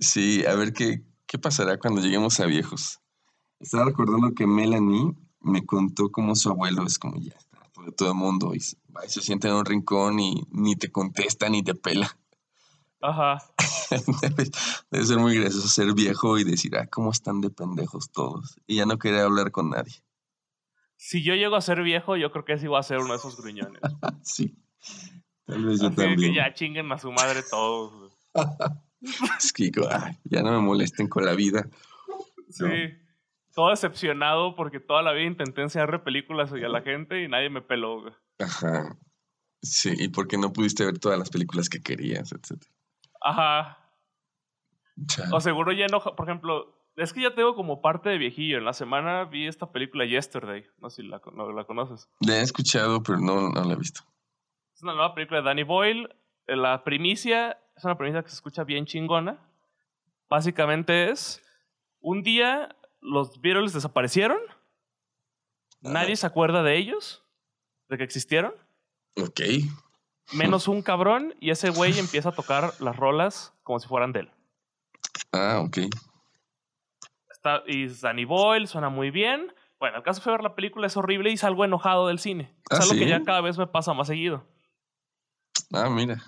Sí, 0.00 0.44
a 0.46 0.54
ver 0.54 0.72
qué, 0.72 1.02
qué 1.26 1.38
pasará 1.38 1.78
cuando 1.78 2.00
lleguemos 2.00 2.40
a 2.40 2.46
viejos. 2.46 3.00
Estaba 3.60 3.86
recordando 3.86 4.34
que 4.34 4.46
Melanie 4.46 5.12
me 5.40 5.64
contó 5.64 6.10
cómo 6.10 6.34
su 6.34 6.50
abuelo 6.50 6.86
es 6.86 6.98
como 6.98 7.18
ya 7.18 7.34
está, 7.34 7.58
todo, 7.72 7.92
todo 7.92 8.08
el 8.10 8.14
mundo 8.16 8.54
y 8.54 8.60
se, 8.60 8.76
va 8.94 9.04
y 9.04 9.08
se 9.08 9.20
sienta 9.20 9.48
en 9.48 9.54
un 9.54 9.64
rincón 9.64 10.18
y 10.20 10.42
ni 10.50 10.76
te 10.76 10.90
contesta 10.90 11.48
ni 11.48 11.62
te 11.62 11.74
pela. 11.74 12.18
Ajá. 13.00 13.38
debe, 14.22 14.50
debe 14.90 15.04
ser 15.06 15.18
muy 15.18 15.38
gracioso 15.38 15.68
ser 15.68 15.92
viejo 15.94 16.38
y 16.38 16.44
decir, 16.44 16.76
ah, 16.76 16.86
cómo 16.86 17.10
están 17.10 17.40
de 17.40 17.50
pendejos 17.50 18.10
todos. 18.10 18.56
Y 18.66 18.76
ya 18.76 18.86
no 18.86 18.98
querer 18.98 19.20
hablar 19.20 19.50
con 19.50 19.70
nadie. 19.70 20.02
Si 20.96 21.22
yo 21.22 21.34
llego 21.34 21.56
a 21.56 21.60
ser 21.60 21.82
viejo, 21.82 22.16
yo 22.16 22.32
creo 22.32 22.44
que 22.44 22.58
sí 22.58 22.66
voy 22.66 22.78
a 22.78 22.82
ser 22.82 22.98
uno 22.98 23.12
de 23.12 23.18
esos 23.18 23.36
gruñones. 23.36 23.80
Sí. 24.22 24.56
Tal 25.46 25.64
vez 25.64 25.80
yo 25.80 25.88
Así 25.88 25.96
también. 25.96 26.32
que 26.32 26.34
ya 26.34 26.54
chinguen 26.54 26.90
a 26.90 26.98
su 26.98 27.12
madre 27.12 27.42
todos. 27.50 28.12
Es 29.38 29.52
que 29.52 29.64
digo, 29.64 29.86
"Ay, 29.90 30.18
ya 30.24 30.42
no 30.42 30.50
me 30.52 30.58
molesten 30.60 31.08
con 31.08 31.24
la 31.24 31.34
vida. 31.34 31.66
Sí. 32.50 32.64
No. 32.64 33.04
Todo 33.54 33.70
decepcionado 33.70 34.56
porque 34.56 34.80
toda 34.80 35.02
la 35.02 35.12
vida 35.12 35.26
intenté 35.26 35.62
enseñarle 35.62 36.00
películas 36.00 36.52
a 36.52 36.56
la 36.56 36.82
gente 36.82 37.22
y 37.22 37.28
nadie 37.28 37.50
me 37.50 37.62
peló. 37.62 38.00
güey. 38.00 38.12
Ajá. 38.40 38.96
Sí, 39.62 39.92
y 39.96 40.08
porque 40.08 40.36
no 40.38 40.52
pudiste 40.52 40.84
ver 40.84 40.98
todas 40.98 41.18
las 41.18 41.30
películas 41.30 41.68
que 41.68 41.80
querías, 41.80 42.32
etcétera. 42.32 42.70
Ajá. 43.22 43.78
Chale. 45.06 45.30
O 45.32 45.40
seguro 45.40 45.72
ya 45.72 45.86
enoja. 45.86 46.14
Por 46.16 46.28
ejemplo, 46.28 46.76
es 46.96 47.12
que 47.12 47.22
ya 47.22 47.34
tengo 47.34 47.54
como 47.54 47.80
parte 47.80 48.08
de 48.10 48.18
viejillo. 48.18 48.58
En 48.58 48.64
la 48.64 48.72
semana 48.72 49.24
vi 49.24 49.46
esta 49.46 49.70
película 49.72 50.04
Yesterday. 50.04 50.64
No 50.78 50.90
sé 50.90 51.02
si 51.02 51.08
la, 51.08 51.20
no 51.32 51.50
la 51.52 51.64
conoces. 51.64 52.08
La 52.20 52.38
he 52.38 52.42
escuchado, 52.42 53.02
pero 53.02 53.18
no, 53.20 53.50
no 53.50 53.64
la 53.64 53.72
he 53.72 53.76
visto. 53.76 54.00
Es 54.74 54.82
una 54.82 54.94
nueva 54.94 55.14
película 55.14 55.40
de 55.40 55.46
Danny 55.46 55.62
Boyle. 55.62 56.08
Eh, 56.46 56.56
La 56.56 56.82
primicia 56.84 57.58
es 57.76 57.84
una 57.84 57.96
primicia 57.96 58.22
que 58.22 58.28
se 58.28 58.36
escucha 58.36 58.64
bien 58.64 58.86
chingona. 58.86 59.38
Básicamente 60.28 61.10
es, 61.10 61.42
un 62.00 62.22
día 62.22 62.74
los 63.00 63.40
Beatles 63.40 63.72
desaparecieron, 63.72 64.38
nadie 65.80 66.16
se 66.16 66.26
acuerda 66.26 66.62
de 66.62 66.76
ellos, 66.76 67.22
de 67.88 67.98
que 67.98 68.04
existieron. 68.04 68.54
Ok. 69.16 69.40
Menos 70.32 70.68
un 70.68 70.82
cabrón 70.82 71.34
y 71.40 71.50
ese 71.50 71.70
güey 71.70 71.98
empieza 71.98 72.30
a 72.30 72.32
tocar 72.32 72.72
las 72.80 72.96
rolas 72.96 73.52
como 73.62 73.78
si 73.80 73.88
fueran 73.88 74.12
de 74.12 74.20
él. 74.20 74.30
Ah, 75.32 75.60
ok. 75.64 75.78
Está, 77.30 77.62
y 77.66 77.86
Danny 77.88 78.24
Boyle 78.24 78.66
suena 78.66 78.88
muy 78.88 79.10
bien. 79.10 79.52
Bueno, 79.78 79.98
el 79.98 80.02
caso 80.02 80.22
fue 80.22 80.32
ver 80.32 80.42
la 80.42 80.54
película, 80.54 80.86
es 80.86 80.96
horrible 80.96 81.30
y 81.30 81.36
salgo 81.36 81.64
enojado 81.64 82.06
del 82.06 82.18
cine. 82.18 82.54
¿Ah, 82.70 82.76
es 82.76 82.80
algo 82.80 82.94
sí? 82.94 83.00
que 83.00 83.08
ya 83.08 83.22
cada 83.22 83.42
vez 83.42 83.58
me 83.58 83.66
pasa 83.66 83.92
más 83.92 84.06
seguido. 84.06 84.46
Ah, 85.72 85.90
mira. 85.90 86.22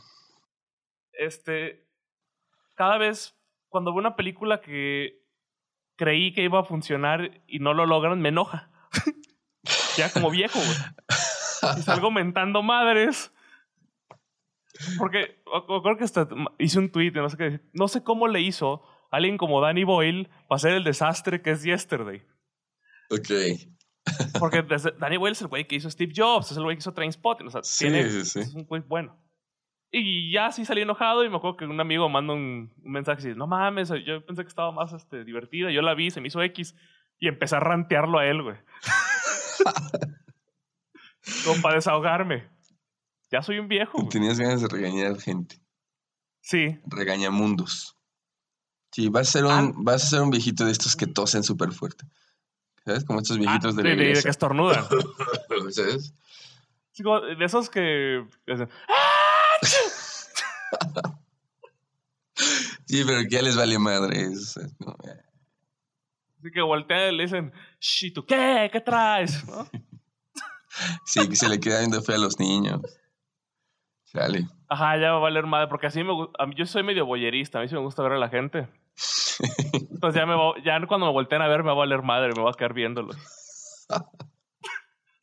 Este. 1.19 1.87
Cada 2.75 2.99
vez, 2.99 3.35
cuando 3.69 3.93
veo 3.93 4.01
una 4.01 4.17
película 4.17 4.61
que 4.61 5.23
creí 5.97 6.33
que 6.33 6.43
iba 6.43 6.61
a 6.61 6.65
funcionar 6.65 7.43
y 7.47 7.59
no 7.59 7.73
lo 7.75 7.87
logran, 7.87 8.21
me 8.21 8.29
enoja. 8.29 8.71
ya 9.97 10.13
como 10.13 10.31
viejo, 10.31 10.59
güey. 10.59 11.79
Y 11.79 11.83
salgo 11.83 12.11
mentando 12.11 12.63
madres. 12.63 13.33
Porque 14.99 15.43
creo 15.83 15.97
que 15.97 16.05
hasta 16.05 16.29
hice 16.59 16.79
un 16.79 16.91
tweet, 16.93 17.13
no 17.13 17.31
sé 17.31 17.37
qué. 17.39 17.61
No 17.73 17.89
sé 17.89 18.05
cómo 18.05 18.29
le 18.29 18.43
hizo 18.43 18.83
a 19.11 19.17
alguien 19.17 19.39
como 19.39 19.61
Danny 19.63 19.85
Boyle 19.85 20.29
para 20.49 20.57
hacer 20.57 20.73
el 20.73 20.85
desastre 20.85 21.41
que 21.41 21.53
es 21.53 21.63
Yesterday. 21.63 22.23
Ok. 23.11 23.31
Porque 24.39 24.63
Danny 24.99 25.17
Boyle 25.17 25.33
es 25.33 25.41
el 25.41 25.49
güey 25.49 25.67
que 25.67 25.77
hizo 25.77 25.91
Steve 25.91 26.13
Jobs, 26.15 26.51
es 26.51 26.57
el 26.59 26.63
güey 26.65 26.77
que 26.77 26.81
hizo 26.81 26.93
Trainspotting. 26.93 27.47
O 27.47 27.51
sea, 27.51 27.63
Sí, 27.63 27.87
tiene- 27.87 28.11
sí, 28.11 28.25
sí. 28.27 28.41
es 28.41 28.55
un 28.55 28.65
güey 28.65 28.83
bueno. 28.87 29.19
Y 29.93 30.33
ya 30.33 30.51
sí 30.53 30.65
salí 30.65 30.83
enojado 30.83 31.25
y 31.25 31.31
me 31.31 31.37
acuerdo 31.37 31.57
que 31.57 31.65
un 31.65 31.81
amigo 31.81 32.09
manda 32.09 32.35
un, 32.35 32.73
un 32.83 32.93
mensaje 32.93 33.23
y 33.23 33.27
dice, 33.27 33.39
no 33.39 33.47
mames, 33.47 33.89
yo 34.05 34.25
pensé 34.27 34.43
que 34.43 34.49
estaba 34.49 34.73
más 34.73 34.93
este, 34.93 35.25
divertida. 35.25 35.71
Yo 35.71 35.81
la 35.83 35.95
vi, 35.95 36.11
se 36.11 36.21
me 36.21 36.29
hizo 36.29 36.43
X. 36.43 36.75
Y 37.19 37.29
empecé 37.29 37.57
a 37.57 37.61
rantearlo 37.61 38.19
a 38.19 38.27
él, 38.27 38.43
güey. 38.43 38.57
Como 41.45 41.63
para 41.63 41.77
desahogarme. 41.77 42.49
Ya 43.31 43.43
soy 43.43 43.59
un 43.59 43.69
viejo, 43.69 43.99
güey. 43.99 44.09
Tenías 44.09 44.39
ganas 44.39 44.63
de 44.63 44.69
regañar 44.69 45.19
gente. 45.21 45.57
Sí. 46.41 46.79
Regañamundos. 46.87 47.97
Sí, 48.93 49.09
vas 49.09 49.29
a 49.29 49.33
ser 49.33 49.45
un, 49.45 49.51
Ah. 49.51 49.73
vas 49.77 50.05
a 50.05 50.07
ser 50.07 50.21
un 50.23 50.31
viejito 50.31 50.65
de 50.65 50.73
estos 50.73 50.97
que 50.97 51.07
tosen 51.07 51.43
súper 51.43 51.73
fuerte. 51.73 52.05
¿Sabes? 52.85 53.05
Como 53.05 53.19
estos 53.21 53.39
viejitos 53.39 53.75
Ah, 53.75 53.77
de 53.77 53.83
la 53.83 53.91
de, 53.97 54.15
de- 54.15 54.23
que 54.23 54.29
estornudan. 54.29 54.85
¿Sabes? 55.71 56.15
Sí, 56.93 57.03
como 57.03 57.21
de 57.21 57.45
esos 57.45 57.69
que... 57.69 58.25
que 58.47 58.53
hacen, 58.53 58.69
Sí, 62.87 63.03
pero 63.07 63.23
que 63.23 63.31
ya 63.31 63.41
les 63.43 63.57
vale 63.57 63.79
madre. 63.79 64.27
Así 64.27 64.61
que 66.53 66.61
voltean 66.61 67.15
y 67.15 67.17
le 67.17 67.23
dicen, 67.25 67.53
"Shh, 67.81 68.05
¿y 68.05 68.11
tú 68.13 68.25
qué? 68.27 68.69
¿Qué 68.73 68.81
traes? 68.81 69.45
¿No? 69.47 69.67
Sí, 71.07 71.27
que 71.27 71.37
se 71.37 71.49
le 71.49 71.59
queda 71.59 71.79
viendo 71.79 72.03
feo 72.03 72.17
a 72.17 72.19
los 72.19 72.39
niños. 72.39 72.83
Chale. 74.13 74.47
Ajá, 74.69 74.99
ya 74.99 75.13
va 75.13 75.17
a 75.17 75.21
valer 75.21 75.47
madre, 75.47 75.69
porque 75.69 75.87
así 75.87 76.05
me 76.05 76.13
gusta. 76.13 76.35
Yo 76.55 76.67
soy 76.67 76.83
medio 76.83 77.07
boyerista, 77.07 77.59
a 77.59 77.63
mí 77.63 77.69
sí 77.69 77.75
me 77.75 77.81
gusta 77.81 78.03
ver 78.03 78.13
a 78.13 78.19
la 78.19 78.29
gente. 78.29 78.69
Entonces 79.73 80.21
ya, 80.21 80.27
me 80.27 80.35
va- 80.35 80.53
ya 80.63 80.79
cuando 80.87 81.07
me 81.07 81.13
volteen 81.13 81.41
a 81.41 81.49
ver 81.49 81.61
me 81.63 81.69
va 81.69 81.73
a 81.73 81.77
valer 81.77 82.03
madre, 82.03 82.33
me 82.37 82.43
va 82.43 82.51
a 82.51 82.55
quedar 82.55 82.75
viéndolos. 82.75 83.17
Es 83.17 83.89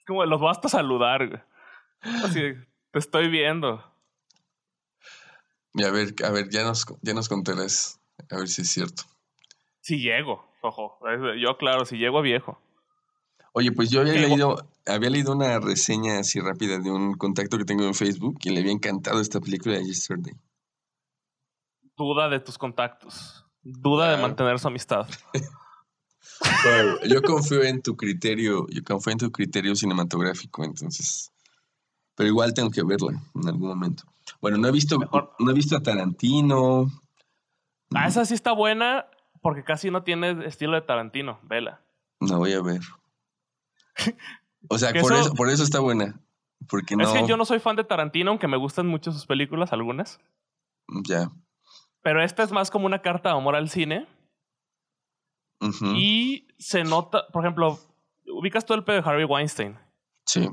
como 0.07 0.25
los 0.25 0.39
voy 0.41 0.49
hasta 0.49 0.69
saludar. 0.69 1.45
Así, 2.01 2.41
te 2.89 2.97
estoy 2.99 3.27
viendo. 3.29 3.92
Y 5.73 5.83
a 5.83 5.91
ver, 5.91 6.13
a 6.23 6.29
ver, 6.29 6.49
ya 6.49 6.63
nos, 6.63 6.85
ya 7.01 7.13
nos 7.13 7.27
contarás. 7.29 7.99
A 8.29 8.37
ver 8.37 8.47
si 8.47 8.61
es 8.61 8.69
cierto. 8.69 9.03
Si 9.81 9.99
llego, 9.99 10.45
ojo. 10.61 10.97
Yo, 11.39 11.57
claro, 11.57 11.85
si 11.85 11.97
llego 11.97 12.19
a 12.19 12.21
viejo. 12.21 12.59
Oye, 13.53 13.71
pues 13.71 13.89
yo 13.89 14.01
había 14.01 14.13
leído, 14.13 14.67
había 14.85 15.09
leído 15.09 15.33
una 15.33 15.59
reseña 15.59 16.19
así 16.19 16.39
rápida 16.39 16.79
de 16.79 16.89
un 16.89 17.13
contacto 17.15 17.57
que 17.57 17.65
tengo 17.65 17.83
en 17.83 17.93
Facebook 17.93 18.39
y 18.43 18.49
le 18.49 18.61
había 18.61 18.71
encantado 18.71 19.19
esta 19.19 19.39
película 19.39 19.75
de 19.75 19.85
Yesterday. 19.85 20.33
Duda 21.97 22.29
de 22.29 22.39
tus 22.39 22.57
contactos. 22.57 23.45
Duda 23.61 24.09
de 24.09 24.15
Ah. 24.15 24.21
mantener 24.21 24.59
su 24.59 24.67
amistad. 24.67 25.07
Yo 27.07 27.21
confío 27.21 27.63
en 27.63 27.81
tu 27.81 27.95
criterio, 27.97 28.65
yo 28.69 28.83
confío 28.83 29.11
en 29.11 29.19
tu 29.19 29.31
criterio 29.31 29.75
cinematográfico, 29.75 30.63
entonces. 30.63 31.31
Pero 32.15 32.29
igual 32.29 32.53
tengo 32.53 32.69
que 32.69 32.83
verla 32.83 33.21
en 33.35 33.47
algún 33.47 33.67
momento. 33.69 34.03
Bueno, 34.41 34.57
no 34.57 34.67
he 34.67 34.71
visto, 34.71 34.99
Mejor. 34.99 35.33
no 35.39 35.51
he 35.51 35.53
visto 35.53 35.75
a 35.75 35.81
Tarantino. 35.81 36.85
Ah, 37.95 38.07
esa 38.07 38.25
sí 38.25 38.33
está 38.33 38.51
buena 38.51 39.07
porque 39.41 39.63
casi 39.63 39.89
no 39.91 40.03
tiene 40.03 40.45
estilo 40.45 40.73
de 40.73 40.81
Tarantino. 40.81 41.39
Vela. 41.43 41.81
No 42.19 42.37
voy 42.37 42.53
a 42.53 42.61
ver. 42.61 42.81
O 44.69 44.77
sea, 44.77 44.91
por 44.93 45.11
eso- 45.11 45.21
eso, 45.21 45.33
por 45.33 45.49
eso 45.49 45.61
está 45.63 45.79
buena. 45.81 46.21
Porque 46.69 46.95
no. 46.95 47.03
Es 47.03 47.09
que 47.11 47.27
yo 47.27 47.35
no 47.35 47.43
soy 47.43 47.59
fan 47.59 47.75
de 47.75 47.83
Tarantino, 47.83 48.31
aunque 48.31 48.47
me 48.47 48.55
gustan 48.55 48.87
mucho 48.87 49.11
sus 49.11 49.25
películas, 49.25 49.73
algunas. 49.73 50.21
Ya. 51.05 51.29
Pero 52.01 52.23
esta 52.23 52.43
es 52.43 52.51
más 52.53 52.71
como 52.71 52.85
una 52.85 53.01
carta 53.01 53.29
de 53.29 53.35
amor 53.37 53.57
al 53.57 53.69
cine. 53.69 54.07
Y 55.95 56.47
se 56.57 56.83
nota, 56.83 57.25
por 57.31 57.43
ejemplo, 57.43 57.79
ubicas 58.27 58.65
todo 58.65 58.77
el 58.77 58.83
pedo 58.83 59.01
de 59.01 59.09
Harvey 59.09 59.25
Weinstein. 59.25 59.77
Sí. 60.25 60.49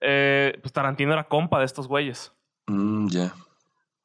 Eh, 0.00 0.58
pues 0.60 0.72
Tarantino 0.72 1.12
era 1.12 1.24
compa 1.24 1.58
de 1.58 1.64
estos 1.64 1.88
güeyes. 1.88 2.32
Mm, 2.66 3.08
ya. 3.08 3.34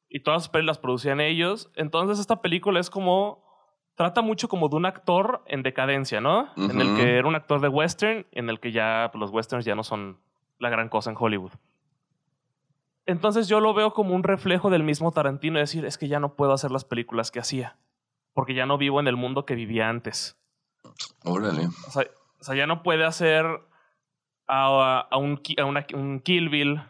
Y 0.08 0.20
todas 0.20 0.42
sus 0.42 0.50
pelis 0.50 0.66
las 0.66 0.78
producían 0.78 1.20
ellos. 1.20 1.70
Entonces 1.74 2.18
esta 2.18 2.40
película 2.40 2.80
es 2.80 2.90
como... 2.90 3.44
Trata 3.94 4.20
mucho 4.20 4.48
como 4.48 4.68
de 4.68 4.76
un 4.76 4.84
actor 4.84 5.42
en 5.46 5.62
decadencia, 5.62 6.20
¿no? 6.20 6.50
En 6.56 6.82
el 6.82 6.96
que 6.96 7.16
era 7.16 7.26
un 7.26 7.34
actor 7.34 7.62
de 7.62 7.68
western, 7.68 8.26
en 8.32 8.50
el 8.50 8.60
que 8.60 8.70
ya 8.70 9.08
pues, 9.10 9.18
los 9.18 9.30
westerns 9.30 9.64
ya 9.64 9.74
no 9.74 9.84
son 9.84 10.20
la 10.58 10.68
gran 10.68 10.90
cosa 10.90 11.08
en 11.08 11.16
Hollywood. 11.18 11.52
Entonces 13.06 13.48
yo 13.48 13.60
lo 13.60 13.72
veo 13.72 13.94
como 13.94 14.14
un 14.14 14.22
reflejo 14.22 14.68
del 14.68 14.82
mismo 14.82 15.12
Tarantino, 15.12 15.58
es 15.60 15.70
decir, 15.70 15.86
es 15.86 15.96
que 15.96 16.08
ya 16.08 16.20
no 16.20 16.34
puedo 16.34 16.52
hacer 16.52 16.72
las 16.72 16.84
películas 16.84 17.30
que 17.30 17.38
hacía, 17.38 17.78
porque 18.34 18.52
ya 18.52 18.66
no 18.66 18.76
vivo 18.76 19.00
en 19.00 19.06
el 19.06 19.16
mundo 19.16 19.46
que 19.46 19.54
vivía 19.54 19.88
antes. 19.88 20.36
Órale. 21.24 21.66
O 21.86 21.90
sea, 21.90 22.04
o 22.40 22.44
sea, 22.44 22.54
ya 22.54 22.66
no 22.66 22.82
puede 22.82 23.04
hacer 23.04 23.46
a, 24.48 25.00
a 25.10 25.16
un, 25.16 25.40
a 25.58 25.64
una- 25.64 25.86
un 25.94 26.20
Kill 26.20 26.48
Bill 26.48 26.80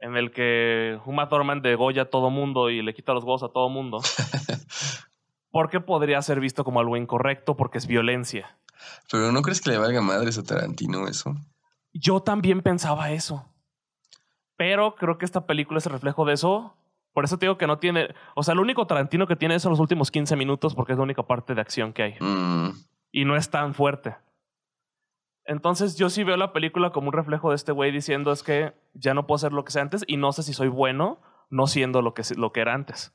en 0.00 0.16
el 0.16 0.30
que 0.30 0.98
Uma 1.06 1.28
Thurman 1.28 1.60
degolla 1.62 2.02
a 2.02 2.10
todo 2.10 2.30
mundo 2.30 2.70
y 2.70 2.82
le 2.82 2.94
quita 2.94 3.12
los 3.14 3.24
huevos 3.24 3.42
a 3.42 3.48
todo 3.48 3.68
mundo. 3.68 4.00
porque 5.50 5.80
podría 5.80 6.20
ser 6.22 6.40
visto 6.40 6.64
como 6.64 6.80
algo 6.80 6.96
incorrecto 6.96 7.56
porque 7.56 7.78
es 7.78 7.86
violencia. 7.86 8.56
Pero 9.10 9.32
¿no 9.32 9.42
crees 9.42 9.60
que 9.60 9.70
le 9.70 9.78
valga 9.78 10.00
madres 10.00 10.38
a 10.38 10.44
Tarantino 10.44 11.08
eso? 11.08 11.34
Yo 11.92 12.20
también 12.20 12.62
pensaba 12.62 13.10
eso. 13.10 13.44
Pero 14.56 14.94
creo 14.94 15.18
que 15.18 15.24
esta 15.24 15.46
película 15.46 15.78
es 15.78 15.86
el 15.86 15.92
reflejo 15.92 16.24
de 16.24 16.34
eso. 16.34 16.74
Por 17.12 17.24
eso 17.24 17.38
te 17.38 17.46
digo 17.46 17.58
que 17.58 17.66
no 17.66 17.78
tiene... 17.78 18.14
O 18.36 18.42
sea, 18.42 18.54
el 18.54 18.60
único 18.60 18.86
Tarantino 18.86 19.26
que 19.26 19.36
tiene 19.36 19.58
son 19.58 19.70
los 19.70 19.80
últimos 19.80 20.10
15 20.10 20.36
minutos 20.36 20.74
porque 20.74 20.92
es 20.92 20.98
la 20.98 21.04
única 21.04 21.22
parte 21.24 21.54
de 21.54 21.60
acción 21.60 21.92
que 21.92 22.02
hay. 22.02 22.14
Mm, 22.20 22.70
y 23.12 23.24
no 23.24 23.34
es 23.36 23.50
tan 23.50 23.74
fuerte. 23.74 24.16
Entonces 25.48 25.96
yo 25.96 26.10
sí 26.10 26.24
veo 26.24 26.36
la 26.36 26.52
película 26.52 26.90
como 26.92 27.08
un 27.08 27.14
reflejo 27.14 27.48
de 27.50 27.56
este 27.56 27.72
güey 27.72 27.90
diciendo 27.90 28.30
es 28.32 28.42
que 28.42 28.74
ya 28.92 29.14
no 29.14 29.26
puedo 29.26 29.36
hacer 29.36 29.52
lo 29.52 29.64
que 29.64 29.72
sé 29.72 29.80
antes 29.80 30.04
y 30.06 30.18
no 30.18 30.30
sé 30.32 30.42
si 30.42 30.52
soy 30.52 30.68
bueno 30.68 31.20
no 31.48 31.66
siendo 31.66 32.02
lo 32.02 32.12
que, 32.12 32.22
lo 32.36 32.52
que 32.52 32.60
era 32.60 32.74
antes. 32.74 33.12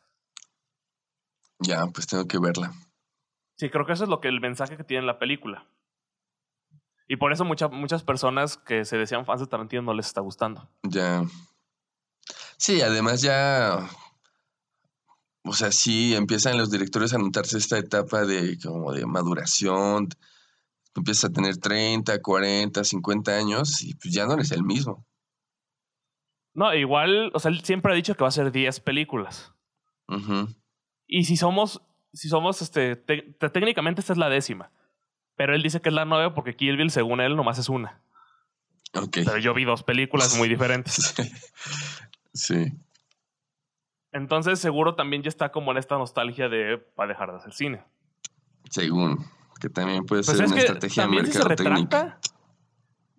ya, 1.60 1.86
pues 1.94 2.08
tengo 2.08 2.26
que 2.28 2.40
verla. 2.40 2.74
Sí, 3.56 3.70
creo 3.70 3.86
que 3.86 3.94
eso 3.94 4.04
es 4.06 4.10
lo 4.10 4.20
que 4.20 4.28
el 4.30 4.42
mensaje 4.42 4.76
que 4.76 4.84
tiene 4.84 5.06
la 5.06 5.20
película. 5.20 5.68
Y 7.08 7.18
por 7.18 7.32
eso 7.32 7.46
mucha- 7.46 7.68
muchas 7.68 8.02
personas 8.04 8.58
que 8.58 8.84
se 8.86 8.98
decían 8.98 9.26
fans 9.26 9.42
de 9.42 9.48
Tarantino 9.48 9.84
no 9.84 9.94
les 9.94 10.08
está 10.08 10.22
gustando. 10.22 10.68
Ya. 10.82 11.24
Sí, 12.58 12.82
además 12.82 13.22
ya. 13.22 13.88
O 15.46 15.54
sea, 15.54 15.72
sí, 15.72 16.16
empiezan 16.16 16.58
los 16.58 16.72
directores 16.72 17.14
a 17.14 17.18
notarse 17.20 17.58
esta 17.60 17.78
etapa 17.78 18.26
de 18.26 18.58
como 18.58 18.92
de 18.94 19.06
maduración. 19.06 20.10
Empiezas 20.96 21.30
a 21.32 21.34
tener 21.34 21.58
30, 21.58 22.22
40, 22.22 22.84
50 22.84 23.32
años 23.36 23.82
y 23.82 23.96
pues 23.96 24.14
ya 24.14 24.26
no 24.26 24.34
eres 24.34 24.52
el 24.52 24.64
mismo. 24.64 25.06
No, 26.54 26.74
igual, 26.76 27.32
o 27.34 27.40
sea, 27.40 27.50
él 27.50 27.62
siempre 27.64 27.92
ha 27.92 27.96
dicho 27.96 28.16
que 28.16 28.22
va 28.24 28.28
a 28.28 28.32
ser 28.32 28.52
10 28.52 28.80
películas. 28.80 29.54
Ujú. 30.08 30.50
Y 31.08 31.24
si 31.26 31.36
somos, 31.36 31.82
si 32.14 32.30
somos, 32.30 32.62
este, 32.62 32.96
te- 32.96 33.24
te- 33.24 33.50
técnicamente 33.50 34.02
esta 34.02 34.14
es 34.14 34.20
la 34.20 34.30
décima. 34.30 34.72
Pero 35.36 35.56
él 35.56 35.64
dice 35.64 35.82
que 35.82 35.90
es 35.90 35.96
la 35.96 36.06
nueve 36.06 36.32
porque 36.36 36.56
Kill 36.56 36.78
Bill, 36.78 36.92
según 36.92 37.20
él, 37.22 37.36
nomás 37.36 37.58
es 37.58 37.70
una. 37.70 38.02
Ok. 38.94 39.18
Pero 39.26 39.40
yo 39.40 39.56
vi 39.56 39.64
dos 39.66 39.82
películas 39.82 40.38
muy 40.38 40.48
diferentes. 40.48 41.16
sí. 42.34 42.72
Entonces, 44.12 44.60
seguro 44.60 44.94
también 44.94 45.24
ya 45.24 45.30
está 45.30 45.52
como 45.52 45.72
en 45.72 45.78
esta 45.80 45.98
nostalgia 45.98 46.50
de 46.50 46.78
para 46.78 47.10
dejar 47.10 47.32
de 47.32 47.38
hacer 47.38 47.54
cine. 47.54 47.84
Según. 48.70 49.26
Que 49.64 49.70
también 49.70 50.04
puede 50.06 50.24
Pues 50.24 50.36
ser 50.36 50.44
es 50.44 50.52
una 50.52 50.60
que 50.60 50.66
estrategia 50.66 51.04
también 51.04 51.26
si 51.26 51.32
se 51.32 51.44
retracta, 51.46 52.20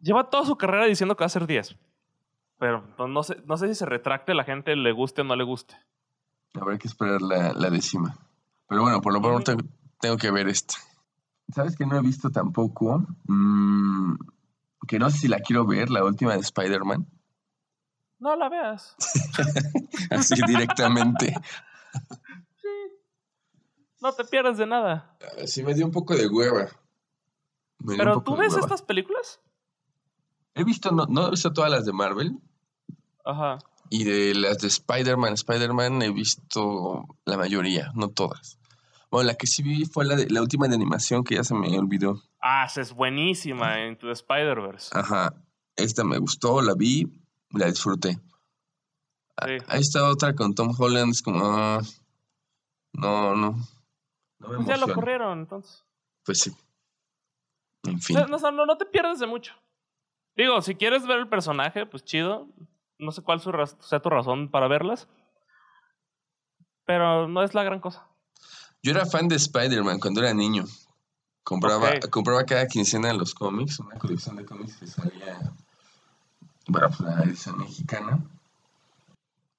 lleva 0.02 0.28
toda 0.28 0.44
su 0.44 0.56
carrera 0.56 0.84
diciendo 0.84 1.16
que 1.16 1.22
va 1.22 1.26
a 1.26 1.30
ser 1.30 1.46
10. 1.46 1.74
Pero 2.58 2.84
no 3.08 3.22
sé, 3.22 3.38
no 3.46 3.56
sé 3.56 3.68
si 3.68 3.74
se 3.74 3.86
retracte, 3.86 4.34
la 4.34 4.44
gente 4.44 4.76
le 4.76 4.92
guste 4.92 5.22
o 5.22 5.24
no 5.24 5.36
le 5.36 5.44
guste. 5.44 5.74
Habrá 6.52 6.76
que 6.76 6.86
esperar 6.86 7.22
la, 7.22 7.54
la 7.54 7.70
décima. 7.70 8.18
Pero 8.68 8.82
bueno, 8.82 9.00
por 9.00 9.14
lo 9.14 9.22
pronto 9.22 9.56
tengo, 9.56 9.64
tengo 9.98 10.18
que 10.18 10.30
ver 10.30 10.48
esta. 10.48 10.74
¿Sabes 11.54 11.76
que 11.76 11.86
no 11.86 11.96
he 11.96 12.02
visto 12.02 12.28
tampoco? 12.28 13.06
Mm, 13.24 14.16
que 14.86 14.98
no 14.98 15.08
sé 15.08 15.16
si 15.16 15.28
la 15.28 15.38
quiero 15.38 15.64
ver, 15.64 15.88
la 15.88 16.04
última 16.04 16.34
de 16.34 16.40
Spider-Man. 16.40 17.06
No 18.18 18.36
la 18.36 18.50
veas. 18.50 18.96
Así 20.10 20.34
directamente. 20.46 21.34
No 24.04 24.12
te 24.12 24.22
pierdes 24.22 24.58
de 24.58 24.66
nada. 24.66 25.16
Sí, 25.46 25.62
me 25.62 25.72
dio 25.72 25.86
un 25.86 25.90
poco 25.90 26.14
de 26.14 26.26
hueva. 26.26 26.68
Me 27.78 27.96
Pero 27.96 28.22
tú 28.22 28.36
ves 28.36 28.52
hueva. 28.52 28.60
estas 28.60 28.82
películas? 28.82 29.40
He 30.54 30.62
visto, 30.62 30.90
no, 30.90 31.06
no 31.06 31.28
he 31.28 31.30
visto 31.30 31.54
todas 31.54 31.70
las 31.70 31.86
de 31.86 31.94
Marvel. 31.94 32.38
Ajá. 33.24 33.56
Y 33.88 34.04
de 34.04 34.34
las 34.34 34.58
de 34.58 34.68
Spider-Man, 34.68 35.32
Spider-Man 35.32 36.02
he 36.02 36.10
visto 36.10 37.16
la 37.24 37.38
mayoría, 37.38 37.92
no 37.94 38.10
todas. 38.10 38.58
Bueno, 39.10 39.28
la 39.28 39.36
que 39.36 39.46
sí 39.46 39.62
vi 39.62 39.86
fue 39.86 40.04
la, 40.04 40.16
de, 40.16 40.28
la 40.28 40.42
última 40.42 40.68
de 40.68 40.74
animación 40.74 41.24
que 41.24 41.36
ya 41.36 41.44
se 41.44 41.54
me 41.54 41.78
olvidó. 41.78 42.20
Ah, 42.42 42.66
esa 42.66 42.82
es 42.82 42.92
buenísima 42.92 43.86
en 43.86 43.96
tu 43.96 44.10
Spider-Verse. 44.10 44.90
Ajá, 44.92 45.34
esta 45.76 46.04
me 46.04 46.18
gustó, 46.18 46.60
la 46.60 46.74
vi, 46.74 47.10
la 47.52 47.68
disfruté. 47.68 48.20
Sí. 49.46 49.56
Ahí 49.66 49.80
está 49.80 50.06
otra 50.10 50.34
con 50.34 50.54
Tom 50.54 50.74
Holland, 50.78 51.12
es 51.12 51.22
como, 51.22 51.42
ah, 51.42 51.80
no, 52.92 53.34
no. 53.34 53.73
No 54.38 54.48
me 54.48 54.56
Pues 54.56 54.68
ya 54.68 54.76
lo 54.76 54.92
corrieron, 54.92 55.40
entonces. 55.40 55.84
Pues 56.24 56.40
sí. 56.40 56.52
En 57.84 57.96
O 57.96 57.98
fin. 57.98 58.16
sea, 58.16 58.26
no, 58.26 58.38
no, 58.50 58.66
no 58.66 58.76
te 58.76 58.86
pierdes 58.86 59.18
de 59.18 59.26
mucho. 59.26 59.54
Digo, 60.36 60.60
si 60.62 60.74
quieres 60.74 61.06
ver 61.06 61.18
el 61.18 61.28
personaje, 61.28 61.86
pues 61.86 62.04
chido. 62.04 62.48
No 62.98 63.12
sé 63.12 63.22
cuál 63.22 63.40
su 63.40 63.52
sea 63.80 64.00
tu 64.00 64.08
razón 64.08 64.50
para 64.50 64.68
verlas. 64.68 65.08
Pero 66.86 67.28
no 67.28 67.42
es 67.42 67.54
la 67.54 67.62
gran 67.62 67.80
cosa. 67.80 68.06
Yo 68.82 68.92
era 68.92 69.06
fan 69.06 69.28
de 69.28 69.36
Spider-Man 69.36 69.98
cuando 70.00 70.20
era 70.20 70.34
niño. 70.34 70.64
Compraba, 71.42 72.00
compraba 72.10 72.44
cada 72.44 72.66
quincena 72.66 73.12
los 73.12 73.34
cómics, 73.34 73.78
una 73.78 73.96
colección 73.98 74.36
de 74.36 74.46
cómics 74.46 74.76
que 74.76 74.86
salía 74.86 75.38
para 76.72 76.88
pues, 76.88 77.00
la 77.00 77.22
edición 77.22 77.58
mexicana. 77.58 78.24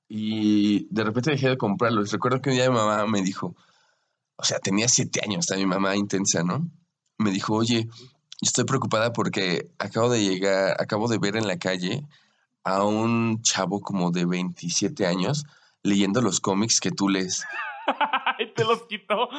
Y 0.08 0.88
de 0.94 1.04
repente 1.04 1.32
dejé 1.32 1.50
de 1.50 1.58
comprarlos. 1.58 2.12
Recuerdo 2.12 2.42
que 2.42 2.50
un 2.50 2.56
día 2.56 2.70
mi 2.70 2.76
mamá 2.76 3.06
me 3.06 3.22
dijo, 3.22 3.56
o 4.38 4.44
sea, 4.44 4.60
tenía 4.60 4.88
siete 4.88 5.22
años, 5.24 5.40
está 5.40 5.56
mi 5.56 5.66
mamá 5.66 5.96
intensa, 5.96 6.44
¿no? 6.44 6.70
Me 7.18 7.32
dijo, 7.32 7.54
oye, 7.54 7.88
estoy 8.42 8.66
preocupada 8.66 9.14
porque 9.14 9.70
acabo 9.80 10.10
de 10.10 10.24
llegar, 10.24 10.76
acabo 10.80 11.08
de 11.08 11.18
ver 11.18 11.36
en 11.36 11.48
la 11.48 11.58
calle 11.58 12.06
a 12.64 12.84
un 12.84 13.42
chavo 13.42 13.82
como 13.82 14.12
de 14.12 14.26
27 14.26 15.06
años 15.06 15.46
leyendo 15.84 16.22
los 16.22 16.40
cómics 16.40 16.80
que 16.80 16.92
tú 16.92 17.10
lees. 17.10 17.44
y 18.40 18.54
te 18.54 18.64
los 18.66 18.84
quitó. 18.84 19.30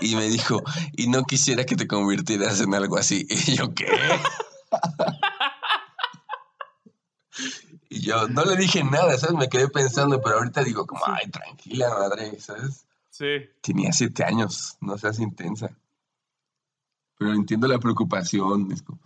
Y 0.00 0.16
me 0.16 0.28
dijo, 0.28 0.62
y 0.96 1.08
no 1.08 1.22
quisiera 1.24 1.64
que 1.64 1.76
te 1.76 1.86
convirtieras 1.86 2.60
en 2.60 2.74
algo 2.74 2.96
así. 2.96 3.26
Y 3.46 3.56
yo, 3.56 3.74
¿qué? 3.74 3.86
Y 7.88 8.00
yo 8.00 8.26
no 8.28 8.44
le 8.44 8.56
dije 8.56 8.82
nada, 8.82 9.16
¿sabes? 9.16 9.36
Me 9.36 9.48
quedé 9.48 9.68
pensando, 9.68 10.20
pero 10.20 10.38
ahorita 10.38 10.64
digo 10.64 10.86
como, 10.86 11.02
ay, 11.06 11.30
tranquila, 11.30 11.88
madre, 11.90 12.38
¿sabes? 12.40 12.85
Sí. 13.18 13.48
Tenía 13.62 13.92
siete 13.92 14.24
años, 14.24 14.76
no 14.80 14.96
seas 14.98 15.18
intensa. 15.20 15.70
Pero 17.18 17.32
entiendo 17.32 17.66
la 17.68 17.78
preocupación. 17.78 18.70
es 18.72 18.82
como- 18.82 19.00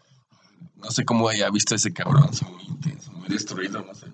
no 0.76 0.90
sé 0.90 1.04
cómo 1.04 1.28
haya 1.28 1.50
visto 1.50 1.74
a 1.74 1.76
ese 1.76 1.92
cabrón, 1.92 2.28
muy 2.50 2.64
intenso, 2.64 3.12
muy 3.12 3.28
destruido, 3.28 3.82
no 3.84 3.94
sé. 3.94 4.06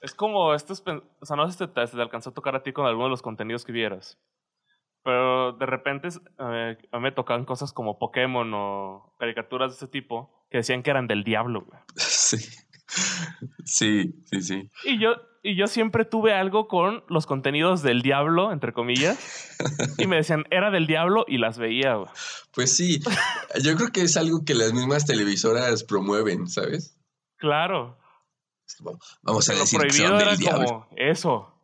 Es 0.00 0.14
como 0.14 0.54
estos. 0.54 0.82
O 1.20 1.26
sea, 1.26 1.36
no 1.36 1.46
sé 1.50 1.52
si 1.58 1.58
te, 1.58 1.86
te 1.86 2.00
alcanzó 2.02 2.30
a 2.30 2.34
tocar 2.34 2.54
a 2.54 2.62
ti 2.62 2.72
con 2.72 2.86
alguno 2.86 3.06
de 3.06 3.10
los 3.10 3.22
contenidos 3.22 3.64
que 3.64 3.72
vieras. 3.72 4.18
Pero 5.02 5.52
de 5.52 5.66
repente 5.66 6.08
eh, 6.08 6.78
a 6.92 6.96
mí 6.98 7.02
me 7.02 7.12
tocaban 7.12 7.44
cosas 7.44 7.72
como 7.72 7.98
Pokémon 7.98 8.50
o 8.54 9.14
caricaturas 9.18 9.70
de 9.72 9.76
ese 9.76 9.88
tipo 9.88 10.44
que 10.50 10.58
decían 10.58 10.82
que 10.82 10.90
eran 10.90 11.06
del 11.06 11.24
diablo, 11.24 11.62
güey. 11.62 11.80
Sí. 11.96 12.36
Sí, 13.64 14.14
sí, 14.30 14.40
sí. 14.40 14.70
Y 14.84 14.98
yo, 14.98 15.16
y 15.42 15.56
yo 15.56 15.66
siempre 15.66 16.04
tuve 16.04 16.32
algo 16.32 16.68
con 16.68 17.04
los 17.08 17.26
contenidos 17.26 17.82
del 17.82 18.02
diablo, 18.02 18.52
entre 18.52 18.72
comillas. 18.72 19.18
Y 19.98 20.06
me 20.06 20.16
decían, 20.16 20.44
era 20.50 20.70
del 20.70 20.86
diablo 20.86 21.24
y 21.28 21.38
las 21.38 21.58
veía, 21.58 21.94
güey. 21.94 22.10
Pues 22.52 22.74
sí, 22.76 23.00
yo 23.62 23.76
creo 23.76 23.90
que 23.90 24.02
es 24.02 24.16
algo 24.16 24.44
que 24.44 24.54
las 24.54 24.72
mismas 24.72 25.04
televisoras 25.04 25.84
promueven, 25.84 26.48
¿sabes? 26.48 26.96
Claro. 27.36 27.98
Vamos 29.22 29.48
a 29.48 29.54
decir 29.54 29.80
que 29.80 29.90
son 29.90 30.14
era 30.14 30.30
del 30.30 30.38
diablo. 30.38 30.66
como 30.66 30.88
eso. 30.96 31.54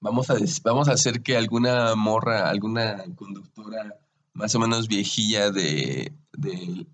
Vamos 0.00 0.30
a, 0.30 0.36
vamos 0.64 0.88
a 0.88 0.92
hacer 0.92 1.22
que 1.22 1.36
alguna 1.36 1.94
morra, 1.94 2.48
alguna 2.48 3.04
conductora 3.16 3.98
más 4.32 4.54
o 4.54 4.60
menos 4.60 4.86
viejilla 4.86 5.50
de, 5.50 6.12
de, 6.32 6.86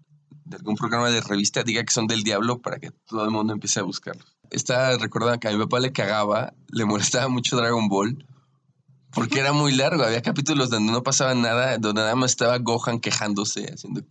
de 0.45 0.57
algún 0.57 0.77
programa 0.77 1.11
de 1.11 1.21
revista 1.21 1.63
diga 1.63 1.83
que 1.85 1.93
son 1.93 2.07
del 2.07 2.23
diablo 2.23 2.59
para 2.61 2.79
que 2.79 2.91
todo 2.91 3.25
el 3.25 3.31
mundo 3.31 3.53
empiece 3.53 3.81
a 3.81 3.83
buscarlos. 3.83 4.37
Está 4.51 4.97
recordando 4.99 5.41
que 5.41 5.49
a 5.49 5.53
mi 5.53 5.59
papá 5.59 5.81
le 5.81 5.93
cagaba, 5.93 6.53
le 6.69 6.85
molestaba 6.85 7.29
mucho 7.29 7.57
Dragon 7.57 7.89
Ball, 7.89 8.27
porque 9.13 9.41
era 9.41 9.53
muy 9.53 9.73
largo. 9.73 10.03
Había 10.05 10.23
capítulos 10.23 10.71
donde 10.71 10.93
no 10.93 11.03
pasaba 11.03 11.35
nada, 11.35 11.79
donde 11.79 12.03
nada 12.03 12.15
más 12.15 12.33
estaba 12.33 12.59
Gohan 12.59 13.01
quejándose, 13.01 13.73
haciendo... 13.73 14.03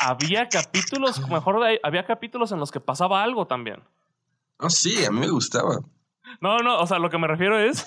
Había 0.00 0.48
capítulos, 0.48 1.20
mejor 1.28 1.60
había 1.82 2.06
capítulos 2.06 2.52
en 2.52 2.60
los 2.60 2.70
que 2.70 2.78
pasaba 2.78 3.22
algo 3.22 3.46
también. 3.46 3.82
No, 4.60 4.70
sí, 4.70 5.04
a 5.04 5.10
mí 5.10 5.18
me 5.18 5.28
gustaba. 5.28 5.80
No, 6.40 6.58
no, 6.58 6.78
o 6.78 6.86
sea, 6.86 7.00
lo 7.00 7.10
que 7.10 7.18
me 7.18 7.26
refiero 7.26 7.58
es. 7.58 7.86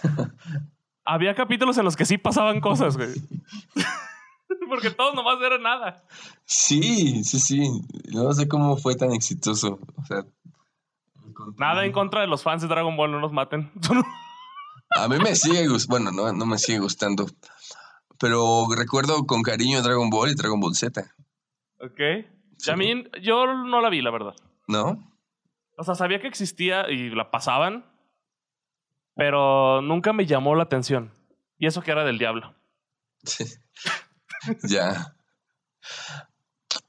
había 1.06 1.36
capítulos 1.36 1.78
en 1.78 1.86
los 1.86 1.96
que 1.96 2.06
sí 2.06 2.18
pasaban 2.18 2.60
cosas, 2.60 2.98
güey. 2.98 3.14
Porque 4.72 4.90
todos 4.90 5.14
nomás 5.14 5.36
era 5.42 5.58
nada. 5.58 6.02
Sí, 6.46 7.26
sí, 7.26 7.42
sí. 7.42 7.60
No 8.14 8.32
sé 8.32 8.48
cómo 8.48 8.78
fue 8.78 8.96
tan 8.96 9.12
exitoso. 9.12 9.78
O 9.98 10.06
sea, 10.06 10.24
Nada 11.58 11.84
en 11.84 11.92
contra 11.92 12.22
de 12.22 12.28
los 12.28 12.42
fans 12.42 12.62
de 12.62 12.70
Dragon 12.70 12.96
Ball, 12.96 13.12
no 13.12 13.20
nos 13.20 13.34
maten. 13.34 13.70
A 14.98 15.10
mí 15.10 15.18
me 15.18 15.36
sigue 15.36 15.68
gustando, 15.68 16.12
bueno, 16.14 16.32
no, 16.32 16.32
no 16.32 16.46
me 16.46 16.58
sigue 16.58 16.80
gustando. 16.80 17.26
Pero 18.18 18.66
recuerdo 18.74 19.26
con 19.26 19.42
cariño 19.42 19.82
Dragon 19.82 20.10
Ball 20.10 20.32
y 20.32 20.36
Dragon 20.36 20.62
Ball 20.62 20.74
Z, 20.74 21.02
ok. 21.82 22.00
Y 22.66 22.70
a 22.70 22.76
mí, 22.78 23.04
yo 23.22 23.54
no 23.54 23.82
la 23.82 23.90
vi, 23.90 24.02
la 24.02 24.12
verdad. 24.12 24.36
¿no? 24.70 25.14
O 25.78 25.84
sea, 25.84 25.96
sabía 25.96 26.22
que 26.22 26.28
existía 26.28 26.90
y 26.90 27.10
la 27.10 27.30
pasaban, 27.30 27.86
pero 29.16 29.82
nunca 29.82 30.14
me 30.14 30.26
llamó 30.26 30.56
la 30.56 30.64
atención. 30.64 31.12
Y 31.58 31.68
eso 31.68 31.82
que 31.82 31.92
era 31.92 32.06
del 32.06 32.20
diablo. 32.20 32.54
ya. 34.64 35.16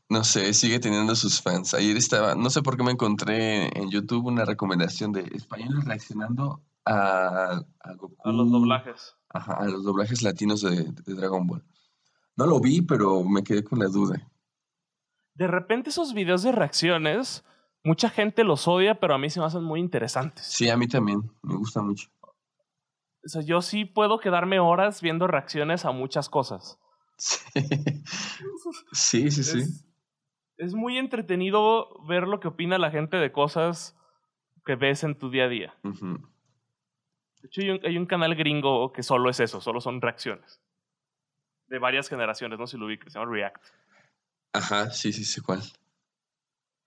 No 0.09 0.25
sé, 0.25 0.53
sigue 0.53 0.79
teniendo 0.79 1.15
sus 1.17 1.41
fans. 1.41 1.73
Ayer 1.75 1.97
estaba, 1.97 2.35
no 2.35 2.51
sé 2.51 2.63
por 2.63 2.77
qué 2.77 2.83
me 2.83 2.93
encontré 2.93 3.67
en 3.79 3.91
YouTube 3.91 4.27
una 4.27 4.45
recomendación 4.45 5.13
de 5.13 5.23
españoles 5.35 5.85
reaccionando 5.85 6.63
a, 6.85 7.63
a 7.81 7.95
Goku. 7.95 8.17
A 8.23 8.33
los 8.33 8.51
doblajes. 8.51 9.17
Ajá, 9.31 9.55
a 9.55 9.65
los 9.65 9.85
doblajes 9.85 10.23
latinos 10.23 10.61
de, 10.61 10.85
de 10.85 11.15
Dragon 11.15 11.47
Ball. 11.47 11.65
No 12.37 12.47
lo 12.47 12.61
vi, 12.61 12.83
pero 12.83 13.25
me 13.25 13.43
quedé 13.43 13.65
con 13.65 13.79
la 13.79 13.87
duda. 13.87 14.31
De 15.35 15.47
repente 15.47 15.91
esos 15.91 16.13
videos 16.13 16.43
de 16.43 16.53
reacciones, 16.53 17.45
mucha 17.83 18.11
gente 18.11 18.45
los 18.45 18.69
odia, 18.69 19.01
pero 19.01 19.15
a 19.15 19.19
mí 19.19 19.31
se 19.31 19.41
me 19.41 19.47
hacen 19.47 19.65
muy 19.65 19.81
interesantes. 19.81 20.45
Sí, 20.47 20.69
a 20.69 20.77
mí 20.77 20.89
también, 20.89 21.23
me 21.43 21.57
gusta 21.57 21.81
mucho. 21.81 22.09
O 23.25 23.29
sea, 23.29 23.43
yo 23.43 23.63
sí 23.63 23.85
puedo 23.85 24.19
quedarme 24.19 24.61
horas 24.61 25.01
viendo 25.01 25.27
reacciones 25.27 25.85
a 25.85 25.93
muchas 25.93 26.29
cosas. 26.29 26.79
Sí, 28.93 29.31
sí, 29.31 29.45
sí. 29.45 29.59
Es, 29.61 29.87
es 30.57 30.75
muy 30.75 30.99
entretenido 30.99 32.03
ver 32.07 32.27
lo 32.29 32.41
que 32.41 32.49
opina 32.49 32.79
la 32.79 32.91
gente 32.91 33.17
de 33.17 33.33
cosas 33.33 33.97
que 34.65 34.77
ves 34.77 35.05
en 35.05 35.19
tu 35.19 35.31
día 35.31 35.45
a 35.45 35.49
día. 35.49 35.75
De 35.83 37.49
hecho, 37.49 37.61
hay 37.61 37.71
un, 37.71 37.81
hay 37.85 37.99
un 37.99 38.07
canal 38.07 38.35
gringo 38.35 38.93
que 38.93 39.03
solo 39.03 39.29
es 39.31 39.41
eso, 39.41 39.61
solo 39.61 39.81
son 39.81 40.01
reacciones. 40.01 40.61
De 41.67 41.79
varias 41.79 42.09
generaciones, 42.09 42.59
no 42.59 42.67
sé 42.67 42.73
si 42.73 42.79
lo 42.79 42.87
ubiques, 42.87 43.13
se 43.13 43.19
llama 43.19 43.33
React. 43.33 43.65
Ajá, 44.53 44.91
sí, 44.91 45.13
sí, 45.13 45.25
sé 45.25 45.41
cuál. 45.41 45.63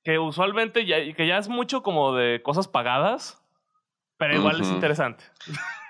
Que 0.04 0.20
usualmente 0.20 0.86
ya, 0.86 0.98
que 1.14 1.28
ya 1.28 1.38
es 1.38 1.50
mucho 1.50 1.82
como 1.82 2.14
de 2.14 2.42
cosas 2.44 2.68
pagadas, 2.68 3.42
pero 4.18 4.36
igual 4.36 4.62
es 4.62 4.70
interesante. 4.70 5.24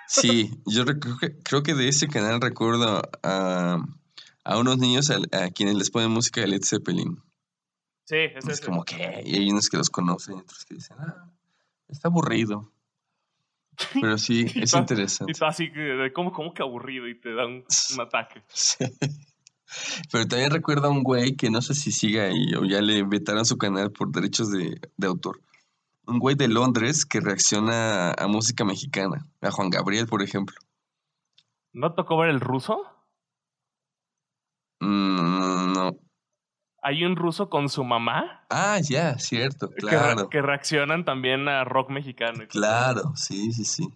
Sí, 0.07 0.51
yo 0.65 0.85
creo 0.85 1.17
que, 1.19 1.37
creo 1.43 1.63
que 1.63 1.73
de 1.73 1.89
ese 1.89 2.07
canal 2.07 2.39
recuerdo 2.39 3.01
a, 3.23 3.83
a 4.45 4.57
unos 4.57 4.77
niños 4.77 5.09
a, 5.11 5.17
a 5.37 5.49
quienes 5.49 5.75
les 5.75 5.91
ponen 5.91 6.11
música 6.11 6.39
de 6.41 6.47
Led 6.47 6.63
Zeppelin. 6.63 7.21
Sí, 8.05 8.17
es, 8.17 8.47
Es 8.47 8.61
como 8.61 8.83
que 8.85 9.23
y 9.25 9.35
hay 9.37 9.49
unos 9.49 9.69
que 9.69 9.77
los 9.77 9.89
conocen 9.89 10.37
y 10.37 10.39
otros 10.39 10.63
que 10.65 10.75
dicen, 10.75 10.97
ah, 10.99 11.29
está 11.87 12.07
aburrido. 12.07 12.71
Pero 13.99 14.17
sí, 14.17 14.45
Y 14.55 14.63
es 14.63 14.73
Y 14.73 14.77
interesante. 14.77 15.33
tú 15.33 15.45
así, 15.45 15.69
cómo, 16.13 16.31
cómo 16.31 16.53
que 16.53 16.61
aburrido 16.61 17.07
y 17.07 17.19
te 17.19 17.33
da 17.33 17.45
un, 17.45 17.65
un 17.95 18.01
ataque. 18.01 18.43
Sí. 18.47 18.85
Pero 20.11 20.27
también 20.27 20.51
recuerdo 20.51 20.87
a 20.87 20.91
un 20.91 21.03
güey 21.03 21.35
que 21.35 21.49
no 21.49 21.61
sé 21.61 21.73
si 21.73 21.91
siga 21.91 22.25
ahí 22.25 22.53
o 22.53 22.63
ya 22.63 22.81
le 22.81 23.03
vetaron 23.03 23.45
su 23.45 23.57
canal 23.57 23.91
por 23.91 24.11
derechos 24.11 24.51
de, 24.51 24.79
de 24.95 25.07
autor. 25.07 25.41
Un 26.05 26.19
güey 26.19 26.35
de 26.35 26.47
Londres 26.47 27.03
que 27.03 27.19
reacciona 27.19 28.11
a 28.11 28.27
música 28.27 28.63
mexicana. 28.63 29.25
A 29.41 29.49
Juan 29.49 29.71
Gabriel, 29.71 30.05
por 30.05 30.21
ejemplo. 30.21 30.55
¿No 31.73 31.93
tocó 31.95 32.17
ver 32.19 32.29
el 32.29 32.39
ruso? 32.39 32.83
Mm, 34.79 35.73
no. 35.73 35.97
hay 36.81 37.03
un 37.05 37.15
ruso 37.15 37.49
con 37.49 37.69
su 37.69 37.83
mamá. 37.83 38.45
Ah, 38.49 38.79
ya, 38.81 39.17
cierto, 39.19 39.69
que 39.69 39.77
claro. 39.77 40.29
Que, 40.29 40.41
reaccionan 40.41 41.05
también 41.05 41.47
a 41.47 41.63
rock 41.63 41.89
mexicano. 41.89 42.43
y 42.43 42.47
todo. 42.47 42.61
Claro, 42.61 43.13
sí, 43.15 43.51
sí, 43.53 43.65
sí. 43.65 43.87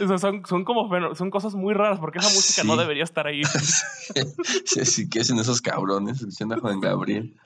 O 0.00 0.08
sea, 0.08 0.18
son, 0.18 0.44
son 0.46 0.64
como 0.64 0.88
son 1.14 1.30
cosas 1.30 1.54
muy 1.54 1.74
raras 1.74 1.98
porque 1.98 2.18
esa 2.18 2.28
música 2.28 2.64
no 2.64 2.76
debería 2.76 3.04
estar 3.04 3.26
ahí. 3.26 3.42
sí, 4.64 4.84
sí, 4.84 5.08
¿qué 5.08 5.20
hacen 5.20 5.38
esos 5.38 5.60
cabrones? 5.60 6.20
Escuchando 6.20 6.54
a 6.54 6.60
Juan 6.60 6.80
Gabriel. 6.80 7.36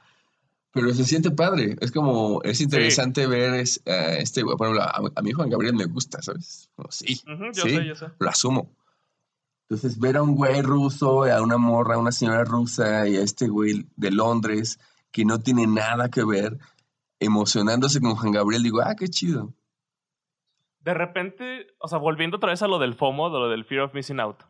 Pero 0.72 0.92
se 0.92 1.04
siente 1.04 1.30
padre. 1.30 1.76
Es 1.80 1.90
como, 1.90 2.42
es 2.42 2.60
interesante 2.60 3.26
ver 3.26 3.54
es, 3.54 3.80
a 3.86 4.16
este, 4.18 4.42
por 4.44 4.60
ejemplo, 4.60 4.82
a, 4.82 5.10
a 5.14 5.22
mí 5.22 5.32
Juan 5.32 5.48
Gabriel 5.48 5.74
me 5.74 5.86
gusta, 5.86 6.20
¿sabes? 6.22 6.68
Como, 6.76 6.90
sí, 6.90 7.20
yo 7.26 7.62
sí, 7.64 7.70
sé, 7.70 7.86
yo 7.86 7.94
sé. 7.94 8.06
lo 8.18 8.28
asumo. 8.28 8.70
Entonces, 9.68 9.98
ver 9.98 10.16
a 10.16 10.22
un 10.22 10.36
güey 10.36 10.62
ruso, 10.62 11.24
a 11.24 11.42
una 11.42 11.58
morra, 11.58 11.96
a 11.96 11.98
una 11.98 12.12
señora 12.12 12.44
rusa 12.44 13.08
y 13.08 13.16
a 13.16 13.22
este 13.22 13.48
güey 13.48 13.86
de 13.96 14.12
Londres 14.12 14.78
que 15.10 15.24
no 15.24 15.40
tiene 15.40 15.66
nada 15.66 16.08
que 16.08 16.24
ver, 16.24 16.58
emocionándose 17.18 18.00
con 18.00 18.14
Juan 18.14 18.32
Gabriel, 18.32 18.62
digo, 18.62 18.80
ah, 18.82 18.94
qué 18.94 19.08
chido. 19.08 19.52
De 20.80 20.94
repente, 20.94 21.66
o 21.78 21.88
sea, 21.88 21.98
volviendo 21.98 22.36
otra 22.36 22.50
vez 22.50 22.62
a 22.62 22.68
lo 22.68 22.78
del 22.78 22.94
FOMO, 22.94 23.30
de 23.30 23.38
lo 23.40 23.48
del 23.48 23.64
Fear 23.64 23.82
of 23.82 23.94
Missing 23.94 24.20
Out. 24.20 24.44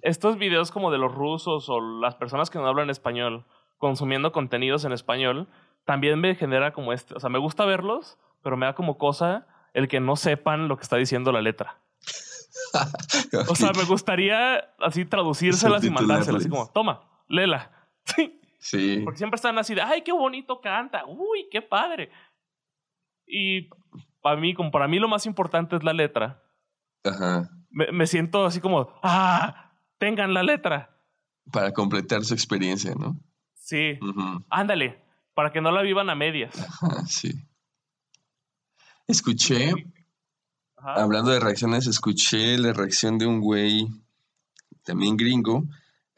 Estos 0.00 0.36
videos 0.36 0.72
como 0.72 0.90
de 0.90 0.98
los 0.98 1.14
rusos 1.14 1.68
o 1.68 1.80
las 1.80 2.16
personas 2.16 2.50
que 2.50 2.58
no 2.58 2.66
hablan 2.66 2.90
español 2.90 3.44
consumiendo 3.78 4.32
contenidos 4.32 4.84
en 4.84 4.92
español, 4.92 5.48
también 5.84 6.18
me 6.18 6.34
genera 6.34 6.72
como 6.72 6.92
este, 6.92 7.14
o 7.14 7.20
sea, 7.20 7.30
me 7.30 7.38
gusta 7.38 7.64
verlos, 7.64 8.18
pero 8.42 8.56
me 8.56 8.66
da 8.66 8.74
como 8.74 8.98
cosa 8.98 9.46
el 9.74 9.86
que 9.86 10.00
no 10.00 10.16
sepan 10.16 10.66
lo 10.66 10.76
que 10.76 10.82
está 10.82 10.96
diciendo 10.96 11.30
la 11.30 11.42
letra. 11.42 11.81
O 13.48 13.54
sea, 13.54 13.72
me 13.72 13.84
gustaría 13.84 14.58
así 14.78 15.04
traducírselas 15.04 15.84
y 15.84 15.90
mandárselas, 15.90 16.42
así 16.42 16.48
como, 16.48 16.70
toma, 16.70 17.02
léela. 17.28 17.70
Sí, 18.64 19.00
porque 19.02 19.18
siempre 19.18 19.34
están 19.34 19.58
así 19.58 19.74
de, 19.74 19.82
ay, 19.82 20.02
qué 20.02 20.12
bonito 20.12 20.60
canta, 20.60 21.04
uy, 21.04 21.48
qué 21.50 21.60
padre. 21.60 22.12
Y 23.26 23.68
para 24.20 24.36
mí, 24.36 24.54
como 24.54 24.70
para 24.70 24.86
mí 24.86 25.00
lo 25.00 25.08
más 25.08 25.26
importante 25.26 25.74
es 25.74 25.82
la 25.82 25.92
letra. 25.92 26.44
ajá. 27.02 27.50
Me, 27.70 27.90
me 27.90 28.06
siento 28.06 28.44
así 28.46 28.60
como, 28.60 28.88
ah, 29.02 29.72
tengan 29.98 30.32
la 30.32 30.44
letra. 30.44 30.96
Para 31.50 31.72
completar 31.72 32.22
su 32.24 32.34
experiencia, 32.34 32.94
¿no? 32.94 33.18
Sí, 33.54 33.98
ándale, 34.48 35.02
para 35.34 35.50
que 35.50 35.60
no 35.60 35.72
la 35.72 35.82
vivan 35.82 36.08
a 36.10 36.14
medias. 36.14 36.56
Ajá, 36.56 37.04
sí. 37.06 37.32
Escuché, 39.08 39.72
Ajá. 40.82 41.00
hablando 41.02 41.30
de 41.30 41.38
reacciones, 41.38 41.86
escuché 41.86 42.58
la 42.58 42.72
reacción 42.72 43.16
de 43.16 43.26
un 43.26 43.40
güey, 43.40 43.86
también 44.82 45.16
gringo, 45.16 45.64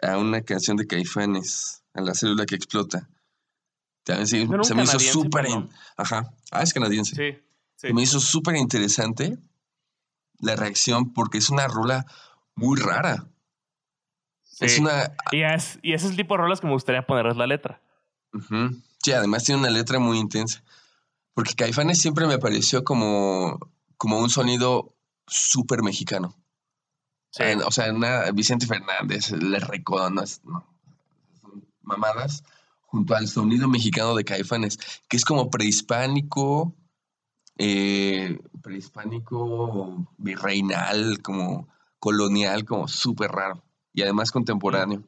a 0.00 0.16
una 0.16 0.40
canción 0.40 0.76
de 0.78 0.86
Caifanes, 0.86 1.82
a 1.92 2.00
la 2.00 2.14
célula 2.14 2.46
que 2.46 2.54
explota. 2.54 3.08
También 4.04 4.26
sí, 4.26 4.46
¿No 4.46 4.54
era 4.54 4.62
un 4.62 4.64
se 4.64 4.74
me 4.74 4.82
hizo 4.84 4.98
súper... 4.98 5.46
in- 5.48 5.68
Ajá. 5.98 6.32
Ah, 6.50 6.62
es 6.62 6.72
canadiense. 6.72 7.14
Sí, 7.76 7.92
me 7.92 8.02
hizo 8.02 8.20
súper 8.20 8.56
interesante 8.56 9.36
la 10.40 10.56
reacción 10.56 11.12
porque 11.12 11.38
es 11.38 11.50
una 11.50 11.68
rola 11.68 12.06
muy 12.54 12.80
rara. 12.80 13.26
Es 14.60 14.76
sí. 14.76 14.80
una... 14.80 15.12
Y, 15.32 15.42
es, 15.42 15.78
y 15.82 15.92
ese 15.92 16.06
es 16.06 16.12
el 16.12 16.16
tipo 16.16 16.34
de 16.34 16.38
rolas 16.42 16.60
que 16.60 16.66
me 16.66 16.72
gustaría 16.72 17.06
ponerles 17.06 17.36
la 17.36 17.46
letra. 17.46 17.82
Sí, 19.02 19.12
además 19.12 19.44
tiene 19.44 19.60
una 19.60 19.70
letra 19.70 19.98
muy 19.98 20.18
intensa. 20.18 20.62
Porque 21.34 21.54
Caifanes 21.54 22.00
siempre 22.00 22.26
me 22.26 22.38
pareció 22.38 22.84
como, 22.84 23.58
como 23.96 24.18
un 24.18 24.30
sonido 24.30 24.94
súper 25.26 25.82
mexicano. 25.82 26.36
Sí. 27.30 27.42
O 27.66 27.70
sea, 27.70 27.92
Vicente 28.32 28.66
Fernández, 28.66 29.32
Le 29.32 29.58
Recodonas, 29.58 30.40
no, 30.44 30.64
son 31.40 31.66
mamadas, 31.82 32.44
junto 32.82 33.16
al 33.16 33.26
sonido 33.26 33.68
mexicano 33.68 34.14
de 34.14 34.24
Caifanes, 34.24 34.78
que 35.08 35.16
es 35.16 35.24
como 35.24 35.50
prehispánico, 35.50 36.74
eh, 37.58 38.38
prehispánico, 38.62 40.06
virreinal, 40.16 41.20
como 41.22 41.68
colonial, 41.98 42.64
como 42.64 42.86
súper 42.86 43.32
raro, 43.32 43.64
y 43.92 44.02
además 44.02 44.30
contemporáneo. 44.30 45.02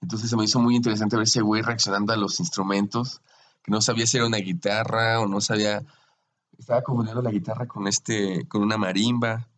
Entonces 0.00 0.30
se 0.30 0.36
me 0.36 0.44
hizo 0.44 0.60
muy 0.60 0.76
interesante 0.76 1.16
ver 1.16 1.24
ese 1.24 1.42
güey 1.42 1.62
reaccionando 1.62 2.12
a 2.12 2.16
los 2.16 2.40
instrumentos, 2.40 3.20
que 3.62 3.72
no 3.72 3.80
sabía 3.80 4.06
si 4.06 4.16
era 4.16 4.26
una 4.26 4.38
guitarra 4.38 5.20
o 5.20 5.26
no 5.26 5.40
sabía, 5.40 5.84
estaba 6.58 6.82
confundiendo 6.82 7.22
la 7.22 7.30
guitarra 7.30 7.66
con 7.66 7.86
este, 7.86 8.46
con 8.48 8.62
una 8.62 8.76
marimba. 8.76 9.48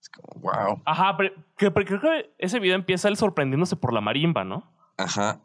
Es 0.00 0.08
como, 0.08 0.40
wow. 0.40 0.82
Ajá, 0.86 1.16
pero, 1.16 1.34
que- 1.56 1.70
pero 1.70 1.86
creo 1.86 2.00
que 2.00 2.34
ese 2.38 2.58
video 2.58 2.74
empieza 2.76 3.08
él 3.08 3.16
sorprendiéndose 3.16 3.76
por 3.76 3.92
la 3.92 4.00
marimba, 4.00 4.44
¿no? 4.44 4.70
Ajá. 4.96 5.40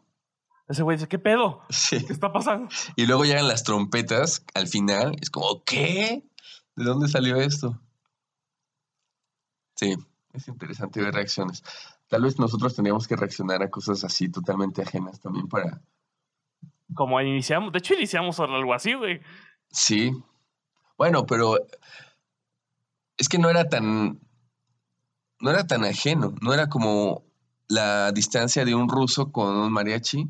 Ese 0.68 0.82
güey 0.82 0.96
dice, 0.96 1.08
¿qué 1.08 1.18
pedo? 1.18 1.62
Sí. 1.68 2.04
¿Qué 2.04 2.12
está 2.12 2.32
pasando? 2.32 2.68
Y 2.96 3.06
luego 3.06 3.24
llegan 3.24 3.46
las 3.48 3.62
trompetas 3.62 4.44
al 4.54 4.66
final. 4.66 5.14
Es 5.20 5.30
como, 5.30 5.62
¿qué? 5.64 6.24
¿De 6.74 6.84
dónde 6.84 7.06
salió 7.08 7.36
esto? 7.36 7.80
Sí, 9.76 9.94
es 10.32 10.48
interesante 10.48 11.00
ver 11.02 11.14
reacciones. 11.14 11.62
Tal 12.08 12.22
vez 12.22 12.38
nosotros 12.38 12.74
tendríamos 12.74 13.06
que 13.06 13.16
reaccionar 13.16 13.62
a 13.62 13.70
cosas 13.70 14.02
así 14.04 14.28
totalmente 14.28 14.82
ajenas 14.82 15.20
también 15.20 15.48
para... 15.48 15.80
Como 16.94 17.20
iniciamos, 17.20 17.72
de 17.72 17.78
hecho 17.78 17.94
iniciamos 17.94 18.38
algo 18.40 18.72
así, 18.72 18.94
güey. 18.94 19.20
Sí. 19.70 20.12
Bueno, 20.96 21.26
pero 21.26 21.58
es 23.16 23.28
que 23.28 23.38
no 23.38 23.50
era 23.50 23.68
tan... 23.68 24.20
No 25.40 25.50
era 25.50 25.66
tan 25.66 25.84
ajeno. 25.84 26.34
No 26.40 26.54
era 26.54 26.68
como 26.68 27.24
la 27.68 28.12
distancia 28.12 28.64
de 28.64 28.74
un 28.74 28.88
ruso 28.88 29.32
con 29.32 29.54
un 29.56 29.72
mariachi. 29.72 30.26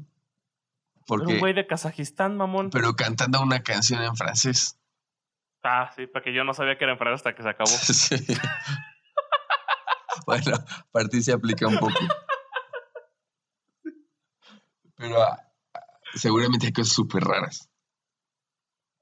Porque... 1.07 1.35
un 1.35 1.39
güey 1.39 1.55
de 1.55 1.67
Kazajistán, 1.67 2.37
mamón. 2.37 2.71
Pero 2.71 2.95
cantando 2.95 3.41
una 3.41 3.62
canción 3.62 4.03
en 4.03 4.17
francés. 4.17 4.79
Ah, 5.62 5.91
sí, 5.95 6.07
porque 6.07 6.35
yo 6.35 6.45
no 6.45 6.55
sabía 6.55 6.79
que 6.79 6.85
era 6.85 6.93
en 6.93 6.99
francés 6.99 7.21
hasta 7.21 7.35
que 7.35 7.43
se 7.43 7.49
acabó. 7.49 7.71
Sí. 7.77 8.17
bueno, 10.27 10.53
para 10.91 11.09
ti 11.09 11.23
se 11.23 11.33
aplica 11.33 11.69
un 11.69 11.79
poco. 11.79 11.99
Pero 14.97 15.23
ah, 15.23 15.39
ah, 15.75 15.81
seguramente 16.14 16.67
hay 16.67 16.73
cosas 16.73 16.93
súper 16.93 17.23
raras. 17.23 17.69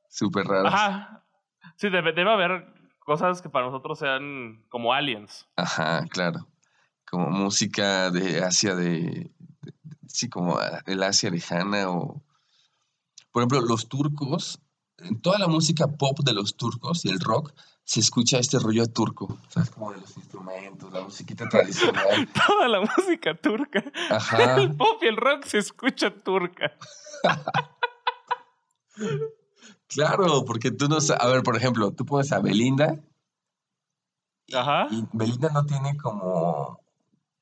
Súper 0.09 0.45
raras. 0.47 0.75
Ajá. 0.75 1.24
Sí, 1.77 1.91
debe, 1.91 2.13
debe 2.13 2.33
haber 2.33 2.73
cosas 3.01 3.43
que 3.43 3.49
para 3.49 3.67
nosotros 3.67 3.99
sean 3.99 4.65
como 4.69 4.93
aliens. 4.93 5.47
Ajá, 5.57 6.05
claro. 6.09 6.47
Como 7.11 7.31
música 7.31 8.11
de 8.11 8.43
Asia 8.43 8.75
de, 8.75 9.31
de- 9.63 9.75
sí, 10.09 10.29
como 10.29 10.59
ah, 10.59 10.83
el 10.87 11.03
Asia 11.03 11.31
lejana 11.31 11.91
o 11.91 12.23
por 13.33 13.43
ejemplo, 13.43 13.61
los 13.63 13.89
turcos, 13.89 14.61
en 14.99 15.21
toda 15.21 15.41
la 15.41 15.49
música 15.49 15.89
pop 15.89 16.21
de 16.25 16.33
los 16.33 16.57
turcos 16.57 17.05
y 17.05 17.09
el 17.11 17.19
rock 17.19 17.53
se 17.83 17.99
escucha 17.99 18.39
este 18.39 18.61
rollo 18.61 18.87
turco, 18.87 19.37
¿sabes? 19.49 19.71
Como 19.71 19.93
de 19.93 20.01
los 20.01 20.17
instrumentos, 20.17 20.93
la 20.93 21.01
musiquita 21.01 21.49
tradicional. 21.49 22.29
Toda 22.47 22.69
la 22.69 22.81
música 22.81 23.35
turca. 23.35 23.83
Ajá. 24.11 24.55
El 24.61 24.77
pop 24.77 25.03
y 25.03 25.07
el 25.09 25.17
rock 25.17 25.45
se 25.47 25.59
escucha 25.59 26.11
turca. 26.11 26.73
Claro, 29.95 30.45
porque 30.45 30.71
tú 30.71 30.89
no 30.89 31.01
sabes, 31.01 31.23
a 31.23 31.29
ver, 31.29 31.43
por 31.43 31.57
ejemplo, 31.57 31.93
tú 31.93 32.05
pones 32.05 32.31
a 32.33 32.41
Belinda 32.41 33.01
Ajá. 34.53 34.89
y 34.91 35.05
Belinda 35.13 35.49
no 35.51 35.65
tiene 35.65 35.97
como, 35.97 36.81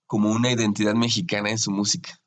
como 0.07 0.30
una 0.30 0.50
identidad 0.53 0.94
mexicana 0.94 1.50
en 1.50 1.59
su 1.59 1.70
música. 1.70 2.18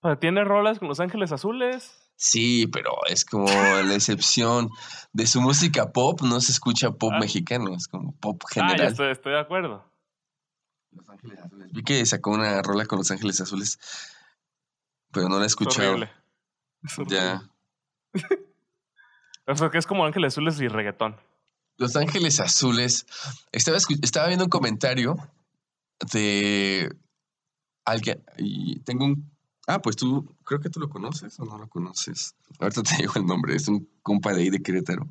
O 0.00 0.08
sea, 0.08 0.18
tiene 0.18 0.42
rolas 0.44 0.78
con 0.78 0.88
Los 0.88 1.00
Ángeles 1.00 1.30
Azules. 1.32 1.98
Sí, 2.16 2.66
pero 2.66 2.90
es 3.08 3.24
como 3.24 3.46
la 3.48 3.94
excepción. 3.94 4.70
De 5.12 5.26
su 5.26 5.40
música 5.40 5.92
pop 5.92 6.20
no 6.22 6.40
se 6.40 6.52
escucha 6.52 6.90
pop 6.92 7.12
Ah. 7.14 7.18
mexicano, 7.20 7.74
es 7.74 7.88
como 7.88 8.14
pop 8.16 8.42
Ah, 8.44 8.48
general. 8.52 8.88
estoy, 8.92 9.10
estoy 9.12 9.32
de 9.32 9.40
acuerdo. 9.40 9.84
Los 10.92 11.08
Ángeles 11.08 11.38
Azules. 11.40 11.72
Vi 11.72 11.82
que 11.82 12.04
sacó 12.06 12.30
una 12.30 12.60
rola 12.62 12.86
con 12.86 12.98
Los 12.98 13.10
Ángeles 13.10 13.40
Azules, 13.40 13.78
pero 15.10 15.28
no 15.28 15.36
la 15.36 15.44
he 15.44 15.46
Es 15.46 15.52
escuchado. 15.52 15.88
horrible. 15.90 16.10
Es 16.84 16.98
horrible. 16.98 17.16
Ya. 17.16 17.50
O 19.46 19.54
sea, 19.56 19.70
que 19.70 19.78
es 19.78 19.86
como 19.86 20.04
Ángeles 20.04 20.34
Azules 20.34 20.60
y 20.60 20.68
reggaetón. 20.68 21.16
Los 21.78 21.96
Ángeles 21.96 22.38
Azules. 22.40 23.06
Estaba, 23.50 23.78
estaba 24.02 24.26
viendo 24.28 24.44
un 24.44 24.50
comentario 24.50 25.16
de 26.12 26.94
alguien. 27.84 28.22
Y 28.38 28.80
tengo 28.80 29.04
un. 29.06 29.30
Ah, 29.66 29.80
pues 29.80 29.96
tú, 29.96 30.34
creo 30.44 30.60
que 30.60 30.70
tú 30.70 30.80
lo 30.80 30.88
conoces 30.88 31.38
o 31.40 31.44
no 31.44 31.56
lo 31.58 31.68
conoces. 31.68 32.34
Ahorita 32.60 32.82
te 32.82 32.96
digo 32.98 33.14
el 33.16 33.26
nombre. 33.26 33.54
Es 33.56 33.68
un 33.68 33.88
compa 34.02 34.32
de 34.32 34.42
ahí 34.42 34.50
de 34.50 34.62
Querétaro. 34.62 35.06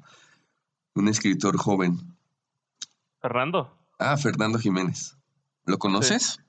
Un 0.96 1.08
escritor 1.08 1.58
joven. 1.58 2.00
Fernando. 3.22 3.78
Ah, 4.00 4.18
Fernando 4.18 4.60
Jiménez. 4.60 5.16
¿Lo 5.66 5.78
conoces? 5.78 6.40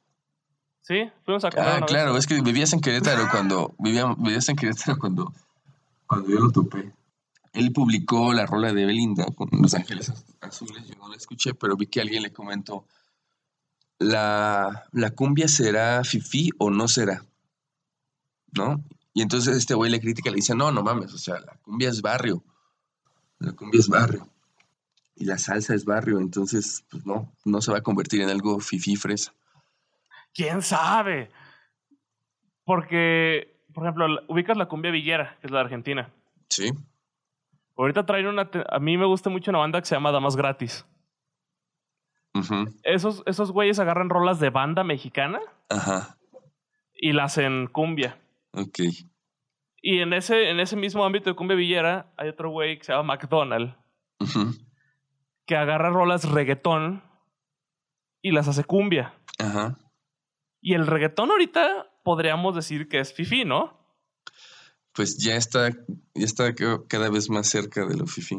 Sí, 0.80 1.10
fuimos 1.24 1.44
a 1.44 1.50
comer 1.50 1.64
Ah, 1.66 1.70
una 1.76 1.80
vez. 1.80 1.90
claro, 1.90 2.16
es 2.16 2.26
que 2.26 2.40
vivías 2.40 2.72
en 2.72 2.80
Querétaro 2.80 3.28
cuando. 3.30 3.74
Vivía, 3.78 4.14
vivías 4.18 4.48
en 4.48 4.56
Querétaro 4.56 4.98
cuando, 4.98 5.32
cuando 6.06 6.28
yo 6.28 6.38
lo 6.40 6.50
topé. 6.50 6.92
Él 7.52 7.72
publicó 7.72 8.32
la 8.32 8.46
rola 8.46 8.72
de 8.72 8.86
Belinda 8.86 9.26
con 9.34 9.48
Los 9.60 9.74
Ángeles 9.74 10.08
Az- 10.10 10.24
Azules. 10.40 10.86
Yo 10.86 10.94
no 10.96 11.08
la 11.08 11.16
escuché, 11.16 11.54
pero 11.54 11.76
vi 11.76 11.86
que 11.86 12.00
alguien 12.00 12.22
le 12.22 12.32
comentó: 12.32 12.86
¿La, 13.98 14.84
la 14.92 15.10
cumbia 15.10 15.48
será 15.48 16.02
fifí 16.04 16.50
o 16.58 16.70
no 16.70 16.88
será? 16.88 17.24
¿No? 18.52 18.82
Y 19.14 19.22
entonces 19.22 19.56
este 19.56 19.74
güey 19.74 19.90
le 19.90 20.00
critica, 20.00 20.30
le 20.30 20.36
dice, 20.36 20.54
no, 20.54 20.72
no 20.72 20.82
mames, 20.82 21.12
o 21.12 21.18
sea, 21.18 21.38
la 21.40 21.54
cumbia 21.62 21.90
es 21.90 22.00
barrio. 22.00 22.42
La 23.38 23.52
cumbia 23.52 23.80
es 23.80 23.88
barrio. 23.88 24.26
Y 25.14 25.26
la 25.26 25.36
salsa 25.36 25.74
es 25.74 25.84
barrio, 25.84 26.18
entonces, 26.18 26.84
pues 26.90 27.04
no, 27.04 27.30
no 27.44 27.60
se 27.60 27.70
va 27.70 27.78
a 27.78 27.82
convertir 27.82 28.22
en 28.22 28.30
algo 28.30 28.58
fifí 28.60 28.96
fresa. 28.96 29.34
¿Quién 30.32 30.62
sabe? 30.62 31.30
Porque, 32.64 33.60
por 33.74 33.84
ejemplo, 33.84 34.06
ubicas 34.28 34.56
la 34.56 34.66
cumbia 34.68 34.90
villera, 34.90 35.36
que 35.40 35.48
es 35.48 35.50
la 35.50 35.58
de 35.58 35.64
Argentina. 35.64 36.10
Sí. 36.48 36.72
Ahorita 37.76 38.06
traen 38.06 38.26
una... 38.26 38.50
A 38.68 38.78
mí 38.78 38.96
me 38.96 39.06
gusta 39.06 39.30
mucho 39.30 39.50
una 39.50 39.60
banda 39.60 39.80
que 39.80 39.86
se 39.86 39.94
llama 39.94 40.12
Damas 40.12 40.36
Gratis. 40.36 40.86
Esos, 42.82 43.22
esos 43.26 43.52
güeyes 43.52 43.78
agarran 43.78 44.08
rolas 44.08 44.40
de 44.40 44.50
banda 44.50 44.84
mexicana 44.84 45.38
Ajá. 45.68 46.16
y 46.94 47.12
las 47.12 47.32
hacen 47.32 47.66
cumbia. 47.66 48.18
Ok. 48.52 48.80
Y 49.82 50.00
en 50.00 50.12
ese, 50.14 50.48
en 50.48 50.58
ese 50.58 50.76
mismo 50.76 51.04
ámbito 51.04 51.28
de 51.28 51.36
cumbia 51.36 51.56
villera 51.56 52.12
hay 52.16 52.28
otro 52.28 52.50
güey 52.50 52.78
que 52.78 52.84
se 52.84 52.92
llama 52.92 53.14
McDonald 53.14 53.74
que 55.46 55.56
agarra 55.56 55.90
rolas 55.90 56.30
reggaetón 56.30 57.02
y 58.22 58.30
las 58.32 58.48
hace 58.48 58.64
cumbia. 58.64 59.14
Ajá. 59.38 59.78
Y 60.60 60.74
el 60.74 60.86
reggaetón 60.86 61.30
ahorita 61.30 61.90
podríamos 62.04 62.54
decir 62.54 62.88
que 62.88 63.00
es 63.00 63.12
fifi, 63.12 63.44
¿no? 63.44 63.81
Pues 64.94 65.16
ya 65.18 65.36
está, 65.36 65.70
ya 65.70 66.24
está 66.24 66.54
ca- 66.54 66.82
cada 66.88 67.08
vez 67.10 67.30
más 67.30 67.48
cerca 67.48 67.86
de 67.86 67.96
lo 67.96 68.06
fifí. 68.06 68.38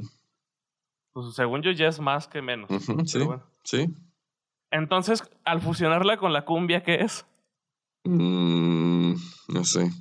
Pues 1.13 1.33
según 1.35 1.61
yo 1.61 1.71
ya 1.71 1.87
es 1.87 1.99
más 1.99 2.27
que 2.27 2.41
menos. 2.41 2.69
Pero 2.87 3.05
Sí. 3.05 3.19
bueno. 3.19 3.43
Sí. 3.63 3.87
Entonces, 4.71 5.23
al 5.45 5.61
fusionarla 5.61 6.17
con 6.17 6.33
la 6.33 6.45
cumbia, 6.45 6.83
¿qué 6.83 6.95
es? 7.01 7.25
Mm, 8.05 9.13
no 9.49 9.63
sé. 9.63 9.91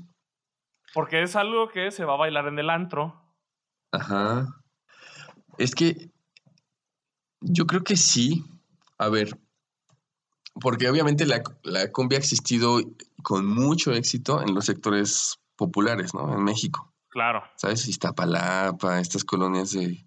Porque 0.94 1.22
es 1.22 1.36
algo 1.36 1.68
que 1.70 1.90
se 1.90 2.04
va 2.04 2.14
a 2.14 2.18
bailar 2.18 2.48
en 2.48 2.58
el 2.58 2.70
antro. 2.70 3.22
Ajá. 3.92 4.62
Es 5.58 5.74
que 5.74 6.10
yo 7.40 7.66
creo 7.66 7.82
que 7.84 7.96
sí. 7.96 8.44
A 8.98 9.08
ver, 9.08 9.38
porque 10.60 10.88
obviamente 10.88 11.26
la, 11.26 11.42
la 11.62 11.90
cumbia 11.92 12.18
ha 12.18 12.20
existido 12.20 12.80
con 13.22 13.46
mucho 13.46 13.92
éxito 13.92 14.40
en 14.42 14.54
los 14.54 14.64
sectores 14.66 15.38
populares, 15.62 16.12
¿no? 16.12 16.34
En 16.34 16.42
México. 16.42 16.92
Claro. 17.08 17.44
¿Sabes? 17.54 17.86
Iztapalapa, 17.86 18.98
estas 18.98 19.22
colonias 19.22 19.70
de, 19.70 20.04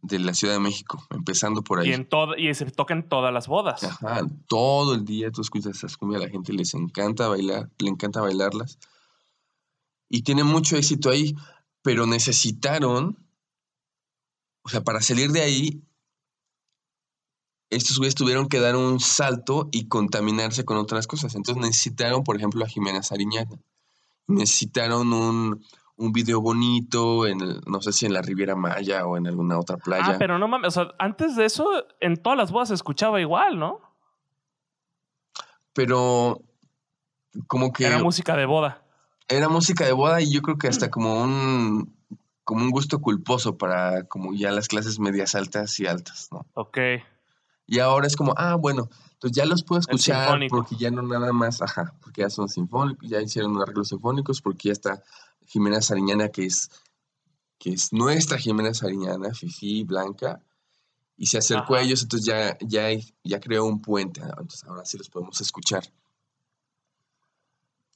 de 0.00 0.18
la 0.18 0.32
Ciudad 0.32 0.54
de 0.54 0.60
México, 0.60 1.04
empezando 1.10 1.62
por 1.62 1.80
ahí. 1.80 1.90
Y, 1.90 1.92
en 1.92 2.08
y 2.38 2.54
se 2.54 2.70
toca 2.70 2.94
en 2.94 3.06
todas 3.06 3.34
las 3.34 3.48
bodas. 3.48 3.84
Ajá, 3.84 4.22
todo 4.46 4.94
el 4.94 5.04
día 5.04 5.30
tú 5.30 5.42
escuchas 5.42 5.76
esas 5.76 5.98
cumbias, 5.98 6.22
a 6.22 6.24
la 6.24 6.30
gente 6.30 6.54
les 6.54 6.72
encanta 6.72 7.28
bailar, 7.28 7.68
le 7.78 7.90
encanta 7.90 8.22
bailarlas. 8.22 8.78
Y 10.08 10.22
tiene 10.22 10.42
mucho 10.42 10.78
éxito 10.78 11.10
ahí, 11.10 11.34
pero 11.82 12.06
necesitaron, 12.06 13.18
o 14.62 14.70
sea, 14.70 14.82
para 14.82 15.02
salir 15.02 15.32
de 15.32 15.42
ahí, 15.42 15.82
estos 17.68 17.98
güeyes 17.98 18.14
tuvieron 18.14 18.48
que 18.48 18.60
dar 18.60 18.74
un 18.74 19.00
salto 19.00 19.68
y 19.70 19.88
contaminarse 19.88 20.64
con 20.64 20.78
otras 20.78 21.06
cosas. 21.06 21.34
Entonces 21.34 21.62
necesitaron, 21.62 22.24
por 22.24 22.36
ejemplo, 22.36 22.64
a 22.64 22.68
Jimena 22.68 23.02
Sariñana. 23.02 23.60
Necesitaron 24.28 25.12
un, 25.12 25.64
un 25.96 26.12
video 26.12 26.40
bonito, 26.40 27.26
en 27.26 27.40
el- 27.40 27.60
no 27.66 27.80
sé 27.82 27.92
si 27.92 28.06
en 28.06 28.12
la 28.12 28.22
Riviera 28.22 28.54
Maya 28.54 29.04
o 29.06 29.16
en 29.16 29.26
alguna 29.26 29.58
otra 29.58 29.76
playa. 29.78 30.04
Ah, 30.10 30.16
pero 30.18 30.38
no 30.38 30.46
mames. 30.46 30.68
O 30.68 30.70
sea, 30.70 30.94
antes 30.98 31.34
de 31.34 31.44
eso, 31.46 31.66
en 32.00 32.16
todas 32.16 32.38
las 32.38 32.52
bodas 32.52 32.68
se 32.68 32.74
escuchaba 32.74 33.20
igual, 33.20 33.58
¿no? 33.58 33.80
Pero 35.72 36.40
como 37.46 37.72
que... 37.72 37.86
Era 37.86 37.98
música 38.02 38.36
de 38.36 38.46
boda. 38.46 38.82
era 39.28 39.48
música 39.48 39.84
de 39.84 39.92
boda 39.92 40.20
y 40.20 40.32
yo 40.32 40.42
creo 40.42 40.58
que 40.58 40.68
hasta 40.68 40.90
como 40.90 41.22
un 41.22 41.96
como 42.44 42.64
un 42.64 42.70
gusto 42.70 43.00
culposo 43.02 43.58
para 43.58 44.04
como 44.04 44.32
ya 44.32 44.50
las 44.52 44.68
clases 44.68 44.98
medias 44.98 45.34
altas 45.34 45.78
y 45.80 45.86
altas, 45.86 46.28
¿no? 46.32 46.46
Ok. 46.54 46.78
Y 47.66 47.78
ahora 47.80 48.06
es 48.06 48.16
como, 48.16 48.32
ah, 48.38 48.54
bueno, 48.54 48.88
entonces 49.18 49.36
ya 49.36 49.46
los 49.46 49.64
puedo 49.64 49.80
escuchar 49.80 50.38
porque 50.48 50.76
ya 50.76 50.92
no 50.92 51.02
nada 51.02 51.32
más, 51.32 51.60
ajá, 51.60 51.92
porque 52.00 52.20
ya 52.20 52.30
son 52.30 52.48
sinfónicos, 52.48 53.10
ya 53.10 53.20
hicieron 53.20 53.60
arreglos 53.60 53.88
sinfónicos, 53.88 54.40
porque 54.40 54.68
ya 54.68 54.72
está 54.72 55.02
Jimena 55.44 55.82
Sariñana, 55.82 56.28
que 56.28 56.46
es, 56.46 56.70
que 57.58 57.70
es 57.70 57.92
nuestra 57.92 58.38
Jimena 58.38 58.72
Sariñana, 58.72 59.34
Fifi, 59.34 59.82
Blanca, 59.82 60.40
y 61.16 61.26
se 61.26 61.38
acercó 61.38 61.74
a 61.74 61.82
ellos, 61.82 62.02
entonces 62.02 62.28
ya, 62.28 62.56
ya, 62.60 62.90
ya 63.24 63.40
creó 63.40 63.64
un 63.64 63.82
puente, 63.82 64.20
entonces 64.20 64.62
ahora 64.62 64.84
sí 64.84 64.96
los 64.96 65.10
podemos 65.10 65.40
escuchar. 65.40 65.82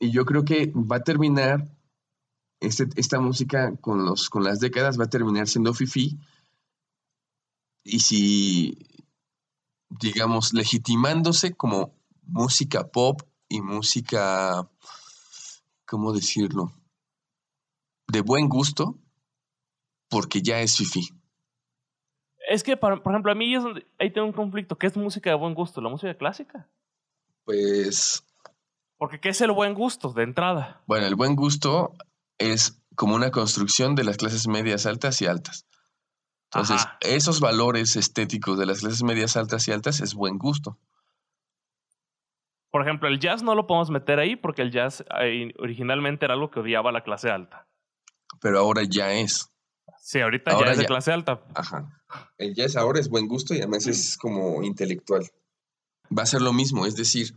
Y 0.00 0.10
yo 0.10 0.24
creo 0.24 0.44
que 0.44 0.72
va 0.74 0.96
a 0.96 1.04
terminar, 1.04 1.70
este, 2.58 2.88
esta 2.96 3.20
música 3.20 3.76
con, 3.76 4.04
los, 4.04 4.28
con 4.28 4.42
las 4.42 4.58
décadas 4.58 4.98
va 4.98 5.04
a 5.04 5.10
terminar 5.10 5.46
siendo 5.46 5.72
Fifi, 5.72 6.18
y 7.84 8.00
si, 8.00 8.76
digamos, 10.00 10.52
legitimándose 10.52 11.54
como 11.54 11.94
música 12.22 12.88
pop 12.88 13.22
y 13.48 13.60
música, 13.60 14.68
¿cómo 15.86 16.12
decirlo? 16.12 16.72
De 18.08 18.20
buen 18.20 18.48
gusto, 18.48 18.98
porque 20.08 20.42
ya 20.42 20.60
es 20.60 20.76
fifi. 20.76 21.08
Es 22.48 22.62
que, 22.62 22.76
por, 22.76 23.02
por 23.02 23.12
ejemplo, 23.12 23.32
a 23.32 23.34
mí 23.34 23.54
es 23.54 23.62
donde, 23.62 23.86
ahí 23.98 24.12
tengo 24.12 24.26
un 24.26 24.32
conflicto. 24.32 24.76
¿Qué 24.76 24.86
es 24.86 24.96
música 24.96 25.30
de 25.30 25.36
buen 25.36 25.54
gusto? 25.54 25.80
¿La 25.80 25.88
música 25.88 26.14
clásica? 26.16 26.68
Pues, 27.44 28.24
Porque 28.98 29.20
¿qué 29.20 29.30
es 29.30 29.40
el 29.40 29.52
buen 29.52 29.74
gusto 29.74 30.12
de 30.12 30.22
entrada? 30.24 30.82
bueno, 30.86 31.06
el 31.06 31.14
buen 31.14 31.34
gusto 31.36 31.94
es 32.38 32.80
como 32.94 33.14
una 33.14 33.30
construcción 33.30 33.94
de 33.94 34.04
las 34.04 34.16
clases 34.16 34.46
medias 34.48 34.86
altas 34.86 35.20
y 35.22 35.26
altas. 35.26 35.66
Entonces, 36.54 36.82
Ajá. 36.82 36.98
esos 37.00 37.40
valores 37.40 37.96
estéticos 37.96 38.58
de 38.58 38.66
las 38.66 38.80
clases 38.80 39.02
medias 39.02 39.38
altas 39.38 39.66
y 39.68 39.72
altas 39.72 40.00
es 40.00 40.14
buen 40.14 40.36
gusto. 40.36 40.78
Por 42.70 42.82
ejemplo, 42.82 43.08
el 43.08 43.20
jazz 43.20 43.42
no 43.42 43.54
lo 43.54 43.66
podemos 43.66 43.90
meter 43.90 44.18
ahí 44.18 44.36
porque 44.36 44.60
el 44.60 44.70
jazz 44.70 45.02
eh, 45.22 45.52
originalmente 45.58 46.26
era 46.26 46.34
algo 46.34 46.50
que 46.50 46.60
odiaba 46.60 46.92
la 46.92 47.02
clase 47.02 47.30
alta. 47.30 47.66
Pero 48.40 48.58
ahora 48.58 48.82
ya 48.82 49.14
es. 49.14 49.48
Sí, 50.02 50.20
ahorita 50.20 50.50
Ahora 50.50 50.66
ya 50.66 50.72
es 50.72 50.78
de 50.78 50.86
clase 50.86 51.12
alta. 51.12 51.42
Ajá. 51.54 52.02
El 52.36 52.54
jazz 52.54 52.76
ahora 52.76 53.00
es 53.00 53.08
buen 53.08 53.28
gusto 53.28 53.54
y 53.54 53.58
además 53.58 53.86
es 53.86 54.18
como 54.18 54.62
intelectual. 54.62 55.30
Va 56.16 56.24
a 56.24 56.26
ser 56.26 56.42
lo 56.42 56.52
mismo, 56.52 56.84
es 56.84 56.96
decir, 56.96 57.34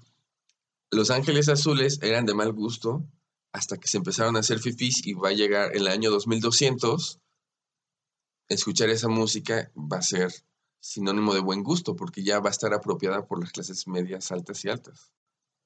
Los 0.92 1.10
Ángeles 1.10 1.48
Azules 1.48 2.00
eran 2.02 2.26
de 2.26 2.34
mal 2.34 2.52
gusto 2.52 3.06
hasta 3.54 3.78
que 3.78 3.88
se 3.88 3.98
empezaron 3.98 4.36
a 4.36 4.40
hacer 4.40 4.60
fifís 4.60 5.06
y 5.08 5.14
va 5.14 5.30
a 5.30 5.34
llegar 5.34 5.74
el 5.74 5.88
año 5.88 6.12
2200. 6.12 7.22
Escuchar 8.48 8.90
esa 8.90 9.08
música 9.08 9.72
va 9.76 9.98
a 9.98 10.02
ser 10.02 10.32
sinónimo 10.80 11.34
de 11.34 11.40
buen 11.40 11.64
gusto 11.64 11.96
porque 11.96 12.24
ya 12.24 12.40
va 12.40 12.50
a 12.50 12.52
estar 12.52 12.74
apropiada 12.74 13.26
por 13.26 13.40
las 13.40 13.52
clases 13.52 13.88
medias, 13.88 14.32
altas 14.32 14.64
y 14.66 14.70
altas. 14.70 15.12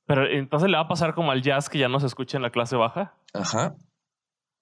Pero 0.05 0.25
entonces 0.25 0.69
le 0.69 0.77
va 0.77 0.83
a 0.83 0.87
pasar 0.87 1.13
como 1.13 1.31
al 1.31 1.41
jazz 1.41 1.69
que 1.69 1.77
ya 1.77 1.87
no 1.87 1.99
se 1.99 2.07
escucha 2.07 2.37
en 2.37 2.43
la 2.43 2.51
clase 2.51 2.75
baja. 2.75 3.13
Ajá. 3.33 3.75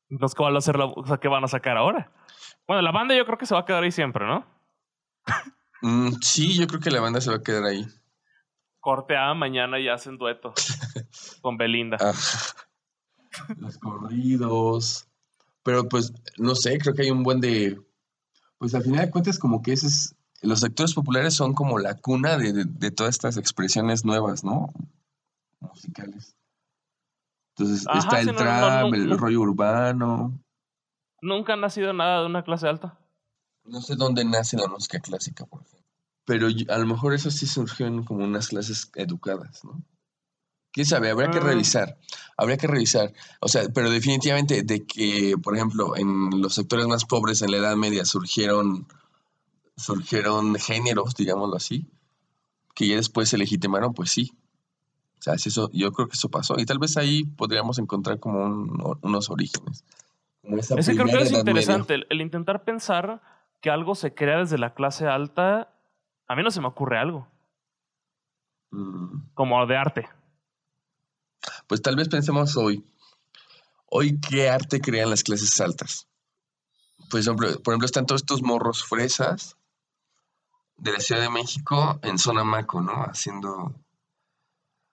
Entonces, 0.10 0.36
¿qué 0.36 0.44
van 0.44 0.56
a 0.56 0.58
hacer? 0.58 0.78
La, 0.78 0.86
o 0.86 1.06
sea, 1.06 1.18
¿qué 1.18 1.28
van 1.28 1.44
a 1.44 1.48
sacar 1.48 1.78
ahora? 1.78 2.12
Bueno, 2.68 2.82
la 2.82 2.92
banda 2.92 3.16
yo 3.16 3.26
creo 3.26 3.38
que 3.38 3.46
se 3.46 3.54
va 3.54 3.62
a 3.62 3.66
quedar 3.66 3.84
ahí 3.84 3.92
siempre, 3.92 4.26
¿no? 4.26 4.46
Mm, 5.82 6.14
sí, 6.22 6.58
yo 6.58 6.68
creo 6.68 6.80
que 6.80 6.92
la 6.92 7.02
banda 7.02 7.22
se 7.22 7.30
va 7.30 7.38
a 7.38 7.44
quedar 7.44 7.64
ahí. 7.64 7.86
Corte 8.80 9.16
A, 9.16 9.34
mañana 9.34 9.80
ya 9.80 9.94
hacen 9.94 10.18
dueto 10.18 10.54
con 11.42 11.58
Belinda. 11.58 11.98
Ah, 12.00 12.14
los 13.58 13.78
corridos. 13.78 15.08
Pero 15.64 15.88
pues, 15.88 16.14
no 16.38 16.56
sé, 16.56 16.78
creo 16.78 16.94
que 16.94 17.04
hay 17.04 17.12
un 17.12 17.24
buen 17.24 17.42
de. 17.42 17.80
Pues 18.58 18.74
al 18.76 18.84
final 18.84 19.06
de 19.06 19.12
cuentas, 19.12 19.40
como 19.40 19.62
que 19.62 19.74
ese 19.74 19.88
es. 19.88 20.16
Los 20.42 20.60
sectores 20.60 20.94
populares 20.94 21.34
son 21.34 21.54
como 21.54 21.80
la 21.80 21.96
cuna 21.96 22.38
de, 22.38 22.54
de- 22.54 22.66
de 22.66 22.92
todas 22.92 23.16
estas 23.16 23.38
expresiones 23.38 24.06
nuevas, 24.06 24.44
¿no? 24.44 24.72
Musicales. 25.60 26.36
Entonces 27.56 27.88
Ajá, 27.88 27.98
está 28.00 28.20
el 28.22 28.28
no, 28.28 28.34
trap, 28.34 28.82
no, 28.92 28.96
el 28.96 29.18
rollo 29.18 29.42
urbano. 29.42 30.40
Nunca 31.22 31.54
ha 31.54 31.56
nacido 31.56 31.92
nada 31.94 32.22
de 32.22 32.28
una 32.28 32.44
clase 32.44 32.68
alta. 32.68 33.00
No 33.64 33.82
sé 33.82 33.96
dónde 33.96 34.24
nace 34.24 34.58
la 34.58 34.68
música 34.68 35.00
clásica, 35.00 35.46
por 35.46 35.62
ejemplo. 35.64 35.88
Pero 36.26 36.48
a 36.48 36.78
lo 36.78 36.86
mejor 36.86 37.14
eso 37.16 37.32
sí 37.32 37.48
surgió 37.48 37.88
en 37.88 38.04
como 38.04 38.24
unas 38.24 38.50
clases 38.50 38.92
educadas, 38.96 39.64
¿no? 39.66 39.82
¿Quién 40.78 40.86
sabe? 40.86 41.10
Habría 41.10 41.32
que 41.32 41.40
Ah. 41.40 41.42
revisar. 41.42 41.98
Habría 42.38 42.56
que 42.58 42.68
revisar. 42.68 43.12
O 43.40 43.48
sea, 43.48 43.64
pero 43.74 43.90
definitivamente 43.90 44.62
de 44.62 44.86
que, 44.86 45.34
por 45.42 45.56
ejemplo, 45.56 45.98
en 45.98 46.40
los 46.40 46.54
sectores 46.54 46.86
más 46.86 47.04
pobres 47.04 47.42
en 47.42 47.50
la 47.50 47.58
Edad 47.58 47.76
Media 47.76 48.06
surgieron, 48.06 48.86
surgieron 49.76 50.54
géneros, 50.54 51.16
digámoslo 51.16 51.56
así, 51.56 51.88
que 52.76 52.88
ya 52.88 52.96
después 52.98 53.28
se 53.28 53.40
legitimaron, 53.40 53.96
pues 53.96 54.12
sí. 54.12 54.34
O 55.18 55.22
sea, 55.24 55.36
si 55.40 55.50
eso, 55.50 55.72
yo 55.74 55.92
creo 55.94 56.08
que 56.10 56.14
eso 56.14 56.30
pasó. 56.30 56.60
Y 56.60 56.66
tal 56.68 56.78
vez 56.78 56.96
ahí 56.96 57.24
podríamos 57.24 57.80
encontrar 57.80 58.20
como 58.20 58.44
un- 58.46 58.98
unos 59.02 59.32
orígenes. 59.32 59.84
Como 60.44 60.58
esa 60.58 60.76
Es 60.76 60.86
que 60.88 60.94
creo 60.94 61.08
que 61.08 61.24
es 61.24 61.32
interesante 61.32 61.96
el, 61.96 62.06
el 62.12 62.22
intentar 62.22 62.64
pensar 62.64 63.20
que 63.62 63.72
algo 63.72 63.96
se 63.96 64.14
crea 64.14 64.38
desde 64.38 64.60
la 64.60 64.76
clase 64.76 65.08
alta. 65.08 65.74
A 66.28 66.36
mí 66.36 66.44
no 66.44 66.52
se 66.52 66.62
me 66.62 66.68
ocurre 66.68 67.00
algo 67.00 67.28
Mm. 68.70 69.22
como 69.34 69.66
de 69.66 69.76
arte. 69.76 70.08
Pues 71.68 71.82
tal 71.82 71.96
vez 71.96 72.10
pensemos 72.10 72.56
hoy. 72.58 72.84
Hoy, 73.90 74.20
¿qué 74.20 74.50
arte 74.50 74.82
crean 74.82 75.10
las 75.10 75.24
clases 75.24 75.60
altas? 75.62 76.08
Por 77.10 77.20
ejemplo, 77.20 77.48
por 77.62 77.74
ejemplo, 77.74 77.86
están 77.86 78.06
todos 78.06 78.22
estos 78.22 78.42
morros 78.42 78.84
fresas 78.84 79.58
de 80.78 80.92
la 80.92 81.00
Ciudad 81.00 81.22
de 81.22 81.30
México 81.30 82.00
en 82.04 82.18
zona 82.18 82.44
maco, 82.44 82.82
¿no? 82.82 83.04
Haciendo, 83.04 83.74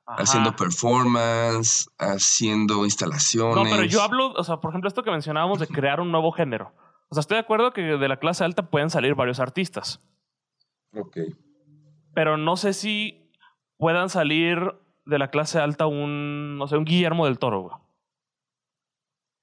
haciendo 0.07 0.55
performance, 0.55 1.89
haciendo 1.99 2.85
instalaciones. 2.85 3.57
No, 3.57 3.65
pero 3.65 3.85
yo 3.85 4.03
hablo, 4.03 4.33
o 4.33 4.45
sea, 4.45 4.59
por 4.59 4.71
ejemplo, 4.71 4.89
esto 4.89 5.03
que 5.03 5.11
mencionábamos 5.11 5.59
de 5.59 5.67
crear 5.67 6.01
un 6.01 6.11
nuevo 6.13 6.31
género. 6.33 6.73
O 7.09 7.15
sea, 7.15 7.21
estoy 7.21 7.37
de 7.37 7.41
acuerdo 7.43 7.73
que 7.73 7.83
de 7.83 8.09
la 8.09 8.19
clase 8.19 8.45
alta 8.45 8.71
pueden 8.71 8.91
salir 8.91 9.15
varios 9.15 9.41
artistas, 9.41 10.01
Ok. 10.97 11.19
pero 12.15 12.37
no 12.37 12.57
sé 12.57 12.73
si 12.73 13.31
puedan 13.77 14.09
salir 14.09 14.59
de 15.07 15.19
la 15.19 15.31
clase 15.31 15.59
alta 15.59 15.87
un, 15.87 16.57
no 16.59 16.67
sé, 16.67 16.77
un 16.77 16.85
Guillermo 16.85 17.27
del 17.27 17.39
Toro, 17.39 17.61
güey. 17.63 17.77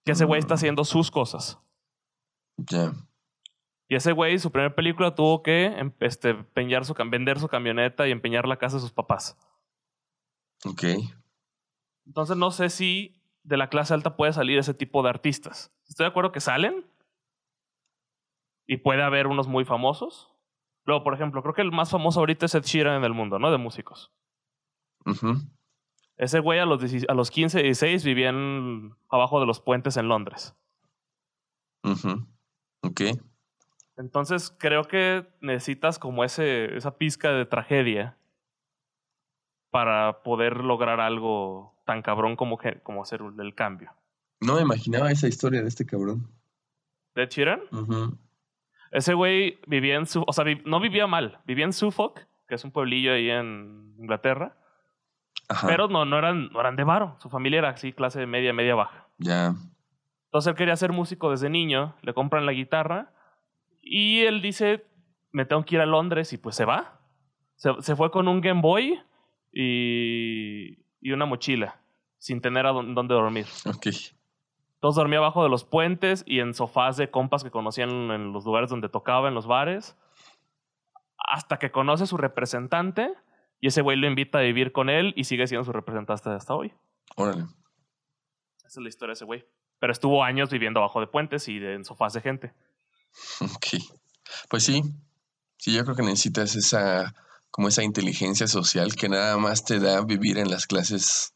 Que 0.05 0.13
ese 0.13 0.25
güey 0.25 0.39
está 0.39 0.55
Mm. 0.55 0.57
haciendo 0.57 0.83
sus 0.83 1.11
cosas. 1.11 1.59
Ya. 2.57 2.91
Y 3.87 3.95
ese 3.95 4.13
güey, 4.13 4.39
su 4.39 4.51
primera 4.51 4.73
película 4.75 5.13
tuvo 5.15 5.43
que 5.43 5.65
em- 5.65 5.93
este, 5.99 6.29
empeñar 6.31 6.85
su, 6.85 6.93
vender 7.09 7.39
su 7.39 7.47
camioneta 7.47 8.07
y 8.07 8.11
empeñar 8.11 8.47
la 8.47 8.57
casa 8.57 8.77
de 8.77 8.81
sus 8.81 8.91
papás. 8.93 9.37
Ok. 10.65 10.83
Entonces 12.05 12.37
no 12.37 12.51
sé 12.51 12.69
si 12.69 13.21
de 13.43 13.57
la 13.57 13.69
clase 13.69 13.93
alta 13.93 14.15
puede 14.15 14.33
salir 14.33 14.57
ese 14.57 14.73
tipo 14.73 15.03
de 15.03 15.09
artistas. 15.09 15.73
Estoy 15.87 16.05
de 16.05 16.09
acuerdo 16.09 16.31
que 16.31 16.39
salen. 16.39 16.85
Y 18.67 18.77
puede 18.77 19.03
haber 19.03 19.27
unos 19.27 19.47
muy 19.47 19.65
famosos. 19.65 20.33
Luego, 20.85 21.03
por 21.03 21.13
ejemplo, 21.13 21.41
creo 21.41 21.53
que 21.53 21.61
el 21.61 21.71
más 21.71 21.91
famoso 21.91 22.19
ahorita 22.21 22.45
es 22.45 22.55
Ed 22.55 22.63
Sheeran 22.63 22.95
en 22.97 23.03
el 23.03 23.13
mundo, 23.13 23.37
¿no? 23.39 23.51
De 23.51 23.57
músicos. 23.57 24.11
Ese 26.17 26.39
güey 26.39 26.59
a 26.59 26.65
los, 26.65 26.79
16 26.79 27.05
a 27.09 27.13
los 27.13 27.31
15, 27.31 27.63
16 27.63 28.03
vivía 28.03 28.29
en- 28.29 28.93
abajo 29.09 29.39
de 29.39 29.45
los 29.45 29.59
puentes 29.59 29.97
en 29.97 30.07
Londres. 30.07 30.55
Ok. 32.81 33.01
Entonces 33.97 34.55
creo 34.57 34.83
que 34.83 35.27
necesitas 35.41 35.99
como 35.99 36.23
ese, 36.23 36.75
esa 36.77 36.97
pizca 36.97 37.31
de 37.31 37.45
tragedia 37.45 38.17
para 39.69 40.21
poder 40.23 40.57
lograr 40.57 40.99
algo 40.99 41.73
tan 41.85 42.01
cabrón 42.01 42.35
como, 42.35 42.57
que, 42.57 42.79
como 42.81 43.01
hacer 43.03 43.21
el 43.39 43.55
cambio. 43.55 43.91
No 44.41 44.55
me 44.55 44.61
imaginaba 44.61 45.11
esa 45.11 45.27
historia 45.27 45.61
de 45.61 45.67
este 45.67 45.85
cabrón. 45.85 46.27
¿De? 47.15 47.67
Ujú. 47.71 48.17
Ese 48.91 49.13
güey 49.13 49.59
vivía 49.67 49.95
en 49.95 50.05
su, 50.05 50.23
o 50.27 50.33
sea, 50.33 50.43
vi- 50.43 50.61
no 50.65 50.79
vivía 50.79 51.07
mal, 51.07 51.39
vivía 51.45 51.65
en 51.65 51.73
Suffolk, 51.73 52.27
que 52.47 52.55
es 52.55 52.63
un 52.63 52.71
pueblillo 52.71 53.13
ahí 53.13 53.29
en 53.29 53.95
Inglaterra, 53.99 54.57
Ajá. 55.51 55.67
pero 55.67 55.87
no, 55.87 56.05
no 56.05 56.17
eran, 56.17 56.49
no 56.51 56.59
eran 56.59 56.75
de 56.75 56.83
varo. 56.83 57.15
Su 57.19 57.29
familia 57.29 57.59
era 57.59 57.69
así, 57.69 57.93
clase 57.93 58.25
media, 58.25 58.53
media 58.53 58.75
baja. 58.75 59.07
Ya. 59.17 59.53
Entonces 60.25 60.49
él 60.51 60.55
quería 60.55 60.75
ser 60.75 60.91
músico 60.93 61.29
desde 61.31 61.49
niño, 61.49 61.93
le 62.01 62.13
compran 62.13 62.45
la 62.45 62.53
guitarra 62.53 63.13
y 63.81 64.21
él 64.21 64.41
dice, 64.41 64.85
me 65.31 65.45
tengo 65.45 65.63
que 65.65 65.75
ir 65.75 65.81
a 65.81 65.85
Londres 65.85 66.31
y 66.33 66.37
pues 66.37 66.55
se 66.55 66.65
va. 66.65 66.99
Se, 67.55 67.69
se 67.81 67.95
fue 67.95 68.11
con 68.11 68.27
un 68.27 68.41
Game 68.41 68.61
Boy 68.61 68.99
y, 69.51 70.77
y 71.01 71.11
una 71.11 71.25
mochila, 71.25 71.81
sin 72.17 72.41
tener 72.41 72.65
a 72.65 72.71
dó- 72.71 72.93
dónde 72.93 73.13
dormir. 73.13 73.45
Ok. 73.65 73.87
Entonces 73.87 74.95
dormía 74.95 75.19
abajo 75.19 75.43
de 75.43 75.49
los 75.49 75.63
puentes 75.63 76.23
y 76.25 76.39
en 76.39 76.53
sofás 76.55 76.97
de 76.97 77.11
compas 77.11 77.43
que 77.43 77.51
conocían 77.51 77.89
en 78.11 78.33
los 78.33 78.45
lugares 78.45 78.69
donde 78.69 78.89
tocaba, 78.89 79.27
en 79.27 79.35
los 79.35 79.45
bares. 79.47 79.95
Hasta 81.17 81.59
que 81.59 81.71
conoce 81.71 82.03
a 82.03 82.07
su 82.07 82.17
representante 82.17 83.13
y 83.61 83.67
ese 83.67 83.81
güey 83.81 83.95
lo 83.95 84.07
invita 84.07 84.39
a 84.39 84.41
vivir 84.41 84.71
con 84.71 84.89
él 84.89 85.13
y 85.15 85.23
sigue 85.23 85.45
siendo 85.45 85.63
su 85.63 85.71
representante 85.71 86.29
hasta 86.31 86.55
hoy. 86.55 86.73
Órale. 87.15 87.43
Esa 88.57 88.67
es 88.67 88.77
la 88.77 88.89
historia 88.89 89.11
de 89.11 89.13
ese 89.13 89.25
güey. 89.25 89.45
Pero 89.79 89.93
estuvo 89.93 90.23
años 90.23 90.49
viviendo 90.49 90.79
abajo 90.79 90.99
de 90.99 91.07
puentes 91.07 91.47
y 91.47 91.57
en 91.57 91.85
sofás 91.85 92.13
de 92.13 92.21
gente. 92.21 92.53
Ok. 93.41 93.67
Pues 94.49 94.63
sí. 94.63 94.81
Sí, 95.57 95.73
yo 95.73 95.83
creo 95.83 95.95
que 95.95 96.03
necesitas 96.03 96.55
esa, 96.55 97.13
como 97.51 97.67
esa 97.67 97.83
inteligencia 97.83 98.47
social 98.47 98.95
que 98.95 99.09
nada 99.09 99.37
más 99.37 99.63
te 99.63 99.79
da 99.79 100.01
vivir 100.03 100.37
en 100.39 100.49
las 100.49 100.65
clases 100.65 101.33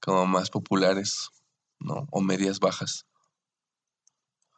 como 0.00 0.26
más 0.26 0.50
populares, 0.50 1.28
¿no? 1.78 2.08
O 2.10 2.22
medias 2.22 2.58
bajas. 2.58 3.06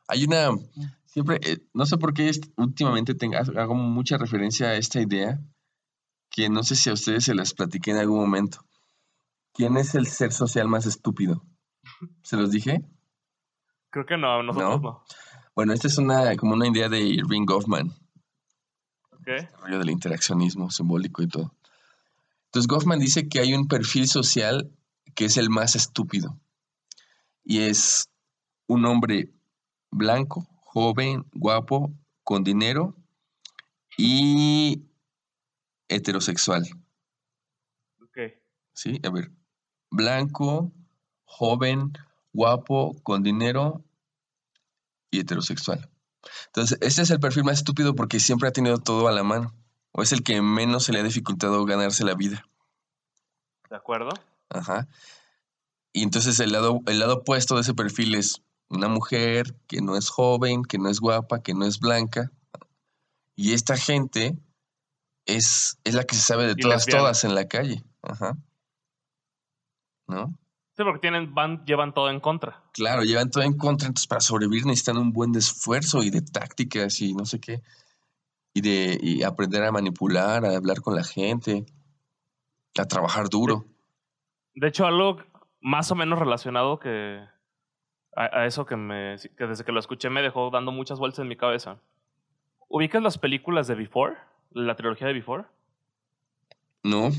Hay 0.06 0.24
una, 0.24 0.50
siempre, 1.04 1.40
eh, 1.42 1.58
no 1.74 1.84
sé 1.84 1.98
por 1.98 2.14
qué 2.14 2.30
últimamente 2.56 3.14
tenga, 3.14 3.40
hago 3.40 3.74
mucha 3.74 4.16
referencia 4.16 4.68
a 4.68 4.76
esta 4.76 5.00
idea, 5.00 5.40
que 6.32 6.48
no 6.48 6.64
sé 6.64 6.74
si 6.74 6.90
a 6.90 6.94
ustedes 6.94 7.24
se 7.24 7.34
las 7.34 7.52
platiqué 7.54 7.92
en 7.92 7.98
algún 7.98 8.18
momento. 8.20 8.64
¿Quién 9.52 9.76
es 9.76 9.94
el 9.94 10.06
ser 10.06 10.32
social 10.32 10.66
más 10.66 10.86
estúpido? 10.86 11.44
¿Se 12.22 12.36
los 12.36 12.50
dije? 12.50 12.82
Creo 13.90 14.06
que 14.06 14.16
no, 14.16 14.42
nosotros 14.42 14.80
No. 14.82 14.90
no. 14.90 15.04
Bueno, 15.54 15.74
esta 15.74 15.88
es 15.88 15.98
una, 15.98 16.34
como 16.36 16.54
una 16.54 16.66
idea 16.66 16.88
de 16.88 17.00
Irving 17.00 17.44
Goffman. 17.44 17.92
Ok. 19.12 19.28
el 19.28 19.48
rollo 19.60 19.78
del 19.78 19.90
interaccionismo 19.90 20.70
simbólico 20.70 21.22
y 21.22 21.28
todo. 21.28 21.54
Entonces 22.46 22.66
Goffman 22.66 22.98
dice 22.98 23.28
que 23.28 23.38
hay 23.40 23.54
un 23.54 23.68
perfil 23.68 24.08
social 24.08 24.72
que 25.14 25.26
es 25.26 25.36
el 25.36 25.50
más 25.50 25.76
estúpido. 25.76 26.40
Y 27.44 27.58
es 27.60 28.08
un 28.66 28.86
hombre 28.86 29.30
blanco, 29.90 30.48
joven, 30.64 31.26
guapo, 31.34 31.92
con 32.24 32.42
dinero 32.42 32.96
y 33.98 34.82
heterosexual. 35.94 36.64
Ok. 38.02 38.18
¿Sí? 38.74 39.00
A 39.04 39.10
ver. 39.10 39.30
Blanco, 39.90 40.72
joven, 41.24 41.92
guapo, 42.32 42.96
con 43.02 43.22
dinero 43.22 43.84
y 45.10 45.20
heterosexual. 45.20 45.90
Entonces, 46.46 46.78
este 46.80 47.02
es 47.02 47.10
el 47.10 47.20
perfil 47.20 47.44
más 47.44 47.58
estúpido 47.58 47.94
porque 47.94 48.20
siempre 48.20 48.48
ha 48.48 48.52
tenido 48.52 48.78
todo 48.78 49.08
a 49.08 49.12
la 49.12 49.22
mano. 49.22 49.54
O 49.92 50.02
es 50.02 50.12
el 50.12 50.22
que 50.22 50.40
menos 50.40 50.84
se 50.84 50.92
le 50.92 51.00
ha 51.00 51.02
dificultado 51.02 51.64
ganarse 51.64 52.04
la 52.04 52.14
vida. 52.14 52.46
¿De 53.68 53.76
acuerdo? 53.76 54.10
Ajá. 54.48 54.88
Y 55.92 56.02
entonces 56.02 56.40
el 56.40 56.52
lado, 56.52 56.80
el 56.86 56.98
lado 56.98 57.16
opuesto 57.16 57.54
de 57.54 57.60
ese 57.60 57.74
perfil 57.74 58.14
es 58.14 58.42
una 58.68 58.88
mujer 58.88 59.54
que 59.66 59.82
no 59.82 59.96
es 59.96 60.08
joven, 60.08 60.62
que 60.62 60.78
no 60.78 60.88
es 60.88 61.00
guapa, 61.00 61.42
que 61.42 61.52
no 61.52 61.66
es 61.66 61.78
blanca. 61.78 62.32
Y 63.36 63.52
esta 63.52 63.76
gente 63.76 64.38
es, 65.26 65.78
es 65.84 65.94
la 65.94 66.04
que 66.04 66.14
se 66.14 66.22
sabe 66.22 66.46
de 66.46 66.54
Y 66.56 66.62
todas, 66.62 66.86
lesbiana. 66.86 67.00
todas 67.02 67.24
en 67.24 67.34
la 67.34 67.48
calle. 67.48 67.82
Ajá. 68.02 68.36
¿No? 70.08 70.38
Sí, 70.76 70.84
porque 70.84 71.00
tienen, 71.00 71.34
van, 71.34 71.64
llevan 71.66 71.92
todo 71.92 72.10
en 72.10 72.20
contra. 72.20 72.62
Claro, 72.72 73.02
llevan 73.02 73.30
todo 73.30 73.44
en 73.44 73.56
contra, 73.56 73.88
entonces 73.88 74.06
para 74.06 74.20
sobrevivir 74.20 74.64
necesitan 74.64 74.96
un 74.96 75.12
buen 75.12 75.32
de 75.32 75.38
esfuerzo 75.40 76.02
y 76.02 76.10
de 76.10 76.22
tácticas 76.22 77.00
y 77.00 77.14
no 77.14 77.24
sé 77.26 77.40
qué. 77.40 77.62
Y 78.54 78.60
de 78.62 78.98
y 79.00 79.22
aprender 79.22 79.64
a 79.64 79.72
manipular, 79.72 80.44
a 80.44 80.56
hablar 80.56 80.80
con 80.80 80.94
la 80.94 81.04
gente, 81.04 81.66
a 82.78 82.86
trabajar 82.86 83.28
duro. 83.28 83.66
De 84.54 84.68
hecho, 84.68 84.86
algo 84.86 85.18
más 85.60 85.90
o 85.90 85.94
menos 85.94 86.18
relacionado 86.18 86.78
que 86.78 87.20
a, 88.16 88.40
a 88.40 88.46
eso 88.46 88.66
que, 88.66 88.76
me, 88.76 89.16
que 89.36 89.46
desde 89.46 89.64
que 89.64 89.72
lo 89.72 89.80
escuché 89.80 90.10
me 90.10 90.22
dejó 90.22 90.50
dando 90.50 90.72
muchas 90.72 90.98
vueltas 90.98 91.20
en 91.20 91.28
mi 91.28 91.36
cabeza. 91.36 91.80
¿Ubicas 92.68 93.02
las 93.02 93.18
películas 93.18 93.66
de 93.68 93.74
Before? 93.74 94.16
La 94.54 94.74
trilogía 94.76 95.06
de 95.06 95.12
Before. 95.14 95.44
¿No? 96.82 97.10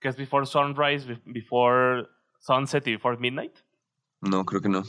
Que 0.00 0.08
es 0.08 0.16
Before 0.16 0.46
Sunrise, 0.46 1.06
Be- 1.06 1.20
Before 1.24 2.06
Sunset 2.40 2.86
y 2.86 2.92
Before 2.92 3.16
Midnight. 3.18 3.56
No, 4.20 4.44
creo 4.44 4.60
que 4.60 4.68
no. 4.68 4.82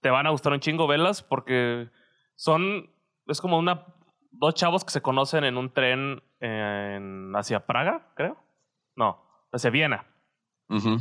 Te 0.00 0.10
van 0.10 0.26
a 0.26 0.30
gustar 0.30 0.52
un 0.52 0.60
chingo 0.60 0.86
velas 0.86 1.22
porque 1.22 1.88
son... 2.34 2.90
Es 3.26 3.40
como 3.40 3.58
una... 3.58 3.86
Dos 4.30 4.54
chavos 4.54 4.84
que 4.84 4.90
se 4.90 5.00
conocen 5.00 5.44
en 5.44 5.56
un 5.56 5.72
tren 5.72 6.22
en, 6.40 7.32
hacia 7.34 7.64
Praga, 7.66 8.12
creo. 8.14 8.36
No, 8.94 9.22
hacia 9.50 9.70
Viena. 9.70 10.06
Ujú. 10.68 10.98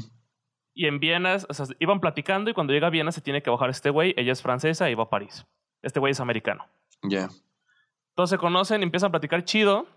Y 0.73 0.87
en 0.87 0.99
Viena, 0.99 1.37
o 1.49 1.53
sea, 1.53 1.65
iban 1.79 1.99
platicando 1.99 2.49
y 2.49 2.53
cuando 2.53 2.71
llega 2.71 2.87
a 2.87 2.91
Viena 2.91 3.11
se 3.11 3.21
tiene 3.21 3.43
que 3.43 3.49
bajar 3.49 3.69
este 3.69 3.89
güey. 3.89 4.13
Ella 4.17 4.31
es 4.31 4.41
francesa 4.41 4.89
y 4.89 4.95
va 4.95 5.03
a 5.03 5.09
París. 5.09 5.45
Este 5.81 5.99
güey 5.99 6.11
es 6.11 6.19
americano. 6.21 6.65
Ya. 7.03 7.29
Entonces 8.15 8.35
se 8.35 8.39
conocen 8.39 8.81
empiezan 8.81 9.09
a 9.09 9.11
platicar 9.11 9.43
chido. 9.43 9.87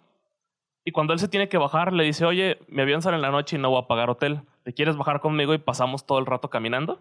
Y 0.84 0.90
cuando 0.90 1.12
él 1.12 1.20
se 1.20 1.28
tiene 1.28 1.48
que 1.48 1.56
bajar, 1.56 1.92
le 1.92 2.02
dice, 2.02 2.24
oye, 2.24 2.58
mi 2.66 2.82
avión 2.82 3.00
sale 3.00 3.14
en 3.14 3.22
la 3.22 3.30
noche 3.30 3.56
y 3.56 3.60
no 3.60 3.70
voy 3.70 3.80
a 3.80 3.86
pagar 3.86 4.10
hotel. 4.10 4.40
¿Te 4.64 4.74
quieres 4.74 4.96
bajar 4.96 5.20
conmigo 5.20 5.54
y 5.54 5.58
pasamos 5.58 6.04
todo 6.04 6.18
el 6.18 6.26
rato 6.26 6.50
caminando? 6.50 7.00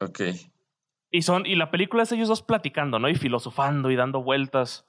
Ok. 0.00 0.20
Y 1.12 1.22
son, 1.22 1.46
y 1.46 1.54
la 1.54 1.70
película 1.70 2.02
es 2.02 2.10
ellos 2.10 2.26
dos 2.26 2.42
platicando, 2.42 2.98
¿no? 2.98 3.08
Y 3.08 3.14
filosofando 3.14 3.92
y 3.92 3.96
dando 3.96 4.20
vueltas. 4.24 4.84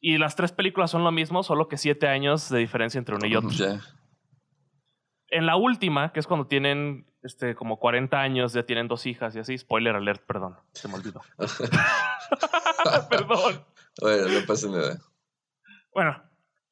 Y 0.00 0.18
las 0.18 0.34
tres 0.34 0.50
películas 0.50 0.90
son 0.90 1.04
lo 1.04 1.12
mismo, 1.12 1.44
solo 1.44 1.68
que 1.68 1.76
siete 1.76 2.08
años 2.08 2.48
de 2.48 2.58
diferencia 2.58 2.98
entre 2.98 3.14
uno 3.14 3.26
y 3.28 3.36
otro. 3.36 3.50
En 5.28 5.46
la 5.46 5.56
última, 5.56 6.12
que 6.12 6.20
es 6.20 6.26
cuando 6.26 6.46
tienen 6.46 7.06
este, 7.22 7.54
como 7.54 7.78
40 7.78 8.20
años, 8.20 8.52
ya 8.52 8.64
tienen 8.64 8.86
dos 8.88 9.06
hijas 9.06 9.34
y 9.34 9.40
así. 9.40 9.58
Spoiler 9.58 9.96
alert, 9.96 10.24
perdón. 10.24 10.56
Se 10.72 10.86
me 10.88 10.94
olvidó. 10.94 11.20
perdón. 13.10 13.64
Bueno, 14.00 14.28
no 14.28 14.46
pasa 14.46 14.68
nada. 14.68 14.98
Bueno, 15.92 16.22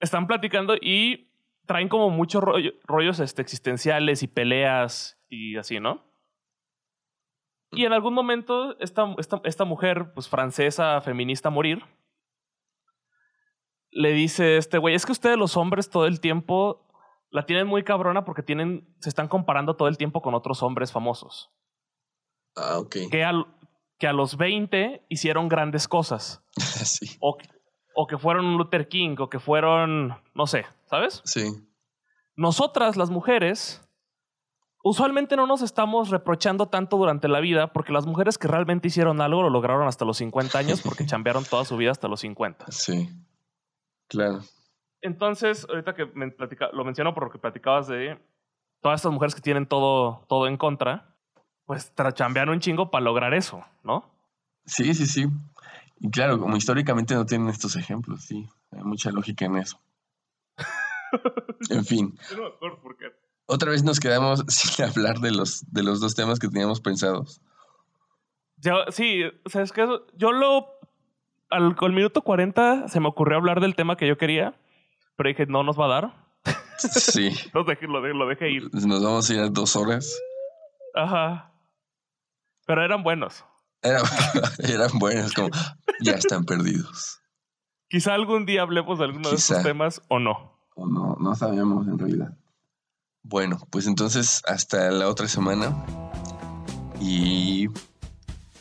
están 0.01 0.27
platicando 0.27 0.77
y 0.81 1.31
traen 1.67 1.89
como 1.89 2.11
muchos 2.11 2.43
rollo- 2.43 2.75
rollos 2.85 3.21
este, 3.21 3.43
existenciales 3.43 4.23
y 4.23 4.29
peleas 4.29 5.19
y 5.29 5.57
así, 5.57 5.81
¿no? 5.81 6.05
Y 7.73 7.87
en 7.87 7.93
algún 7.93 8.15
momento 8.15 8.79
esta, 8.79 9.15
esta, 9.19 9.41
esta 9.45 9.65
mujer, 9.65 10.13
pues 10.15 10.29
francesa, 10.29 11.01
feminista, 11.01 11.49
a 11.49 11.53
morir, 11.53 11.83
le 13.91 14.13
dice 14.13 14.59
este 14.59 14.79
güey, 14.79 14.95
es 14.95 15.07
que 15.07 15.13
ustedes 15.13 15.39
los 15.39 15.57
hombres 15.57 15.89
todo 15.91 16.07
el 16.07 16.21
tiempo 16.21 16.84
la 17.35 17.45
tienen 17.47 17.67
muy 17.67 17.83
cabrona 17.83 18.25
porque 18.25 18.45
tienen, 18.45 18.87
se 19.01 19.09
están 19.09 19.27
comparando 19.27 19.75
todo 19.75 19.89
el 19.89 19.99
tiempo 19.99 20.23
con 20.23 20.35
otros 20.35 20.63
hombres 20.63 20.93
famosos. 20.93 21.51
Ah, 22.55 22.79
ok. 22.79 22.97
Que, 23.11 23.25
al, 23.25 23.49
que 23.99 24.07
a 24.07 24.13
los 24.13 24.37
20 24.37 25.05
hicieron 25.09 25.49
grandes 25.49 25.89
cosas. 25.89 26.45
sí. 26.57 27.17
O, 27.19 27.37
o 27.97 28.07
que 28.07 28.19
fueron 28.19 28.57
Luther 28.57 28.89
King, 28.89 29.17
o 29.19 29.29
que 29.29 29.41
fueron, 29.41 30.17
no 30.33 30.47
sé, 30.47 30.65
¿sabes? 30.87 31.23
Sí. 31.25 31.43
Nosotras, 32.37 32.97
las 32.97 33.11
mujeres, 33.11 33.83
usualmente 34.85 35.35
no 35.35 35.49
nos 35.49 35.61
estamos 35.61 36.11
reprochando 36.11 36.69
tanto 36.69 36.99
durante 36.99 37.27
la 37.27 37.41
vida 37.41 37.73
porque 37.73 37.93
las 37.93 38.07
mujeres 38.07 38.39
que 38.39 38.47
realmente 38.47 38.87
hicieron 38.87 39.21
algo 39.21 39.43
lo 39.43 39.51
lograron 39.51 39.89
hasta 39.89 40.05
los 40.05 40.19
50 40.19 40.57
años 40.57 40.83
porque 40.83 41.05
chambearon 41.07 41.45
toda 41.45 41.65
su 41.65 41.77
vida 41.77 41.91
hasta 41.91 42.07
los 42.07 42.21
50. 42.21 42.67
Sí. 42.71 43.09
Claro. 44.07 44.45
Entonces, 45.05 45.67
ahorita 45.69 45.95
que 45.95 46.07
me 46.07 46.31
platica, 46.31 46.71
lo 46.73 46.83
menciono 46.83 47.13
por 47.13 47.25
lo 47.25 47.31
que 47.31 47.39
platicabas 47.39 47.87
de 47.89 48.19
todas 48.81 49.01
estas 49.01 49.13
mujeres 49.13 49.35
que 49.35 49.43
tienen 49.43 49.67
todo, 49.67 50.25
todo 50.31 50.47
en 50.47 50.57
contra, 50.57 51.15
pues 51.67 51.93
chambean 52.15 52.49
un 52.49 52.61
chingo 52.61 52.91
para 52.91 53.05
lograr 53.05 53.35
eso, 53.35 53.63
¿no? 53.83 54.11
Sí, 54.65 54.95
sí, 54.95 55.05
sí. 55.05 55.27
Y 56.01 56.11
claro, 56.11 56.41
como 56.41 56.57
históricamente 56.57 57.15
no 57.15 57.27
tienen 57.27 57.51
estos 57.51 57.77
ejemplos, 57.77 58.25
sí. 58.25 58.49
Hay 58.71 58.83
mucha 58.83 59.11
lógica 59.11 59.45
en 59.45 59.57
eso. 59.57 59.79
en 61.69 61.85
fin. 61.85 62.19
Otra 63.45 63.73
vez 63.73 63.85
nos 63.85 64.01
quedamos 64.01 64.43
sin 64.49 64.87
hablar 64.87 65.19
de 65.19 65.33
los, 65.33 65.71
de 65.71 65.83
los 65.83 66.01
dos 66.01 66.15
temas 66.15 66.39
que 66.39 66.49
teníamos 66.49 66.81
pensados. 66.81 67.43
Yo, 68.57 68.85
sí, 68.89 69.21
o 69.45 69.51
sea, 69.51 69.61
es 69.61 69.73
que 69.73 69.87
yo 70.15 70.33
lo. 70.33 70.67
Al, 71.51 71.77
al 71.79 71.93
minuto 71.93 72.23
40 72.23 72.89
se 72.89 73.01
me 73.01 73.09
ocurrió 73.09 73.37
hablar 73.37 73.61
del 73.61 73.75
tema 73.75 73.99
que 73.99 74.09
yo 74.09 74.17
quería, 74.17 74.59
pero 75.17 75.29
dije, 75.29 75.47
no 75.47 75.63
nos 75.63 75.79
va 75.79 75.87
a 75.87 75.89
dar. 75.89 76.25
Sí. 76.79 77.31
lo, 77.55 77.65
dejé, 77.65 77.87
lo, 77.87 78.01
lo 78.01 78.29
dejé 78.29 78.51
ir. 78.51 78.71
Nos 78.73 79.03
vamos 79.03 79.31
a 79.31 79.35
ir 79.35 79.41
a 79.41 79.49
dos 79.49 79.77
horas. 79.77 80.13
Ajá. 80.95 81.53
Pero 82.67 82.85
eran 82.85 83.03
buenos. 83.03 83.45
Eran, 83.83 84.03
eran 84.59 84.99
buenos, 84.99 85.33
como 85.33 85.51
ya 86.01 86.13
están 86.13 86.45
perdidos. 86.45 87.21
Quizá 87.89 88.15
algún 88.15 88.47
día 88.47 88.63
hablemos 88.63 88.99
de 88.99 89.05
alguno 89.05 89.29
de 89.31 89.37
esos 89.37 89.63
temas 89.63 90.03
o 90.09 90.19
no. 90.19 90.59
O 90.75 90.87
no, 90.87 91.17
no 91.21 91.35
sabemos 91.35 91.87
en 91.87 91.99
realidad. 91.99 92.37
Bueno, 93.23 93.59
pues 93.71 93.87
entonces 93.87 94.43
hasta 94.47 94.91
la 94.91 95.09
otra 95.09 95.29
semana 95.29 95.85
y 97.01 97.69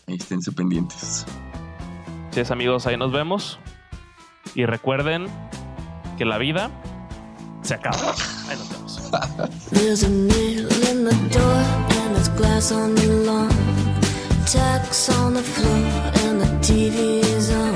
esténse 0.07 0.51
pendientes. 0.51 1.25
Sí, 2.31 2.41
amigos, 2.49 2.85
ahí 2.87 2.97
nos 2.97 3.11
vemos. 3.11 3.59
Y 4.55 4.65
recuerden 4.65 5.27
que 6.23 6.29
la 6.29 6.37
vida 6.37 6.69
se 7.63 7.73
acaba. 7.73 7.97
Ahí 8.47 8.57
nos 8.57 8.69
vemos. 8.69 9.11
There's 9.71 10.03
a 10.03 10.09
nail 10.09 10.67
in 10.89 11.03
the 11.03 11.15
door 11.37 11.59
and 11.99 12.15
there's 12.15 12.29
glass 12.37 12.71
on 12.71 12.95
the 12.95 13.07
lawn. 13.27 13.49
Tacks 14.45 15.09
on 15.09 15.33
the 15.33 15.43
floor 15.43 15.83
and 16.23 16.39
the 16.41 16.51
TV 16.61 17.21
is 17.37 17.49
on. 17.51 17.75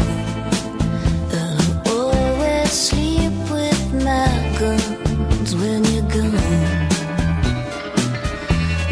And 1.39 1.60
I 1.62 1.89
always 1.89 2.72
sleep 2.72 3.36
with 3.52 3.84
my 4.10 4.30
guns 4.60 5.50
when 5.56 5.84
you're 5.91 6.10
gone. 6.18 6.88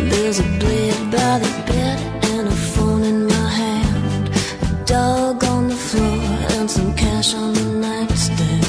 There's 0.09 0.39
a 0.39 0.47
blade 0.59 1.03
by 1.15 1.39
the 1.45 1.53
bed 1.69 1.97
and 2.31 2.47
a 2.49 2.57
phone 2.73 3.03
in 3.03 3.27
my 3.27 3.49
hand. 3.61 4.29
A 4.63 4.83
dog 4.85 5.43
on 5.45 5.69
the 5.69 5.79
floor 5.87 6.19
and 6.57 6.69
some 6.69 6.93
cash 6.95 7.33
on 7.35 7.53
the 7.53 7.65
There's 8.37 8.64